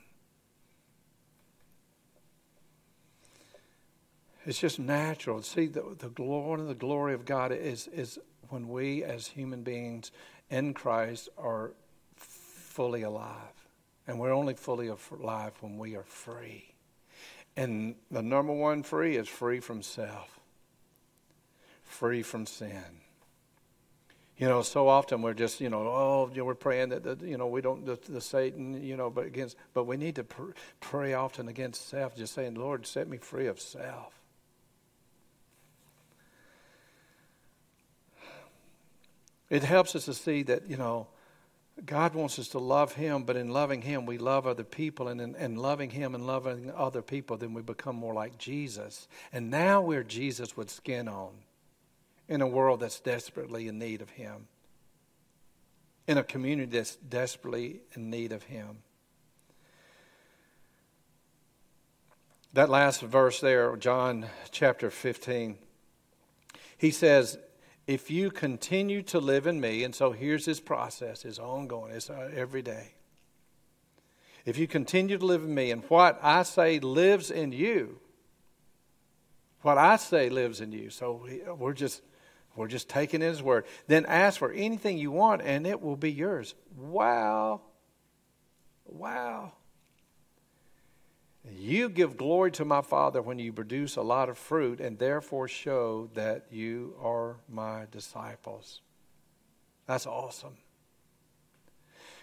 It's 4.47 4.59
just 4.59 4.79
natural. 4.79 5.41
See, 5.41 5.67
the, 5.67 5.83
the 5.99 6.07
glory 6.07 6.63
the 6.63 6.73
glory 6.73 7.13
of 7.13 7.25
God 7.25 7.51
is, 7.51 7.89
is 7.89 8.17
when 8.47 8.69
we 8.69 9.03
as 9.03 9.27
human 9.27 9.61
beings 9.61 10.11
in 10.49 10.73
Christ 10.73 11.27
are 11.37 11.71
fully 12.15 13.01
alive. 13.01 13.67
And 14.07 14.21
we're 14.21 14.31
only 14.31 14.53
fully 14.53 14.87
alive 14.87 15.51
when 15.59 15.77
we 15.77 15.97
are 15.97 16.05
free. 16.05 16.73
And 17.57 17.95
the 18.09 18.21
number 18.21 18.53
one 18.53 18.83
free 18.83 19.17
is 19.17 19.27
free 19.27 19.59
from 19.59 19.81
self, 19.81 20.39
free 21.83 22.21
from 22.21 22.45
sin. 22.45 23.01
You 24.37 24.47
know, 24.47 24.61
so 24.61 24.87
often 24.87 25.23
we're 25.23 25.33
just, 25.33 25.59
you 25.59 25.69
know, 25.69 25.79
oh, 25.79 26.29
you 26.31 26.37
know, 26.37 26.45
we're 26.45 26.55
praying 26.55 26.89
that, 26.89 27.03
that, 27.03 27.21
you 27.21 27.37
know, 27.37 27.47
we 27.47 27.59
don't, 27.59 27.85
the, 27.85 27.99
the 28.07 28.21
Satan, 28.21 28.81
you 28.81 28.95
know, 28.95 29.09
but 29.09 29.25
against, 29.25 29.57
but 29.73 29.85
we 29.85 29.97
need 29.97 30.15
to 30.15 30.23
pr- 30.23 30.51
pray 30.79 31.15
often 31.15 31.49
against 31.49 31.89
self, 31.89 32.15
just 32.15 32.33
saying, 32.33 32.55
Lord, 32.55 32.85
set 32.85 33.09
me 33.09 33.17
free 33.17 33.47
of 33.47 33.59
self. 33.59 34.16
It 39.49 39.63
helps 39.63 39.95
us 39.95 40.05
to 40.05 40.13
see 40.13 40.43
that, 40.43 40.69
you 40.69 40.77
know, 40.77 41.07
God 41.85 42.15
wants 42.15 42.39
us 42.39 42.47
to 42.49 42.59
love 42.59 42.93
Him, 42.93 43.23
but 43.23 43.35
in 43.35 43.49
loving 43.49 43.81
Him, 43.81 44.05
we 44.05 44.17
love 44.17 44.47
other 44.47 44.63
people. 44.63 45.07
And 45.07 45.21
in, 45.21 45.35
in 45.35 45.55
loving 45.55 45.91
Him 45.91 46.15
and 46.15 46.25
loving 46.25 46.71
other 46.75 47.01
people, 47.01 47.37
then 47.37 47.53
we 47.53 47.61
become 47.61 47.95
more 47.95 48.13
like 48.13 48.37
Jesus. 48.37 49.07
And 49.31 49.51
now 49.51 49.81
we're 49.81 50.03
Jesus 50.03 50.57
with 50.57 50.69
skin 50.69 51.07
on 51.07 51.31
in 52.27 52.41
a 52.41 52.47
world 52.47 52.79
that's 52.79 52.99
desperately 52.99 53.67
in 53.67 53.79
need 53.79 54.01
of 54.01 54.09
Him, 54.09 54.47
in 56.07 56.17
a 56.17 56.23
community 56.23 56.77
that's 56.77 56.95
desperately 56.95 57.81
in 57.95 58.09
need 58.09 58.31
of 58.31 58.43
Him. 58.43 58.79
That 62.53 62.69
last 62.69 63.01
verse 63.01 63.39
there, 63.39 63.75
John 63.77 64.25
chapter 64.51 64.89
15, 64.89 65.57
he 66.77 66.91
says, 66.91 67.37
if 67.88 68.11
you 68.11 68.29
continue 68.29 69.01
to 69.03 69.19
live 69.19 69.47
in 69.47 69.61
me, 69.61 69.83
and 69.85 69.95
so 69.95 70.11
here's 70.11 70.45
his 70.45 70.59
process, 70.59 71.21
his 71.21 71.39
ongoing, 71.39 71.93
it's 71.93 72.09
uh, 72.09 72.29
every 72.35 72.61
day. 72.61 72.93
If 74.45 74.57
you 74.57 74.67
continue 74.67 75.17
to 75.17 75.25
live 75.25 75.43
in 75.43 75.55
me, 75.55 75.71
and 75.71 75.83
what 75.88 76.19
I 76.21 76.43
say 76.43 76.79
lives 76.79 77.31
in 77.31 77.53
you, 77.53 77.99
what 79.61 79.77
I 79.77 79.95
say 79.95 80.29
lives 80.29 80.61
in 80.61 80.71
you. 80.71 80.89
So 80.89 81.27
we're 81.57 81.73
just 81.73 82.01
we're 82.55 82.67
just 82.67 82.89
taking 82.89 83.21
his 83.21 83.41
word. 83.43 83.65
Then 83.88 84.05
ask 84.05 84.39
for 84.39 84.51
anything 84.51 84.97
you 84.97 85.11
want, 85.11 85.41
and 85.43 85.67
it 85.67 85.81
will 85.81 85.95
be 85.95 86.11
yours. 86.11 86.55
Wow. 86.75 87.61
Wow. 88.85 89.53
You 91.55 91.89
give 91.89 92.17
glory 92.17 92.51
to 92.51 92.65
my 92.65 92.81
Father 92.81 93.21
when 93.21 93.39
you 93.39 93.53
produce 93.53 93.95
a 93.95 94.01
lot 94.01 94.29
of 94.29 94.37
fruit 94.37 94.79
and 94.79 94.97
therefore 94.97 95.47
show 95.47 96.09
that 96.13 96.45
you 96.51 96.95
are 97.01 97.37
my 97.49 97.85
disciples. 97.91 98.81
That's 99.85 100.05
awesome. 100.05 100.57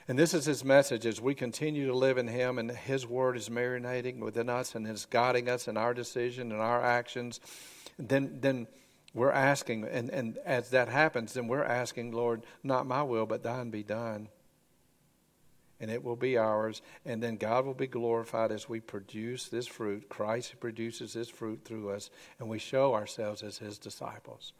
And 0.06 0.18
this 0.18 0.34
is 0.34 0.44
his 0.44 0.64
message 0.64 1.06
as 1.06 1.20
we 1.20 1.34
continue 1.34 1.86
to 1.86 1.96
live 1.96 2.18
in 2.18 2.28
him 2.28 2.58
and 2.58 2.70
his 2.70 3.06
word 3.06 3.36
is 3.36 3.48
marinating 3.48 4.18
within 4.18 4.50
us 4.50 4.74
and 4.74 4.86
is 4.86 5.06
guiding 5.06 5.48
us 5.48 5.66
in 5.66 5.76
our 5.76 5.94
decision 5.94 6.52
and 6.52 6.60
our 6.60 6.82
actions. 6.82 7.40
Then, 7.98 8.38
then 8.40 8.66
we're 9.14 9.32
asking, 9.32 9.84
and, 9.84 10.10
and 10.10 10.36
as 10.44 10.70
that 10.70 10.88
happens, 10.88 11.32
then 11.32 11.48
we're 11.48 11.64
asking, 11.64 12.12
Lord, 12.12 12.42
not 12.62 12.86
my 12.86 13.02
will, 13.02 13.24
but 13.24 13.42
thine 13.42 13.70
be 13.70 13.82
done 13.82 14.28
and 15.84 15.92
it 15.92 16.02
will 16.02 16.16
be 16.16 16.38
ours. 16.38 16.80
And 17.04 17.22
then 17.22 17.36
God 17.36 17.66
will 17.66 17.74
be 17.74 17.86
glorified 17.86 18.50
as 18.50 18.70
we 18.70 18.80
produce 18.80 19.48
this 19.48 19.66
fruit. 19.66 20.08
Christ 20.08 20.58
produces 20.58 21.12
this 21.12 21.28
fruit 21.28 21.60
through 21.62 21.90
us, 21.90 22.08
and 22.38 22.48
we 22.48 22.58
show 22.58 22.94
ourselves 22.94 23.42
as 23.42 23.58
his 23.58 23.76
disciples. 23.76 24.54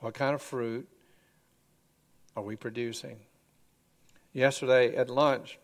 What 0.00 0.12
kind 0.12 0.34
of 0.34 0.42
fruit 0.42 0.86
are 2.36 2.42
we 2.42 2.54
producing? 2.54 3.16
Yesterday 4.34 4.94
at 4.94 5.08
lunch, 5.08 5.58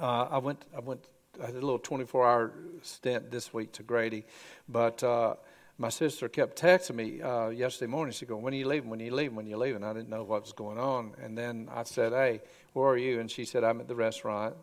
uh, 0.00 0.28
I 0.30 0.38
went. 0.38 0.64
I 0.76 0.78
went. 0.78 1.04
I 1.42 1.46
had 1.46 1.56
a 1.56 1.60
little 1.60 1.80
24-hour 1.80 2.52
stint 2.82 3.32
this 3.32 3.52
week 3.52 3.72
to 3.72 3.82
Grady, 3.82 4.24
but 4.68 5.02
uh, 5.02 5.34
my 5.78 5.88
sister 5.90 6.28
kept 6.28 6.60
texting 6.60 6.94
me 6.94 7.20
uh, 7.20 7.48
yesterday 7.48 7.90
morning. 7.90 8.12
She 8.12 8.24
go, 8.24 8.36
"When 8.36 8.54
are 8.54 8.56
you 8.56 8.66
leaving? 8.66 8.88
When 8.88 9.00
are 9.00 9.04
you 9.04 9.14
leaving? 9.14 9.36
When 9.36 9.46
are 9.46 9.48
you 9.48 9.56
leaving?" 9.58 9.84
I 9.84 9.92
didn't 9.92 10.08
know 10.08 10.22
what 10.22 10.42
was 10.42 10.52
going 10.52 10.78
on, 10.78 11.14
and 11.22 11.36
then 11.36 11.68
I 11.72 11.82
said, 11.82 12.12
"Hey, 12.12 12.40
where 12.72 12.88
are 12.88 12.96
you?" 12.96 13.20
And 13.20 13.30
she 13.30 13.44
said, 13.44 13.62
"I'm 13.62 13.80
at 13.80 13.88
the 13.88 13.94
restaurant." 13.94 14.56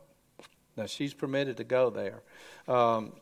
Now 0.75 0.87
she's 0.87 1.13
permitted 1.13 1.57
to 1.57 1.63
go 1.63 1.91
there, 1.91 2.23
um, 2.67 3.13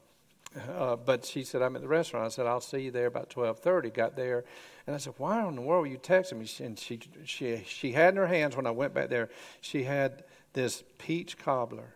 uh, 0.69 0.95
but 0.95 1.25
she 1.25 1.43
said, 1.43 1.61
"I'm 1.61 1.75
at 1.75 1.81
the 1.81 1.87
restaurant." 1.87 2.25
I 2.25 2.29
said, 2.29 2.45
"I'll 2.45 2.61
see 2.61 2.79
you 2.79 2.91
there 2.91 3.07
about 3.07 3.29
12:30." 3.29 3.89
Got 3.89 4.15
there, 4.15 4.45
and 4.87 4.95
I 4.95 4.99
said, 4.99 5.15
"Why 5.17 5.45
in 5.45 5.55
the 5.55 5.61
world 5.61 5.81
were 5.81 5.91
you 5.91 5.97
texting 5.97 6.37
me?" 6.37 6.65
And 6.65 6.79
she 6.79 6.99
she 7.25 7.63
she 7.65 7.91
had 7.91 8.13
in 8.13 8.17
her 8.17 8.27
hands 8.27 8.55
when 8.55 8.67
I 8.67 8.71
went 8.71 8.93
back 8.93 9.09
there. 9.09 9.29
She 9.59 9.83
had 9.83 10.23
this 10.53 10.83
peach 10.97 11.37
cobbler. 11.37 11.95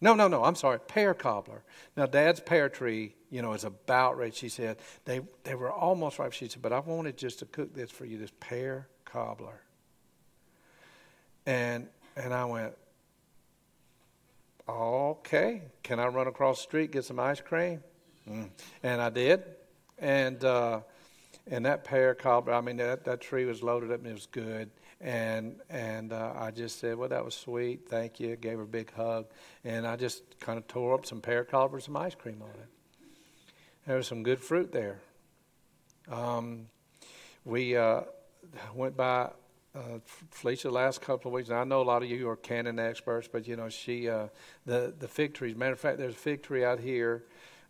No, 0.00 0.14
no, 0.14 0.28
no. 0.28 0.44
I'm 0.44 0.54
sorry, 0.54 0.78
pear 0.78 1.14
cobbler. 1.14 1.62
Now, 1.96 2.06
Dad's 2.06 2.40
pear 2.40 2.68
tree, 2.68 3.14
you 3.30 3.42
know, 3.42 3.52
is 3.52 3.64
about 3.64 4.16
ready. 4.16 4.32
She 4.32 4.48
said 4.48 4.78
they 5.04 5.20
they 5.44 5.54
were 5.54 5.72
almost 5.72 6.18
ripe. 6.18 6.32
She 6.32 6.48
said, 6.48 6.62
"But 6.62 6.72
I 6.72 6.78
wanted 6.78 7.16
just 7.16 7.40
to 7.40 7.46
cook 7.46 7.74
this 7.74 7.90
for 7.90 8.04
you, 8.04 8.18
this 8.18 8.32
pear 8.38 8.88
cobbler." 9.04 9.60
And 11.46 11.88
and 12.16 12.34
I 12.34 12.44
went, 12.44 12.74
okay, 14.68 15.62
can 15.82 16.00
I 16.00 16.08
run 16.08 16.26
across 16.26 16.58
the 16.58 16.62
street 16.62 16.90
get 16.90 17.04
some 17.04 17.20
ice 17.20 17.40
cream? 17.40 17.82
Mm. 18.28 18.50
And 18.82 19.00
I 19.00 19.10
did, 19.10 19.42
and 19.98 20.42
uh, 20.44 20.80
and 21.46 21.64
that 21.64 21.84
pear 21.84 22.14
cobbler, 22.14 22.54
I 22.54 22.60
mean 22.60 22.76
that 22.76 23.04
that 23.04 23.20
tree 23.20 23.44
was 23.44 23.62
loaded 23.62 23.90
up 23.90 24.00
and 24.00 24.08
it 24.08 24.12
was 24.12 24.26
good. 24.26 24.70
And 25.00 25.60
and 25.70 26.12
uh, 26.12 26.32
I 26.36 26.50
just 26.50 26.80
said, 26.80 26.96
well, 26.96 27.08
that 27.08 27.24
was 27.24 27.34
sweet, 27.34 27.88
thank 27.88 28.18
you. 28.18 28.34
Gave 28.34 28.56
her 28.58 28.64
a 28.64 28.66
big 28.66 28.92
hug, 28.92 29.26
and 29.64 29.86
I 29.86 29.94
just 29.94 30.40
kind 30.40 30.58
of 30.58 30.66
tore 30.66 30.94
up 30.94 31.06
some 31.06 31.20
pear 31.20 31.44
cobbler 31.44 31.76
and 31.76 31.84
some 31.84 31.96
ice 31.96 32.16
cream 32.16 32.42
on 32.42 32.50
it. 32.50 32.68
There 33.86 33.96
was 33.96 34.08
some 34.08 34.22
good 34.22 34.40
fruit 34.40 34.72
there. 34.72 34.98
Um, 36.10 36.66
we 37.44 37.76
uh, 37.76 38.02
went 38.74 38.96
by 38.96 39.30
uh, 39.74 39.98
Felicia 40.30 40.70
last 40.70 41.00
couple 41.00 41.30
of 41.30 41.34
weeks. 41.34 41.50
I 41.50 41.64
know 41.64 41.80
a 41.80 41.84
lot 41.84 42.02
of 42.02 42.10
you 42.10 42.28
are 42.28 42.36
canon 42.36 42.78
experts, 42.78 43.28
but 43.30 43.46
you 43.46 43.56
know 43.56 43.68
she 43.68 44.08
uh, 44.08 44.28
the 44.66 44.94
the 44.98 45.08
fig 45.08 45.34
trees. 45.34 45.56
Matter 45.56 45.72
of 45.72 45.80
fact, 45.80 45.98
there's 45.98 46.14
a 46.14 46.18
fig 46.18 46.42
tree 46.42 46.64
out 46.64 46.80
here 46.80 47.24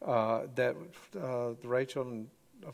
uh, 0.04 0.42
that 0.54 0.76
uh, 1.20 1.50
Rachel 1.62 2.02
and 2.02 2.28
a 2.66 2.72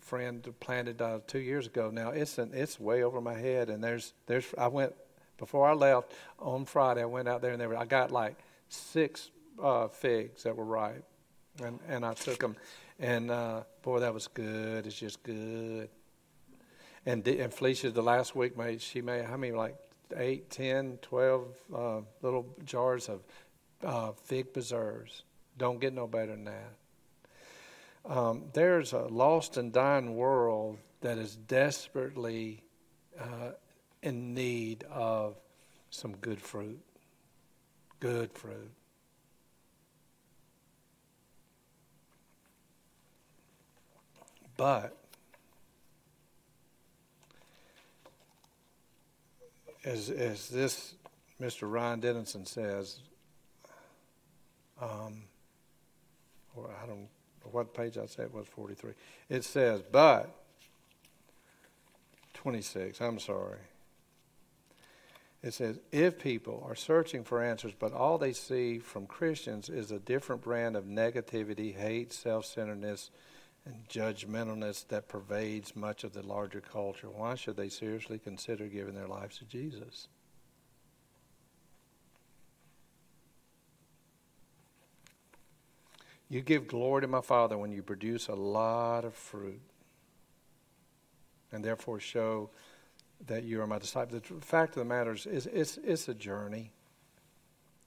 friend 0.00 0.46
planted 0.60 1.00
uh, 1.00 1.20
two 1.26 1.38
years 1.38 1.66
ago. 1.66 1.90
Now 1.90 2.10
it's 2.10 2.38
an, 2.38 2.50
it's 2.54 2.78
way 2.78 3.02
over 3.02 3.20
my 3.20 3.34
head, 3.34 3.70
and 3.70 3.82
there's 3.82 4.12
there's 4.26 4.46
I 4.58 4.68
went 4.68 4.94
before 5.38 5.68
I 5.68 5.72
left 5.72 6.12
on 6.38 6.64
Friday. 6.64 7.02
I 7.02 7.06
went 7.06 7.28
out 7.28 7.42
there 7.42 7.52
and 7.52 7.60
there 7.60 7.76
I 7.76 7.84
got 7.84 8.10
like 8.10 8.36
six 8.68 9.30
uh, 9.62 9.88
figs 9.88 10.42
that 10.42 10.56
were 10.56 10.64
ripe, 10.64 11.04
and 11.62 11.78
and 11.88 12.04
I 12.04 12.14
took 12.14 12.38
them, 12.38 12.56
and 12.98 13.30
uh, 13.30 13.62
boy 13.82 14.00
that 14.00 14.14
was 14.14 14.28
good. 14.28 14.86
It's 14.86 14.98
just 14.98 15.22
good. 15.22 15.88
And 17.06 17.26
and 17.26 17.52
Felicia 17.52 17.90
the 17.90 18.02
last 18.02 18.34
week 18.34 18.56
made 18.56 18.80
she 18.80 19.02
made 19.02 19.24
how 19.24 19.36
many 19.36 19.52
like 19.52 19.76
eight, 20.16 20.50
ten, 20.50 20.98
twelve 21.02 21.48
uh, 21.74 22.00
little 22.22 22.46
jars 22.64 23.08
of 23.08 23.22
uh, 23.82 24.12
fig 24.12 24.52
preserves. 24.52 25.22
Don't 25.56 25.80
get 25.80 25.92
no 25.92 26.06
better 26.06 26.32
than 26.32 26.44
that. 26.44 26.74
Um, 28.06 28.44
there's 28.52 28.92
a 28.92 29.02
lost 29.02 29.56
and 29.56 29.72
dying 29.72 30.14
world 30.14 30.78
that 31.00 31.16
is 31.16 31.36
desperately 31.36 32.62
uh, 33.18 33.52
in 34.02 34.34
need 34.34 34.84
of 34.90 35.36
some 35.90 36.16
good 36.16 36.40
fruit. 36.40 36.82
Good 38.00 38.32
fruit. 38.32 38.70
But 44.56 44.96
as 49.84 50.10
as 50.10 50.48
this 50.48 50.94
Mr. 51.40 51.70
Ryan 51.70 52.00
Denison 52.00 52.46
says, 52.46 53.00
um, 54.80 55.24
or 56.54 56.70
I 56.82 56.86
don't 56.86 57.08
what 57.54 57.72
page 57.72 57.96
I 57.96 58.06
said 58.06 58.32
was 58.32 58.46
43. 58.48 58.92
It 59.28 59.44
says, 59.44 59.82
but, 59.90 60.34
26, 62.34 63.00
I'm 63.00 63.18
sorry. 63.18 63.58
It 65.42 65.54
says, 65.54 65.78
if 65.92 66.18
people 66.18 66.64
are 66.66 66.74
searching 66.74 67.22
for 67.22 67.42
answers, 67.42 67.72
but 67.78 67.92
all 67.92 68.18
they 68.18 68.32
see 68.32 68.78
from 68.78 69.06
Christians 69.06 69.68
is 69.68 69.90
a 69.90 69.98
different 69.98 70.42
brand 70.42 70.74
of 70.74 70.84
negativity, 70.84 71.74
hate, 71.74 72.12
self 72.12 72.46
centeredness, 72.46 73.10
and 73.66 73.88
judgmentalness 73.88 74.86
that 74.88 75.08
pervades 75.08 75.74
much 75.76 76.04
of 76.04 76.12
the 76.12 76.22
larger 76.22 76.60
culture, 76.60 77.08
why 77.08 77.34
should 77.34 77.56
they 77.56 77.68
seriously 77.68 78.18
consider 78.18 78.66
giving 78.66 78.94
their 78.94 79.08
lives 79.08 79.38
to 79.38 79.44
Jesus? 79.44 80.08
You 86.34 86.40
give 86.40 86.66
glory 86.66 87.02
to 87.02 87.06
my 87.06 87.20
Father 87.20 87.56
when 87.56 87.70
you 87.70 87.80
produce 87.80 88.26
a 88.26 88.34
lot 88.34 89.04
of 89.04 89.14
fruit 89.14 89.60
and 91.52 91.64
therefore 91.64 92.00
show 92.00 92.50
that 93.28 93.44
you 93.44 93.62
are 93.62 93.68
my 93.68 93.78
disciple. 93.78 94.18
The 94.18 94.40
fact 94.40 94.70
of 94.70 94.80
the 94.80 94.84
matter 94.84 95.12
is, 95.12 95.26
is 95.26 95.46
it's, 95.46 95.78
it's 95.84 96.08
a 96.08 96.14
journey. 96.14 96.72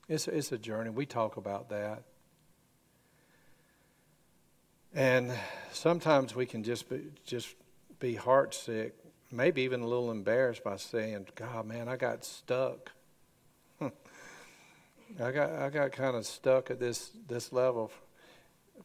It's, 0.08 0.30
it's 0.30 0.54
a 0.54 0.58
journey. 0.58 0.92
We 0.92 1.06
talk 1.06 1.36
about 1.36 1.68
that. 1.72 2.04
And 4.96 5.34
sometimes 5.74 6.34
we 6.34 6.46
can 6.46 6.64
just 6.64 6.88
be, 6.88 7.02
just 7.26 7.54
be 8.00 8.16
heartsick, 8.16 8.94
maybe 9.30 9.64
even 9.64 9.82
a 9.82 9.88
little 9.88 10.10
embarrassed 10.10 10.64
by 10.64 10.78
saying, 10.78 11.28
God, 11.36 11.66
man, 11.66 11.90
I 11.90 11.98
got 11.98 12.24
stuck. 12.24 12.94
I 13.82 13.90
got, 15.32 15.52
I 15.52 15.70
got 15.70 15.92
kind 15.92 16.16
of 16.16 16.26
stuck 16.26 16.72
at 16.72 16.80
this, 16.80 17.12
this 17.28 17.52
level 17.52 17.92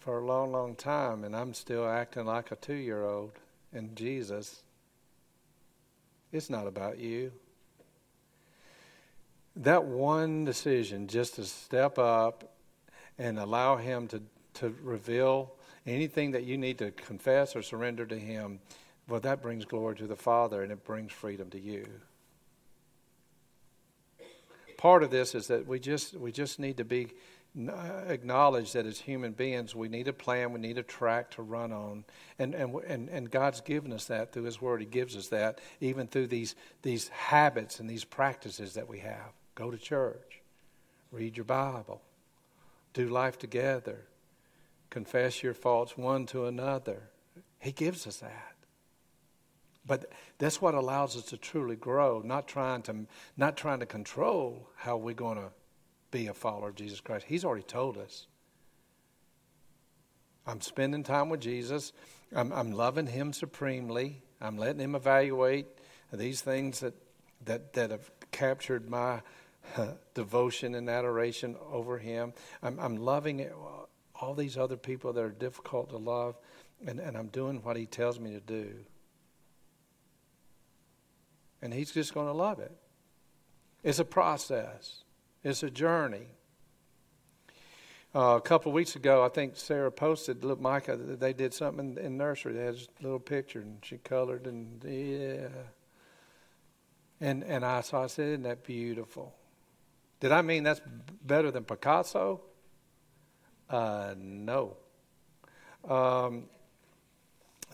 for 0.03 0.19
a 0.19 0.25
long, 0.25 0.51
long 0.51 0.75
time, 0.75 1.23
and 1.23 1.37
I'm 1.37 1.55
still 1.55 1.89
acting 1.89 2.27
like 2.27 2.51
a 2.51 2.57
two 2.57 2.75
year 2.75 3.05
old. 3.05 3.33
And 3.73 3.95
Jesus, 3.95 4.63
it's 6.33 6.51
not 6.51 6.67
about 6.67 6.99
you. 6.99 7.31
That 9.55 9.85
one 9.85 10.45
decision, 10.45 11.07
just 11.07 11.37
to 11.37 11.45
step 11.45 11.99
up 11.99 12.53
and 13.17 13.39
allow 13.39 13.77
Him 13.77 14.09
to, 14.09 14.21
to 14.55 14.75
reveal 14.83 15.53
anything 15.87 16.33
that 16.33 16.45
you 16.45 16.59
need 16.59 16.79
to 16.79 16.91
confess 16.91 17.55
or 17.55 17.63
surrender 17.63 18.05
to 18.07 18.19
Him, 18.19 18.59
well, 19.09 19.21
that 19.21 19.41
brings 19.41 19.65
glory 19.65 19.95
to 19.97 20.07
the 20.07 20.17
Father 20.17 20.63
and 20.63 20.73
it 20.73 20.85
brings 20.85 21.13
freedom 21.13 21.49
to 21.51 21.61
you. 21.61 21.87
Part 24.77 25.05
of 25.05 25.11
this 25.13 25.35
is 25.37 25.47
that 25.47 25.65
we 25.67 25.79
just 25.79 26.15
we 26.15 26.33
just 26.33 26.59
need 26.59 26.79
to 26.79 26.85
be 26.85 27.13
Uh, 27.55 28.05
acknowledge 28.07 28.73
that 28.73 28.87
as 28.87 28.99
human 28.99 29.33
beings 29.33 29.75
we 29.75 29.87
need 29.87 30.09
a 30.09 30.13
plan, 30.13 30.55
we 30.55 30.59
need 30.59 30.79
a 30.79 30.83
track 30.83 31.31
to 31.31 31.43
run 31.43 31.71
on, 31.71 32.03
and 32.39 32.55
and 32.55 32.75
and, 32.87 33.11
and 33.11 33.31
God's 33.31 33.61
given 33.61 33.93
us 33.93 34.07
that 34.07 34.33
through 34.33 34.45
His 34.45 34.63
Word. 34.63 34.81
He 34.81 34.87
gives 34.87 35.15
us 35.17 35.29
that 35.29 35.61
even 35.79 36.07
through 36.07 36.29
these 36.29 36.55
these 36.81 37.09
habits 37.09 37.79
and 37.79 37.91
these 37.91 38.05
practices 38.05 38.73
that 38.73 38.89
we 38.89 39.01
have. 39.01 39.33
Go 39.55 39.71
to 39.71 39.77
church, 39.77 40.41
read 41.11 41.37
your 41.37 41.45
Bible, 41.45 42.01
do 42.95 43.11
life 43.11 43.39
together, 43.39 43.99
confess 44.89 45.43
your 45.43 45.53
faults 45.53 45.95
one 45.95 46.25
to 46.27 46.47
another. 46.47 47.03
He 47.59 47.71
gives 47.71 48.07
us 48.07 48.17
that. 48.19 48.55
But 49.87 50.11
that's 50.39 50.63
what 50.63 50.75
allows 50.75 51.19
us 51.19 51.25
to 51.27 51.37
truly 51.37 51.77
grow, 51.77 52.23
not 52.25 52.49
trying 52.49 52.81
to 52.85 53.05
not 53.37 53.59
trying 53.59 53.81
to 53.81 53.87
control 53.87 54.71
how 54.75 54.97
we're 54.97 55.15
going 55.15 55.37
to 55.37 55.51
be 56.13 56.29
a 56.29 56.35
follower 56.35 56.69
of 56.69 56.77
Jesus 56.77 57.01
Christ. 57.01 57.27
He's 57.29 57.45
already 57.45 57.65
told 57.65 57.99
us. 57.99 58.29
I'm 60.47 60.61
spending 60.61 61.03
time 61.03 61.29
with 61.29 61.41
Jesus. 61.41 61.93
I'm, 62.33 62.53
I'm 62.53 62.71
loving 62.71 63.09
Him 63.09 63.33
supremely. 63.33 64.23
I'm 64.41 64.57
letting 64.57 64.81
Him 64.81 64.95
evaluate 64.95 65.67
these 66.13 66.41
things 66.41 66.81
that, 66.81 66.95
that, 67.47 67.73
that 67.73 67.91
have 67.91 68.11
captured 68.31 68.89
my 68.89 69.23
uh, 69.77 69.89
devotion 70.15 70.75
and 70.75 70.89
adoration 70.89 71.57
over 71.71 71.99
Him. 71.99 72.33
I'm, 72.63 72.79
I'm 72.79 72.97
loving 72.97 73.41
it, 73.41 73.53
all 74.15 74.35
these 74.35 74.57
other 74.57 74.77
people 74.77 75.13
that 75.15 75.25
are 75.25 75.31
difficult 75.31 75.91
to 75.91 75.97
love, 75.97 76.37
and, 76.87 77.01
and 77.01 77.17
I'm 77.17 77.29
doing 77.29 77.63
what 77.63 77.77
He 77.77 77.87
tells 77.87 78.21
me 78.21 78.33
to 78.33 78.41
do. 78.41 78.75
And 81.63 81.73
He's 81.73 81.93
just 81.93 82.13
going 82.13 82.27
to 82.27 82.33
love 82.33 82.59
it. 82.59 82.77
It's 83.83 84.01
a 84.01 84.05
process. 84.05 85.05
It's 85.45 85.63
a 85.63 85.71
journey. 85.71 86.27
Uh, 88.15 88.37
a 88.37 88.41
couple 88.41 88.71
of 88.71 88.75
weeks 88.75 88.95
ago, 88.95 89.25
I 89.25 89.29
think 89.29 89.57
Sarah 89.57 89.91
posted, 89.91 90.45
look, 90.45 90.61
Micah, 90.61 90.97
they 90.97 91.33
did 91.33 91.55
something 91.55 91.97
in, 91.97 91.99
in 91.99 92.17
nursery. 92.19 92.53
They 92.53 92.65
had 92.65 92.75
a 92.75 93.03
little 93.03 93.19
picture, 93.19 93.61
and 93.61 93.79
she 93.83 93.97
colored, 93.97 94.47
and 94.47 94.85
yeah. 94.85 95.49
And, 97.21 97.43
and 97.45 97.65
I, 97.65 97.81
so 97.81 98.03
I 98.03 98.09
said, 98.09 98.29
isn't 98.29 98.43
that 98.43 98.65
beautiful? 98.65 99.35
Did 100.21 100.31
I 100.31 100.43
mean 100.43 100.63
that's 100.63 100.81
better 101.25 101.51
than 101.51 101.65
Picasso? 101.65 102.43
Uh, 103.71 104.15
no. 104.19 104.77
Um, 105.89 106.45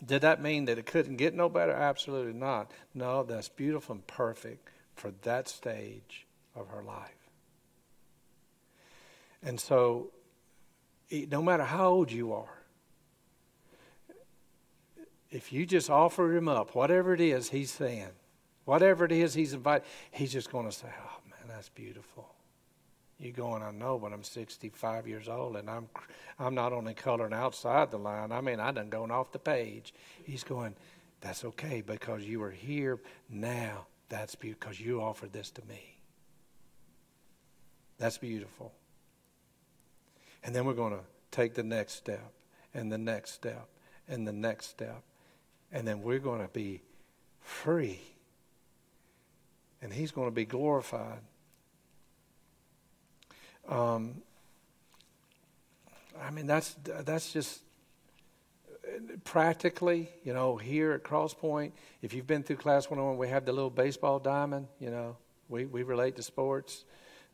did 0.05 0.21
that 0.21 0.41
mean 0.41 0.65
that 0.65 0.77
it 0.77 0.85
couldn't 0.85 1.17
get 1.17 1.35
no 1.35 1.49
better? 1.49 1.73
Absolutely 1.73 2.33
not. 2.33 2.71
No, 2.93 3.23
that's 3.23 3.49
beautiful 3.49 3.95
and 3.95 4.07
perfect 4.07 4.69
for 4.95 5.11
that 5.23 5.49
stage 5.49 6.25
of 6.55 6.69
her 6.69 6.81
life. 6.81 7.18
And 9.43 9.59
so, 9.59 10.11
no 11.11 11.41
matter 11.41 11.63
how 11.63 11.89
old 11.89 12.11
you 12.11 12.33
are, 12.33 12.59
if 15.31 15.53
you 15.53 15.65
just 15.65 15.89
offer 15.89 16.35
him 16.35 16.47
up, 16.47 16.75
whatever 16.75 17.13
it 17.13 17.21
is 17.21 17.49
he's 17.49 17.71
saying, 17.71 18.09
whatever 18.65 19.05
it 19.05 19.11
is 19.11 19.33
he's 19.33 19.53
invited, 19.53 19.87
he's 20.11 20.31
just 20.31 20.51
going 20.51 20.65
to 20.65 20.71
say, 20.71 20.87
Oh, 20.87 21.21
man, 21.29 21.47
that's 21.47 21.69
beautiful. 21.69 22.33
You 23.19 23.31
going, 23.33 23.61
I 23.61 23.71
know, 23.71 23.99
but 23.99 24.13
I'm 24.13 24.23
65 24.23 25.07
years 25.07 25.27
old 25.27 25.57
and 25.57 25.69
I'm, 25.69 25.89
I'm 26.39 26.55
not 26.55 26.71
only 26.71 26.93
coloring 26.93 27.33
outside 27.33 27.91
the 27.91 27.99
line, 27.99 28.31
I 28.31 28.39
mean, 28.39 28.61
I 28.61 28.71
done 28.71 28.89
gone 28.89 29.11
off 29.11 29.33
the 29.33 29.39
page. 29.39 29.93
He's 30.23 30.43
going, 30.43 30.75
That's 31.21 31.43
okay 31.45 31.81
because 31.81 32.23
you 32.23 32.41
are 32.43 32.51
here 32.51 32.99
now. 33.29 33.87
That's 34.07 34.35
because 34.35 34.79
you 34.79 35.01
offered 35.01 35.33
this 35.33 35.51
to 35.51 35.61
me. 35.67 35.99
That's 37.99 38.17
beautiful. 38.17 38.71
And 40.43 40.55
then 40.55 40.65
we're 40.65 40.73
going 40.73 40.93
to 40.93 41.03
take 41.31 41.53
the 41.53 41.63
next 41.63 41.93
step 41.93 42.31
and 42.73 42.91
the 42.91 42.97
next 42.97 43.31
step 43.31 43.67
and 44.07 44.27
the 44.27 44.33
next 44.33 44.67
step. 44.67 45.03
And 45.71 45.87
then 45.87 46.01
we're 46.01 46.19
going 46.19 46.41
to 46.41 46.47
be 46.47 46.81
free. 47.41 48.01
And 49.81 49.93
he's 49.93 50.11
going 50.11 50.27
to 50.27 50.35
be 50.35 50.45
glorified. 50.45 51.19
Um, 53.67 54.21
I 56.21 56.31
mean, 56.31 56.47
that's, 56.47 56.75
that's 56.83 57.31
just 57.31 57.61
practically, 59.23 60.09
you 60.23 60.33
know, 60.33 60.57
here 60.57 60.91
at 60.93 61.03
Crosspoint, 61.03 61.71
if 62.01 62.13
you've 62.13 62.27
been 62.27 62.43
through 62.43 62.57
Class 62.57 62.89
101, 62.89 63.17
we 63.17 63.29
have 63.29 63.45
the 63.45 63.53
little 63.53 63.69
baseball 63.69 64.19
diamond, 64.19 64.67
you 64.79 64.89
know, 64.89 65.17
we, 65.47 65.65
we 65.65 65.83
relate 65.83 66.15
to 66.15 66.23
sports. 66.23 66.83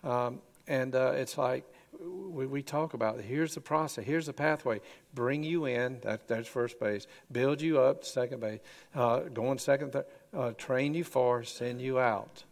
Um, 0.04 0.42
and 0.68 0.96
uh, 0.96 1.14
it's 1.16 1.38
like 1.38 1.66
we, 2.00 2.46
we 2.46 2.62
talk 2.62 2.94
about 2.94 3.22
here's 3.22 3.56
the 3.56 3.62
process, 3.62 4.06
here's 4.06 4.26
the 4.26 4.34
pathway. 4.34 4.82
Bring 5.14 5.44
you 5.44 5.66
in, 5.66 6.00
that, 6.02 6.28
that's 6.28 6.48
first 6.48 6.80
base. 6.80 7.08
Build 7.32 7.62
you 7.62 7.80
up, 7.80 8.04
second 8.04 8.42
base. 8.42 8.60
Uh, 8.94 9.22
going 9.22 9.58
second, 9.58 9.94
third. 9.94 10.06
Uh, 10.34 10.52
train 10.52 10.94
you 10.94 11.04
for, 11.04 11.44
send 11.44 11.82
you 11.82 12.00
out. 12.00 12.44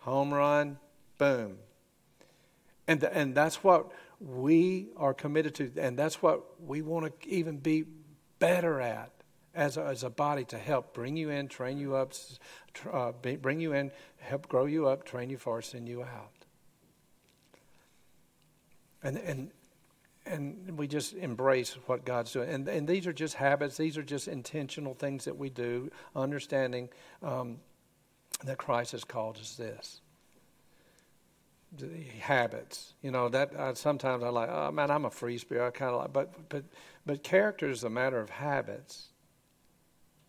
Home 0.00 0.32
run, 0.32 0.78
boom. 1.18 1.56
And, 2.86 3.02
and 3.04 3.34
that's 3.34 3.62
what 3.64 3.92
we 4.20 4.88
are 4.96 5.14
committed 5.14 5.54
to, 5.56 5.72
and 5.76 5.98
that's 5.98 6.22
what 6.22 6.60
we 6.60 6.82
want 6.82 7.20
to 7.20 7.28
even 7.28 7.58
be 7.58 7.84
better 8.38 8.80
at 8.80 9.10
as 9.54 9.76
a, 9.76 9.84
as 9.84 10.02
a 10.02 10.10
body 10.10 10.44
to 10.46 10.58
help 10.58 10.94
bring 10.94 11.16
you 11.16 11.30
in, 11.30 11.48
train 11.48 11.78
you 11.78 11.94
up, 11.94 12.12
uh, 12.92 13.12
bring 13.12 13.60
you 13.60 13.72
in, 13.72 13.90
help 14.18 14.48
grow 14.48 14.66
you 14.66 14.88
up, 14.88 15.04
train 15.04 15.30
you 15.30 15.38
for, 15.38 15.60
send 15.62 15.88
you 15.88 16.02
out. 16.02 16.31
And, 19.02 19.18
and, 19.18 19.50
and 20.26 20.78
we 20.78 20.86
just 20.86 21.14
embrace 21.14 21.76
what 21.86 22.04
God's 22.04 22.32
doing. 22.32 22.48
And, 22.48 22.68
and 22.68 22.86
these 22.86 23.06
are 23.06 23.12
just 23.12 23.34
habits, 23.34 23.76
these 23.76 23.98
are 23.98 24.02
just 24.02 24.28
intentional 24.28 24.94
things 24.94 25.24
that 25.24 25.36
we 25.36 25.50
do, 25.50 25.90
understanding 26.14 26.88
um, 27.22 27.58
that 28.44 28.58
Christ 28.58 28.92
has 28.92 29.04
called 29.04 29.38
us 29.38 29.56
this. 29.56 30.00
The 31.74 31.88
habits, 32.20 32.92
you 33.00 33.10
know 33.10 33.30
that 33.30 33.56
uh, 33.56 33.72
sometimes 33.72 34.22
I 34.22 34.28
like. 34.28 34.50
Oh 34.50 34.70
man, 34.70 34.90
I'm 34.90 35.06
a 35.06 35.10
free 35.10 35.38
spirit. 35.38 35.66
I 35.66 35.70
kind 35.70 35.92
of 35.92 36.00
like, 36.02 36.12
but 36.12 36.50
but 36.50 36.64
but 37.06 37.22
character 37.22 37.70
is 37.70 37.82
a 37.82 37.88
matter 37.88 38.20
of 38.20 38.28
habits. 38.28 39.08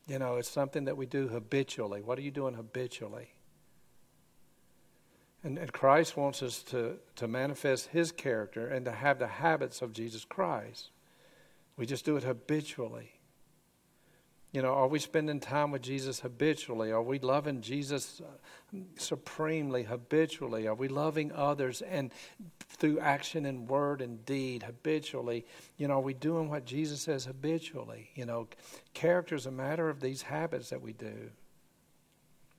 You 0.08 0.20
know, 0.20 0.38
it's 0.38 0.50
something 0.50 0.86
that 0.86 0.96
we 0.96 1.06
do 1.06 1.28
habitually. 1.28 2.02
What 2.02 2.18
are 2.18 2.22
you 2.22 2.32
doing 2.32 2.54
habitually? 2.54 3.33
And, 5.44 5.58
and 5.58 5.72
Christ 5.74 6.16
wants 6.16 6.42
us 6.42 6.64
to, 6.64 6.96
to 7.18 7.28
manifest 7.28 7.88
his 7.88 8.12
character 8.12 8.68
and 8.68 8.86
to 8.86 8.92
have 8.92 9.20
the 9.20 9.28
habits 9.28 9.82
of 9.82 9.92
Jesus 9.92 10.24
Christ. 10.24 10.90
We 11.76 11.86
just 11.86 12.06
do 12.06 12.16
it 12.16 12.24
habitually. 12.24 13.12
You 14.54 14.62
know, 14.62 14.74
are 14.74 14.88
we 14.88 15.00
spending 15.00 15.40
time 15.40 15.72
with 15.72 15.82
Jesus 15.82 16.20
habitually? 16.20 16.92
Are 16.92 17.02
we 17.02 17.18
loving 17.18 17.62
Jesus 17.62 18.22
uh, 18.22 18.78
supremely 18.98 19.82
habitually? 19.82 20.68
Are 20.68 20.76
we 20.76 20.88
loving 20.88 21.32
others 21.32 21.82
and 21.82 22.12
through 22.70 23.00
action 23.00 23.48
and 23.48 23.68
word 23.68 24.00
and 24.00 24.24
deed 24.26 24.62
habitually? 24.62 25.48
You 25.78 25.88
know, 25.88 25.96
are 25.96 26.02
we 26.02 26.14
doing 26.14 26.50
what 26.50 26.66
Jesus 26.66 27.02
says 27.02 27.26
habitually? 27.26 28.12
You 28.14 28.28
know, 28.28 28.48
character 28.94 29.34
is 29.34 29.48
a 29.48 29.52
matter 29.52 29.90
of 29.90 30.00
these 30.00 30.22
habits 30.22 30.70
that 30.70 30.84
we 30.84 30.94
do. 30.94 31.32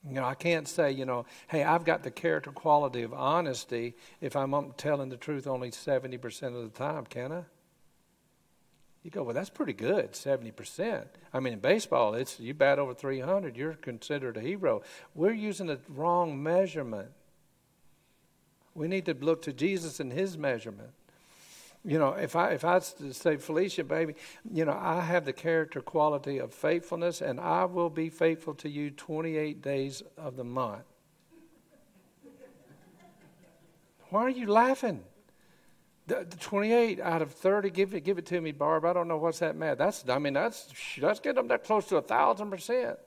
You 0.07 0.17
know, 0.17 0.25
I 0.25 0.35
can't 0.35 0.69
say, 0.69 0.93
you 0.93 1.07
know, 1.07 1.25
hey, 1.49 1.65
I've 1.65 1.85
got 1.85 2.03
the 2.03 2.11
character 2.11 2.51
quality 2.51 3.03
of 3.03 3.15
honesty 3.15 3.95
if 4.21 4.37
I'm 4.37 4.73
telling 4.77 5.09
the 5.09 5.17
truth 5.17 5.47
only 5.47 5.71
70% 5.71 6.43
of 6.55 6.73
the 6.73 6.79
time, 6.79 7.07
can 7.07 7.33
I? 7.33 7.45
You 9.03 9.11
go, 9.11 9.23
well, 9.23 9.35
that's 9.35 9.51
pretty 9.51 9.73
good, 9.75 10.13
70%. 10.13 11.05
I 11.33 11.41
mean, 11.41 11.55
in 11.55 11.59
baseball, 11.59 12.15
it's 12.15 12.41
you 12.41 12.55
bat 12.55 12.79
over 12.79 12.95
300, 12.95 13.57
you're 13.57 13.75
considered 13.75 14.37
a 14.37 14.41
hero. 14.41 14.83
We're 15.15 15.33
using 15.33 15.67
the 15.67 15.79
wrong 15.89 16.43
measurement. 16.43 17.11
We 18.75 18.89
need 18.89 19.05
to 19.07 19.15
look 19.15 19.43
to 19.43 19.53
Jesus 19.53 20.01
and 20.01 20.13
his 20.13 20.37
measurement. 20.37 20.91
You 21.85 21.99
know, 21.99 22.13
if 22.13 22.35
I 22.35 22.53
if 22.53 22.65
I 22.65 22.79
say 22.79 23.37
Felicia, 23.37 23.85
baby, 23.85 24.15
you 24.51 24.65
know, 24.65 24.79
I 24.81 25.03
have 25.03 25.27
the 25.27 25.35
character 25.35 25.83
quality 25.83 26.39
of 26.39 26.55
faithfulness, 26.55 27.21
and 27.21 27.39
I 27.39 27.67
will 27.67 27.91
be 27.91 28.09
faithful 28.09 28.55
to 28.55 28.71
you 28.71 28.91
28 28.91 29.61
days 29.61 30.03
of 30.17 30.37
the 30.37 30.45
month. 30.45 30.85
Why 34.09 34.23
are 34.23 34.31
you 34.31 34.47
laughing? 34.47 35.05
The, 36.07 36.27
the 36.29 36.37
28 36.37 37.01
out 37.01 37.23
of 37.23 37.33
30, 37.33 37.71
give 37.71 37.95
it, 37.95 38.05
give 38.05 38.19
it 38.19 38.27
to 38.27 38.41
me, 38.41 38.53
Barb. 38.53 38.85
I 38.85 38.93
don't 38.93 39.09
know 39.09 39.17
what's 39.17 39.39
that 39.39 39.57
mad. 39.57 39.79
That's, 39.79 40.05
I 40.09 40.19
mean, 40.19 40.35
that's, 40.35 40.69
that's 41.01 41.19
getting 41.19 41.37
them 41.37 41.49
that 41.49 41.65
close 41.65 41.87
to 41.87 41.97
a 41.97 42.03
thousand 42.03 42.51
percent. 42.51 42.99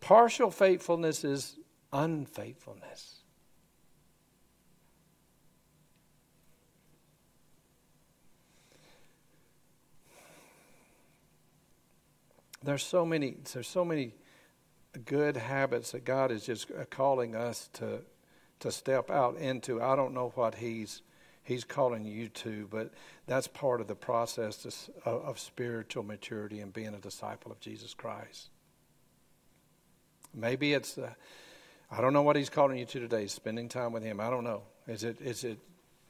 Partial 0.00 0.50
faithfulness 0.50 1.24
is 1.24 1.58
unfaithfulness. 1.92 3.15
There's 12.66 12.84
so 12.84 13.04
many 13.04 13.36
there's 13.52 13.68
so 13.68 13.84
many 13.84 14.12
good 15.04 15.36
habits 15.36 15.92
that 15.92 16.04
God 16.04 16.30
is 16.30 16.44
just 16.44 16.70
uh, 16.70 16.84
calling 16.90 17.34
us 17.34 17.68
to 17.74 18.02
to 18.60 18.70
step 18.70 19.10
out 19.10 19.36
into. 19.36 19.82
I 19.82 19.96
don't 19.96 20.14
know 20.14 20.32
what 20.34 20.56
he's 20.56 21.02
he's 21.42 21.64
calling 21.64 22.04
you 22.04 22.28
to, 22.28 22.68
but 22.70 22.92
that's 23.26 23.46
part 23.46 23.80
of 23.80 23.86
the 23.86 23.94
process 23.94 24.90
of, 25.04 25.22
of 25.22 25.38
spiritual 25.38 26.02
maturity 26.02 26.60
and 26.60 26.72
being 26.72 26.94
a 26.94 26.98
disciple 26.98 27.52
of 27.52 27.60
Jesus 27.60 27.94
Christ. 27.94 28.48
Maybe 30.34 30.74
it's 30.74 30.98
uh, 30.98 31.12
I 31.90 32.00
don't 32.00 32.12
know 32.12 32.22
what 32.22 32.36
he's 32.36 32.50
calling 32.50 32.78
you 32.78 32.84
to 32.86 33.00
today. 33.00 33.26
Spending 33.26 33.68
time 33.68 33.92
with 33.92 34.02
him. 34.02 34.20
I 34.20 34.30
don't 34.30 34.44
know. 34.44 34.62
Is 34.86 35.04
it 35.04 35.20
is 35.20 35.44
it 35.44 35.58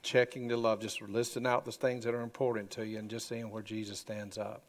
checking 0.03 0.47
the 0.47 0.57
love, 0.57 0.81
just 0.81 1.03
listing 1.03 1.47
out 1.47 1.65
the 1.65 1.73
things 1.73 2.05
that 2.05 2.15
are 2.15 2.23
important 2.23 2.71
to 2.71 2.87
you, 2.87 2.99
and 2.99 3.11
just 3.11 3.29
seeing 3.29 3.51
where 3.51 3.63
Jesus 3.63 3.99
stands 3.99 4.39
up. 4.39 4.63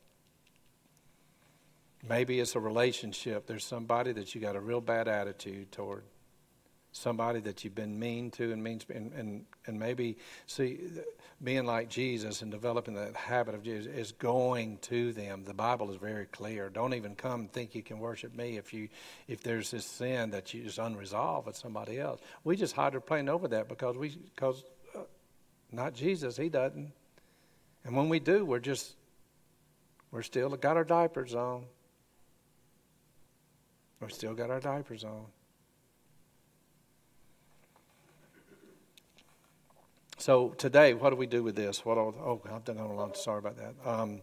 Maybe 2.08 2.40
it's 2.40 2.56
a 2.56 2.60
relationship. 2.60 3.48
There's 3.48 3.66
somebody 3.66 4.12
that 4.14 4.36
you 4.36 4.42
got 4.42 4.56
a 4.56 4.60
real 4.60 4.82
bad 4.82 5.08
attitude 5.08 5.72
toward. 5.72 6.04
Somebody 6.92 7.42
that 7.42 7.64
you've 7.64 7.76
been 7.76 8.00
mean 8.00 8.32
to 8.32 8.52
and 8.52 8.64
mean 8.64 8.82
and, 8.94 9.14
and, 9.14 9.46
and 9.68 9.80
maybe 9.80 10.18
see 10.48 10.80
being 11.44 11.66
like 11.66 11.90
Jesus 11.90 12.42
and 12.42 12.50
developing 12.50 12.96
that 12.96 13.16
habit 13.16 13.54
of 13.54 13.62
Jesus 13.62 13.94
is 13.94 14.12
going 14.12 14.80
to 14.80 15.14
them. 15.14 15.44
The 15.44 15.54
Bible 15.54 15.92
is 15.92 15.98
very 15.98 16.26
clear. 16.26 16.70
Don't 16.70 16.96
even 16.96 17.14
come 17.14 17.42
and 17.42 17.52
think 17.52 17.76
you 17.76 17.84
can 17.84 18.00
worship 18.00 18.36
me 18.36 18.58
if 18.58 18.74
you 18.74 18.90
if 19.28 19.44
there's 19.44 19.70
this 19.70 19.86
sin 19.86 20.32
that 20.32 20.54
you 20.54 20.64
is 20.64 20.80
unresolved 20.80 21.46
with 21.46 21.56
somebody 21.56 22.00
else. 22.00 22.20
We 22.44 22.56
just 22.56 22.74
hydroplane 22.74 23.30
over 23.30 23.48
that 23.50 23.70
because 23.70 23.96
we 23.96 24.18
because 24.34 24.64
uh, 24.96 25.02
not 25.72 25.94
Jesus, 25.94 26.38
he 26.38 26.50
doesn't. 26.50 26.92
And 27.86 27.96
when 27.96 28.10
we 28.10 28.20
do, 28.20 28.44
we're 28.44 28.60
just 28.60 28.96
we're 30.10 30.24
still 30.24 30.50
got 30.50 30.78
our 30.78 30.84
diapers 30.84 31.36
on. 31.36 31.66
We 34.00 34.10
still 34.10 34.34
got 34.34 34.50
our 34.50 34.60
diapers 34.60 35.04
on. 35.04 35.26
So 40.18 40.50
today, 40.58 40.94
what 40.94 41.12
do 41.12 41.16
we 41.16 41.28
do 41.28 41.44
with 41.44 41.56
this? 41.56 41.86
What? 41.86 41.98
oh, 41.98 42.42
I've 42.52 42.66
done 42.66 42.78
a 42.78 42.92
lot. 42.92 43.18
Sorry 43.18 43.40
about 43.40 43.58
that. 43.58 43.76
Um, 43.86 44.22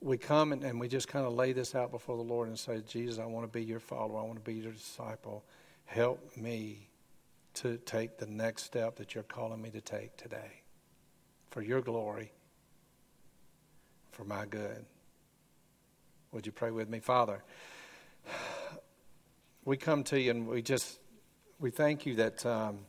we 0.00 0.18
come 0.18 0.52
and, 0.52 0.64
and 0.64 0.78
we 0.80 0.88
just 0.88 1.08
kind 1.08 1.26
of 1.26 1.34
lay 1.34 1.52
this 1.52 1.74
out 1.74 1.90
before 1.90 2.16
the 2.16 2.22
Lord 2.22 2.48
and 2.48 2.58
say, 2.58 2.82
Jesus, 2.86 3.18
I 3.18 3.26
want 3.26 3.46
to 3.46 3.52
be 3.52 3.64
your 3.64 3.80
follower. 3.80 4.20
I 4.20 4.24
want 4.24 4.36
to 4.36 4.40
be 4.44 4.54
your 4.54 4.72
disciple. 4.72 5.44
Help 5.86 6.36
me. 6.36 6.88
to 7.54 7.78
take 7.78 8.18
the 8.18 8.26
next 8.26 8.64
step 8.64 8.96
that 8.96 9.14
you're 9.14 9.24
calling 9.24 9.62
me 9.62 9.70
to 9.70 9.80
take 9.80 10.16
today 10.16 10.62
for 11.50 11.62
your 11.62 11.80
glory, 11.80 12.32
for 14.10 14.24
my 14.24 14.44
good. 14.44 14.84
Would 16.32 16.46
you 16.46 16.52
pray 16.52 16.72
with 16.72 16.88
me? 16.88 16.98
Father, 16.98 17.44
we 19.64 19.76
come 19.76 20.04
to 20.04 20.20
you 20.20 20.30
and 20.30 20.48
we 20.48 20.62
just, 20.62 20.98
we 21.58 21.70
thank 21.70 22.06
you 22.06 22.16
that, 22.16 22.44
um, 22.44 22.80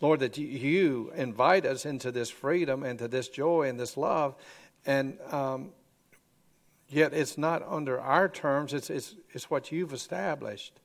Lord, 0.00 0.20
that 0.20 0.36
you, 0.38 1.12
invite 1.14 1.64
us 1.64 1.86
into 1.86 2.10
this 2.10 2.30
freedom 2.30 2.82
and 2.82 2.98
to 2.98 3.08
this 3.08 3.28
joy 3.28 3.68
and 3.68 3.78
this 3.78 3.96
love. 3.96 4.34
And 4.84 5.18
um, 5.30 5.70
yet 6.88 7.12
it's 7.12 7.38
not 7.38 7.62
under 7.66 8.00
our 8.00 8.28
terms, 8.28 8.72
it's, 8.72 8.90
it's, 8.90 9.14
it's 9.32 9.50
what 9.50 9.72
you've 9.72 9.92
established. 9.92 10.80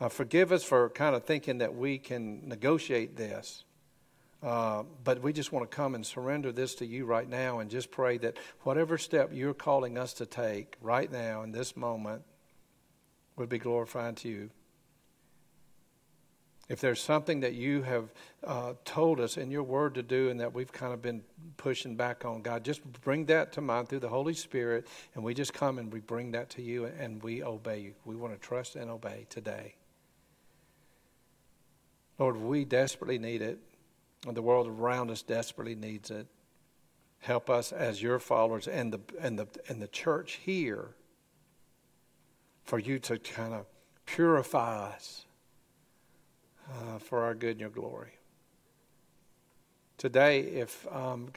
Uh, 0.00 0.08
forgive 0.08 0.50
us 0.50 0.64
for 0.64 0.90
kind 0.90 1.14
of 1.14 1.24
thinking 1.24 1.58
that 1.58 1.74
we 1.74 1.98
can 1.98 2.48
negotiate 2.48 3.16
this. 3.16 3.64
Uh, 4.42 4.82
but 5.02 5.22
we 5.22 5.32
just 5.32 5.52
want 5.52 5.68
to 5.68 5.74
come 5.74 5.94
and 5.94 6.04
surrender 6.04 6.52
this 6.52 6.74
to 6.74 6.84
you 6.84 7.06
right 7.06 7.28
now 7.28 7.60
and 7.60 7.70
just 7.70 7.90
pray 7.90 8.18
that 8.18 8.36
whatever 8.60 8.98
step 8.98 9.30
you're 9.32 9.54
calling 9.54 9.96
us 9.96 10.12
to 10.12 10.26
take 10.26 10.76
right 10.82 11.10
now 11.10 11.42
in 11.42 11.50
this 11.50 11.74
moment 11.78 12.22
would 13.36 13.48
be 13.48 13.58
glorifying 13.58 14.14
to 14.16 14.28
you. 14.28 14.50
If 16.68 16.80
there's 16.80 17.00
something 17.00 17.40
that 17.40 17.52
you 17.52 17.82
have 17.82 18.10
uh, 18.42 18.72
told 18.86 19.20
us 19.20 19.36
in 19.36 19.50
your 19.50 19.62
word 19.62 19.94
to 19.96 20.02
do 20.02 20.30
and 20.30 20.40
that 20.40 20.54
we've 20.54 20.72
kind 20.72 20.94
of 20.94 21.02
been 21.02 21.22
pushing 21.58 21.94
back 21.94 22.24
on, 22.24 22.40
God, 22.40 22.64
just 22.64 22.80
bring 23.02 23.26
that 23.26 23.52
to 23.52 23.60
mind 23.60 23.90
through 23.90 24.00
the 24.00 24.08
Holy 24.08 24.32
Spirit, 24.32 24.86
and 25.14 25.22
we 25.22 25.34
just 25.34 25.52
come 25.52 25.78
and 25.78 25.92
we 25.92 26.00
bring 26.00 26.32
that 26.32 26.48
to 26.50 26.62
you 26.62 26.86
and 26.86 27.22
we 27.22 27.42
obey 27.42 27.80
you. 27.80 27.94
We 28.06 28.16
want 28.16 28.32
to 28.32 28.38
trust 28.38 28.76
and 28.76 28.90
obey 28.90 29.26
today. 29.28 29.74
Lord, 32.18 32.36
we 32.36 32.64
desperately 32.64 33.18
need 33.18 33.42
it. 33.42 33.58
And 34.26 34.34
the 34.34 34.42
world 34.42 34.66
around 34.66 35.10
us 35.10 35.20
desperately 35.20 35.74
needs 35.74 36.10
it. 36.10 36.26
Help 37.18 37.50
us 37.50 37.72
as 37.72 38.02
your 38.02 38.18
followers 38.18 38.68
and 38.68 38.90
the, 38.90 39.00
and 39.20 39.38
the, 39.38 39.48
and 39.68 39.82
the 39.82 39.88
church 39.88 40.40
here 40.42 40.94
for 42.64 42.78
you 42.78 42.98
to 42.98 43.18
kind 43.18 43.54
of 43.54 43.66
purify 44.06 44.88
us 44.88 45.24
uh, 46.70 46.98
for 46.98 47.22
our 47.22 47.34
good 47.34 47.52
and 47.52 47.60
your 47.60 47.70
glory. 47.70 48.18
Today, 49.96 50.40
if 50.40 50.86
um, 50.90 51.28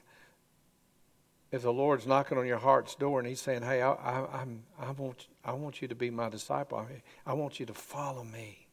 if 1.51 1.61
the 1.61 1.71
Lord's 1.71 2.05
knocking 2.05 2.37
on 2.37 2.45
your 2.45 2.57
heart's 2.57 2.95
door 2.95 3.19
and 3.19 3.27
He's 3.27 3.39
saying, 3.39 3.61
"Hey, 3.61 3.81
I, 3.81 3.91
I, 3.91 4.45
I, 4.79 4.91
want 4.91 5.27
I 5.45 5.53
want 5.53 5.81
you 5.81 5.87
to 5.87 5.95
be 5.95 6.09
my 6.09 6.29
disciple. 6.29 6.85
I 7.25 7.33
want 7.33 7.59
you 7.59 7.65
to 7.67 7.73
follow 7.73 8.23
me," 8.23 8.67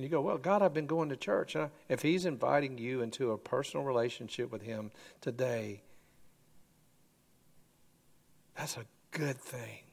And 0.00 0.04
you 0.06 0.10
go, 0.10 0.22
well, 0.22 0.38
God, 0.38 0.62
I've 0.62 0.72
been 0.72 0.86
going 0.86 1.10
to 1.10 1.16
church. 1.16 1.54
And 1.54 1.70
If 1.90 2.00
He's 2.00 2.24
inviting 2.24 2.78
you 2.78 3.02
into 3.02 3.32
a 3.32 3.36
personal 3.38 3.84
relationship 3.84 4.50
with 4.50 4.62
Him 4.62 4.92
today, 5.20 5.82
that's 8.56 8.78
a 8.78 8.86
good 9.10 9.38
thing. 9.38 9.89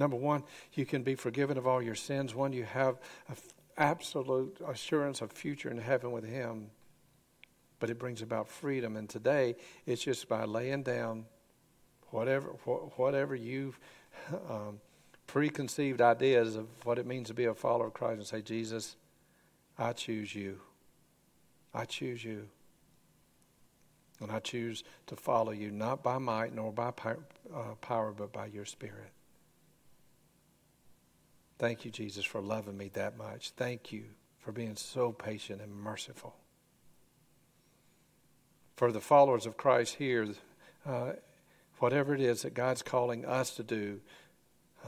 Number 0.00 0.16
one, 0.16 0.44
you 0.72 0.86
can 0.86 1.02
be 1.02 1.14
forgiven 1.14 1.58
of 1.58 1.66
all 1.66 1.82
your 1.82 1.94
sins. 1.94 2.34
One, 2.34 2.54
you 2.54 2.64
have 2.64 2.98
absolute 3.76 4.56
assurance 4.66 5.20
of 5.20 5.30
future 5.30 5.70
in 5.70 5.76
heaven 5.76 6.10
with 6.10 6.24
Him. 6.24 6.70
But 7.78 7.90
it 7.90 7.98
brings 7.98 8.22
about 8.22 8.48
freedom. 8.48 8.96
And 8.96 9.10
today, 9.10 9.56
it's 9.84 10.02
just 10.02 10.26
by 10.26 10.44
laying 10.44 10.84
down 10.84 11.26
whatever 12.08 12.48
whatever 12.96 13.34
you've 13.34 13.78
um, 14.48 14.80
preconceived 15.26 16.00
ideas 16.00 16.56
of 16.56 16.66
what 16.84 16.98
it 16.98 17.04
means 17.06 17.28
to 17.28 17.34
be 17.34 17.44
a 17.44 17.54
follower 17.54 17.88
of 17.88 17.92
Christ 17.92 18.16
and 18.16 18.26
say, 18.26 18.40
Jesus, 18.40 18.96
I 19.78 19.92
choose 19.92 20.34
you. 20.34 20.60
I 21.74 21.84
choose 21.84 22.24
you. 22.24 22.48
And 24.22 24.32
I 24.32 24.38
choose 24.38 24.82
to 25.08 25.16
follow 25.16 25.52
you, 25.52 25.70
not 25.70 26.02
by 26.02 26.16
might 26.16 26.54
nor 26.54 26.72
by 26.72 26.88
uh, 26.88 27.74
power, 27.82 28.12
but 28.12 28.32
by 28.32 28.46
your 28.46 28.64
Spirit. 28.64 29.12
Thank 31.60 31.84
you, 31.84 31.90
Jesus, 31.90 32.24
for 32.24 32.40
loving 32.40 32.78
me 32.78 32.88
that 32.94 33.18
much. 33.18 33.50
Thank 33.50 33.92
you 33.92 34.04
for 34.38 34.50
being 34.50 34.76
so 34.76 35.12
patient 35.12 35.60
and 35.60 35.70
merciful. 35.70 36.34
For 38.76 38.90
the 38.90 39.00
followers 39.02 39.44
of 39.44 39.58
Christ 39.58 39.96
here, 39.96 40.26
uh, 40.86 41.12
whatever 41.78 42.14
it 42.14 42.22
is 42.22 42.40
that 42.42 42.54
God's 42.54 42.80
calling 42.80 43.26
us 43.26 43.56
to 43.56 43.62
do, 43.62 44.00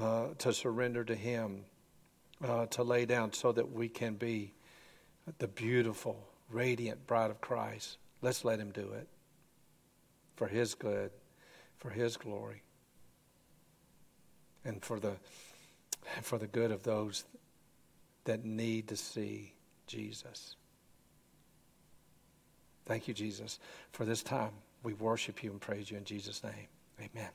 uh, 0.01 0.29
to 0.39 0.55
surrender 0.55 1.05
to 1.05 1.15
Him, 1.15 1.67
uh, 2.43 2.65
to 2.69 2.83
lay 2.83 3.05
down 3.05 3.35
so 3.35 3.53
that 3.53 3.71
we 3.71 3.91
can 3.91 4.15
be 4.15 4.55
the 5.41 5.49
beautiful, 5.49 6.27
radiant 6.49 7.07
bride 7.07 7.31
of 7.31 7.43
Christ. 7.43 7.99
Let's 8.23 8.47
let 8.47 8.59
Him 8.59 8.71
do 8.71 8.93
it 8.95 9.09
for 10.37 10.47
His 10.47 10.75
good, 10.75 11.11
for 11.77 11.91
His 11.91 12.17
glory, 12.17 12.63
and 14.65 14.83
for 14.83 14.99
the, 14.99 15.17
for 16.23 16.39
the 16.39 16.47
good 16.47 16.71
of 16.71 16.83
those 16.83 17.25
that 18.25 18.45
need 18.45 18.89
to 18.89 18.97
see 18.97 19.53
Jesus. 19.87 20.57
Thank 22.85 23.09
you, 23.09 23.15
Jesus, 23.15 23.59
for 23.93 24.05
this 24.05 24.23
time. 24.23 24.53
We 24.83 24.95
worship 24.95 25.45
you 25.45 25.51
and 25.51 25.61
praise 25.61 25.91
you 25.91 25.97
in 25.97 26.05
Jesus' 26.05 26.43
name. 26.43 26.67
Amen. 26.99 27.31